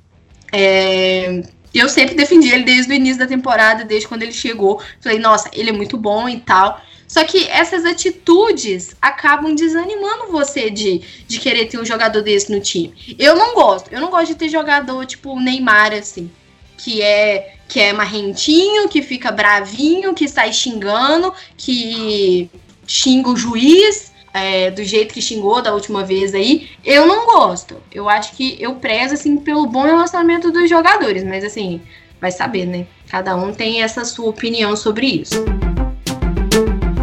é, 0.51 1.43
eu 1.71 1.87
sempre 1.87 2.15
defendi 2.15 2.49
ele 2.49 2.63
desde 2.63 2.91
o 2.91 2.95
início 2.95 3.19
da 3.19 3.27
temporada, 3.27 3.85
desde 3.85 4.07
quando 4.07 4.23
ele 4.23 4.33
chegou. 4.33 4.81
Falei, 4.99 5.19
nossa, 5.19 5.51
ele 5.53 5.69
é 5.69 5.73
muito 5.73 5.97
bom 5.97 6.27
e 6.27 6.39
tal. 6.39 6.81
Só 7.07 7.23
que 7.23 7.47
essas 7.47 7.85
atitudes 7.85 8.95
acabam 9.01 9.53
desanimando 9.53 10.31
você 10.31 10.69
de, 10.69 11.01
de 11.27 11.39
querer 11.39 11.65
ter 11.67 11.79
um 11.79 11.85
jogador 11.85 12.21
desse 12.21 12.51
no 12.51 12.59
time. 12.59 12.93
Eu 13.17 13.35
não 13.35 13.53
gosto. 13.53 13.91
Eu 13.91 14.01
não 14.01 14.09
gosto 14.09 14.27
de 14.27 14.35
ter 14.35 14.49
jogador 14.49 15.05
tipo 15.05 15.31
o 15.31 15.39
Neymar, 15.39 15.93
assim. 15.93 16.31
Que 16.77 17.01
é, 17.01 17.55
que 17.67 17.79
é 17.79 17.93
marrentinho, 17.93 18.89
que 18.89 19.01
fica 19.01 19.31
bravinho, 19.31 20.13
que 20.13 20.27
sai 20.27 20.51
xingando, 20.51 21.33
que 21.55 22.49
xinga 22.87 23.29
o 23.29 23.37
juiz. 23.37 24.13
É, 24.33 24.69
do 24.69 24.83
jeito 24.83 25.13
que 25.13 25.21
xingou 25.21 25.61
da 25.61 25.73
última 25.73 26.03
vez 26.03 26.35
aí, 26.35 26.69
eu 26.83 27.07
não 27.07 27.25
gosto. 27.25 27.77
Eu 27.89 28.09
acho 28.09 28.33
que 28.33 28.57
eu 28.59 28.75
prezo, 28.75 29.13
assim, 29.13 29.37
pelo 29.37 29.65
bom 29.65 29.83
relacionamento 29.83 30.51
dos 30.51 30.69
jogadores, 30.69 31.23
mas 31.23 31.45
assim, 31.45 31.81
vai 32.19 32.33
saber, 32.33 32.65
né? 32.65 32.85
Cada 33.09 33.33
um 33.37 33.53
tem 33.53 33.81
essa 33.81 34.03
sua 34.03 34.29
opinião 34.29 34.75
sobre 34.75 35.07
isso. 35.07 35.45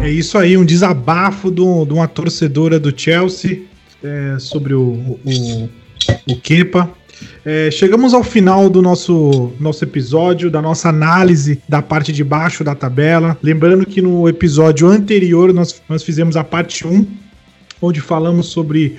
É 0.03 0.11
isso 0.11 0.37
aí, 0.37 0.57
um 0.57 0.65
desabafo 0.65 1.49
de 1.49 1.61
uma 1.61 2.09
torcedora 2.09 2.77
do 2.77 2.93
Chelsea 2.93 3.61
é, 4.03 4.35
sobre 4.37 4.73
o, 4.73 5.17
o, 5.23 5.69
o 6.27 6.35
Kepa. 6.41 6.91
É, 7.45 7.71
chegamos 7.71 8.13
ao 8.13 8.21
final 8.21 8.69
do 8.69 8.81
nosso, 8.81 9.53
nosso 9.61 9.81
episódio, 9.85 10.51
da 10.51 10.61
nossa 10.61 10.89
análise 10.89 11.61
da 11.69 11.81
parte 11.81 12.11
de 12.11 12.21
baixo 12.21 12.65
da 12.65 12.75
tabela. 12.75 13.37
Lembrando 13.41 13.85
que 13.85 14.01
no 14.01 14.27
episódio 14.27 14.89
anterior 14.89 15.53
nós, 15.53 15.81
nós 15.87 16.03
fizemos 16.03 16.35
a 16.35 16.43
parte 16.43 16.85
1, 16.85 17.07
onde 17.81 18.01
falamos 18.01 18.47
sobre 18.47 18.97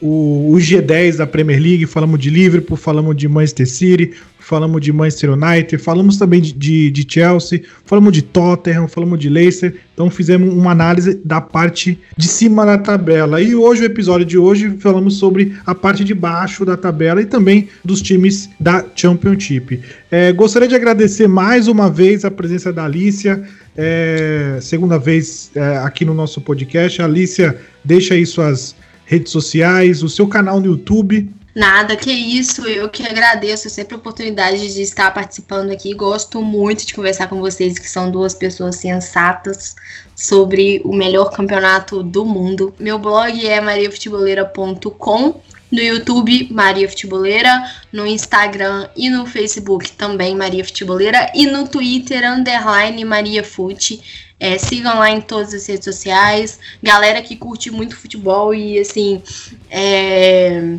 o, 0.00 0.52
o 0.52 0.56
G10 0.58 1.16
da 1.16 1.26
Premier 1.26 1.60
League, 1.60 1.86
falamos 1.86 2.20
de 2.20 2.30
Liverpool, 2.30 2.76
falamos 2.76 3.16
de 3.16 3.26
Manchester 3.26 3.68
City, 3.68 4.12
falamos 4.44 4.80
de 4.80 4.92
Manchester 4.92 5.32
United, 5.32 5.78
falamos 5.78 6.18
também 6.18 6.40
de, 6.40 6.52
de, 6.52 6.90
de, 6.90 7.06
Chelsea, 7.08 7.62
falamos 7.84 8.12
de 8.12 8.22
Tottenham, 8.22 8.86
falamos 8.86 9.18
de 9.18 9.28
Leicester. 9.28 9.74
Então 9.94 10.10
fizemos 10.10 10.52
uma 10.52 10.72
análise 10.72 11.20
da 11.24 11.40
parte 11.40 11.98
de 12.16 12.28
cima 12.28 12.66
da 12.66 12.76
tabela. 12.76 13.40
E 13.40 13.54
hoje, 13.54 13.82
o 13.82 13.86
episódio 13.86 14.26
de 14.26 14.36
hoje, 14.36 14.76
falamos 14.78 15.16
sobre 15.16 15.54
a 15.64 15.74
parte 15.74 16.04
de 16.04 16.14
baixo 16.14 16.64
da 16.64 16.76
tabela 16.76 17.22
e 17.22 17.26
também 17.26 17.68
dos 17.84 18.02
times 18.02 18.50
da 18.60 18.84
Championship. 18.94 19.80
É, 20.10 20.32
gostaria 20.32 20.68
de 20.68 20.74
agradecer 20.74 21.26
mais 21.26 21.66
uma 21.66 21.90
vez 21.90 22.24
a 22.24 22.30
presença 22.30 22.72
da 22.72 22.84
Alicia. 22.84 23.42
É, 23.76 24.58
segunda 24.60 24.98
vez 24.98 25.50
é, 25.54 25.78
aqui 25.78 26.04
no 26.04 26.12
nosso 26.12 26.40
podcast. 26.40 27.00
Alicia, 27.00 27.58
deixa 27.82 28.14
aí 28.14 28.26
suas 28.26 28.76
redes 29.06 29.32
sociais, 29.32 30.02
o 30.02 30.08
seu 30.08 30.26
canal 30.26 30.60
no 30.60 30.66
YouTube. 30.66 31.30
Nada, 31.54 31.94
que 31.94 32.10
isso, 32.10 32.66
eu 32.66 32.88
que 32.88 33.06
agradeço 33.06 33.70
sempre 33.70 33.94
a 33.94 33.98
oportunidade 33.98 34.74
de 34.74 34.82
estar 34.82 35.14
participando 35.14 35.70
aqui. 35.70 35.94
Gosto 35.94 36.42
muito 36.42 36.84
de 36.84 36.92
conversar 36.92 37.28
com 37.28 37.38
vocês, 37.38 37.78
que 37.78 37.88
são 37.88 38.10
duas 38.10 38.34
pessoas 38.34 38.74
sensatas, 38.76 39.76
sobre 40.16 40.82
o 40.84 40.92
melhor 40.92 41.30
campeonato 41.30 42.02
do 42.02 42.24
mundo. 42.24 42.74
Meu 42.76 42.98
blog 42.98 43.46
é 43.46 43.60
mariafuteboleira.com, 43.60 45.40
no 45.70 45.80
YouTube 45.80 46.48
Maria 46.50 46.88
Futeboleira, 46.88 47.70
no 47.92 48.04
Instagram 48.04 48.88
e 48.96 49.08
no 49.08 49.24
Facebook 49.24 49.92
também 49.92 50.34
Maria 50.34 50.64
Futeboleira 50.64 51.30
e 51.36 51.46
no 51.46 51.68
Twitter 51.68 52.28
underline 52.28 53.04
Maria 53.04 53.44
Fute. 53.44 54.32
É, 54.40 54.58
sigam 54.58 54.98
lá 54.98 55.08
em 55.08 55.20
todas 55.20 55.54
as 55.54 55.66
redes 55.66 55.84
sociais. 55.84 56.58
Galera 56.82 57.22
que 57.22 57.36
curte 57.36 57.70
muito 57.70 57.96
futebol 57.96 58.52
e 58.52 58.78
assim. 58.80 59.22
É 59.70 60.78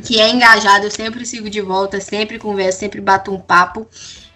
que 0.00 0.20
é 0.20 0.30
engajado, 0.30 0.86
eu 0.86 0.90
sempre 0.90 1.24
sigo 1.26 1.48
de 1.50 1.60
volta, 1.60 2.00
sempre 2.00 2.38
converso, 2.38 2.80
sempre 2.80 3.00
bato 3.00 3.32
um 3.32 3.38
papo. 3.38 3.86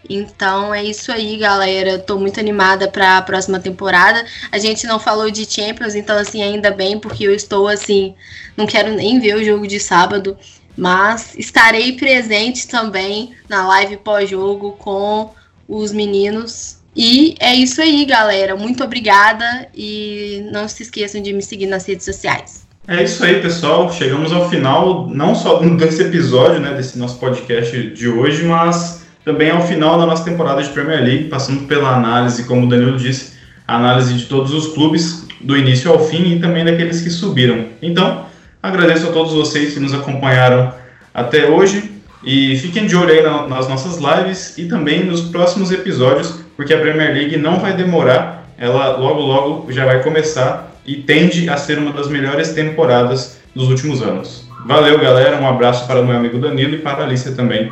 Então 0.09 0.75
é 0.75 0.85
isso 0.85 1.11
aí, 1.11 1.37
galera. 1.37 1.99
Tô 1.99 2.19
muito 2.19 2.39
animada 2.39 2.89
para 2.89 3.19
a 3.19 3.23
próxima 3.23 3.59
temporada. 3.59 4.25
A 4.53 4.59
gente 4.59 4.87
não 4.87 4.99
falou 4.99 5.31
de 5.31 5.51
Champions, 5.51 5.95
então 5.95 6.17
assim, 6.19 6.43
ainda 6.43 6.71
bem, 6.71 6.99
porque 6.99 7.25
eu 7.25 7.35
estou 7.35 7.69
assim, 7.69 8.15
não 8.57 8.67
quero 8.67 8.93
nem 8.93 9.19
ver 9.19 9.37
o 9.37 9.45
jogo 9.45 9.67
de 9.67 9.81
sábado, 9.81 10.37
mas 10.77 11.35
estarei 11.37 11.93
presente 11.93 12.69
também 12.69 13.35
na 13.49 13.67
live 13.69 13.97
pós-jogo 13.99 14.73
com 14.73 15.31
os 15.69 15.93
meninos. 15.93 16.79
E 16.97 17.35
é 17.41 17.55
isso 17.55 17.81
aí, 17.81 18.05
galera. 18.05 18.55
Muito 18.57 18.85
obrigada 18.85 19.69
e 19.75 20.47
não 20.53 20.69
se 20.69 20.83
esqueçam 20.83 21.21
de 21.21 21.33
me 21.33 21.43
seguir 21.43 21.67
nas 21.67 21.87
redes 21.87 22.05
sociais. 22.05 22.64
É 22.87 23.03
isso 23.03 23.25
aí, 23.25 23.41
pessoal. 23.41 23.91
Chegamos 23.91 24.31
ao 24.31 24.51
final, 24.51 25.09
não 25.09 25.35
só 25.35 25.59
desse 25.77 26.03
episódio, 26.03 26.61
né, 26.61 26.75
desse 26.75 26.99
nosso 26.99 27.19
podcast 27.19 27.91
de 27.91 28.09
hoje, 28.09 28.45
mas 28.45 29.07
também 29.25 29.51
ao 29.51 29.63
final 29.67 29.99
da 29.99 30.05
nossa 30.05 30.23
temporada 30.23 30.63
de 30.63 30.69
Premier 30.69 31.03
League, 31.03 31.25
passando 31.25 31.67
pela 31.67 31.97
análise, 31.97 32.45
como 32.45 32.67
o 32.67 32.69
Danilo 32.69 32.99
disse, 32.99 33.33
a 33.67 33.77
análise 33.77 34.13
de 34.13 34.27
todos 34.27 34.53
os 34.53 34.75
clubes, 34.75 35.27
do 35.41 35.57
início 35.57 35.91
ao 35.91 35.99
fim 35.99 36.35
e 36.35 36.41
também 36.41 36.63
daqueles 36.63 37.01
que 37.01 37.09
subiram. 37.09 37.65
Então, 37.81 38.27
agradeço 38.63 39.09
a 39.09 39.13
todos 39.13 39.33
vocês 39.33 39.73
que 39.73 39.81
nos 39.81 39.95
acompanharam 39.95 40.71
até 41.15 41.49
hoje 41.49 41.91
e 42.23 42.57
fiquem 42.59 42.87
de 42.87 42.97
olho 42.97 43.11
aí 43.11 43.49
nas 43.49 43.67
nossas 43.67 43.97
lives 43.97 44.59
e 44.59 44.67
também 44.67 45.05
nos 45.05 45.23
próximos 45.23 45.73
episódios, 45.73 46.35
porque 46.55 46.75
a 46.75 46.81
Premier 46.81 47.15
League 47.15 47.37
não 47.39 47.59
vai 47.61 47.73
demorar, 47.73 48.47
ela 48.59 48.97
logo 48.99 49.21
logo 49.21 49.73
já 49.73 49.87
vai 49.87 50.03
começar 50.03 50.74
e 50.87 50.97
tende 50.97 51.49
a 51.49 51.57
ser 51.57 51.79
uma 51.79 51.93
das 51.93 52.09
melhores 52.09 52.53
temporadas 52.53 53.39
dos 53.55 53.69
últimos 53.69 54.03
anos. 54.03 54.49
Valeu, 54.67 54.99
galera. 54.99 55.41
Um 55.41 55.47
abraço 55.47 55.87
para 55.87 56.01
o 56.01 56.07
meu 56.07 56.17
amigo 56.17 56.39
Danilo 56.39 56.75
e 56.75 56.79
para 56.79 57.03
a 57.03 57.07
Alicia 57.07 57.33
também. 57.33 57.71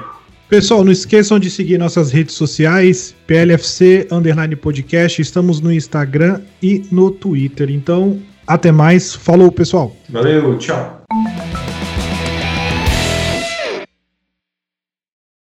Pessoal, 0.48 0.84
não 0.84 0.92
esqueçam 0.92 1.38
de 1.38 1.50
seguir 1.50 1.78
nossas 1.78 2.12
redes 2.12 2.34
sociais, 2.34 3.14
PLFC 3.26 4.06
Underline 4.12 4.54
Podcast. 4.54 5.22
Estamos 5.22 5.60
no 5.60 5.72
Instagram 5.72 6.42
e 6.62 6.82
no 6.92 7.10
Twitter. 7.10 7.70
Então, 7.70 8.20
até 8.46 8.70
mais. 8.70 9.14
Falou, 9.14 9.50
pessoal. 9.50 9.96
Valeu, 10.10 10.58
tchau. 10.58 11.02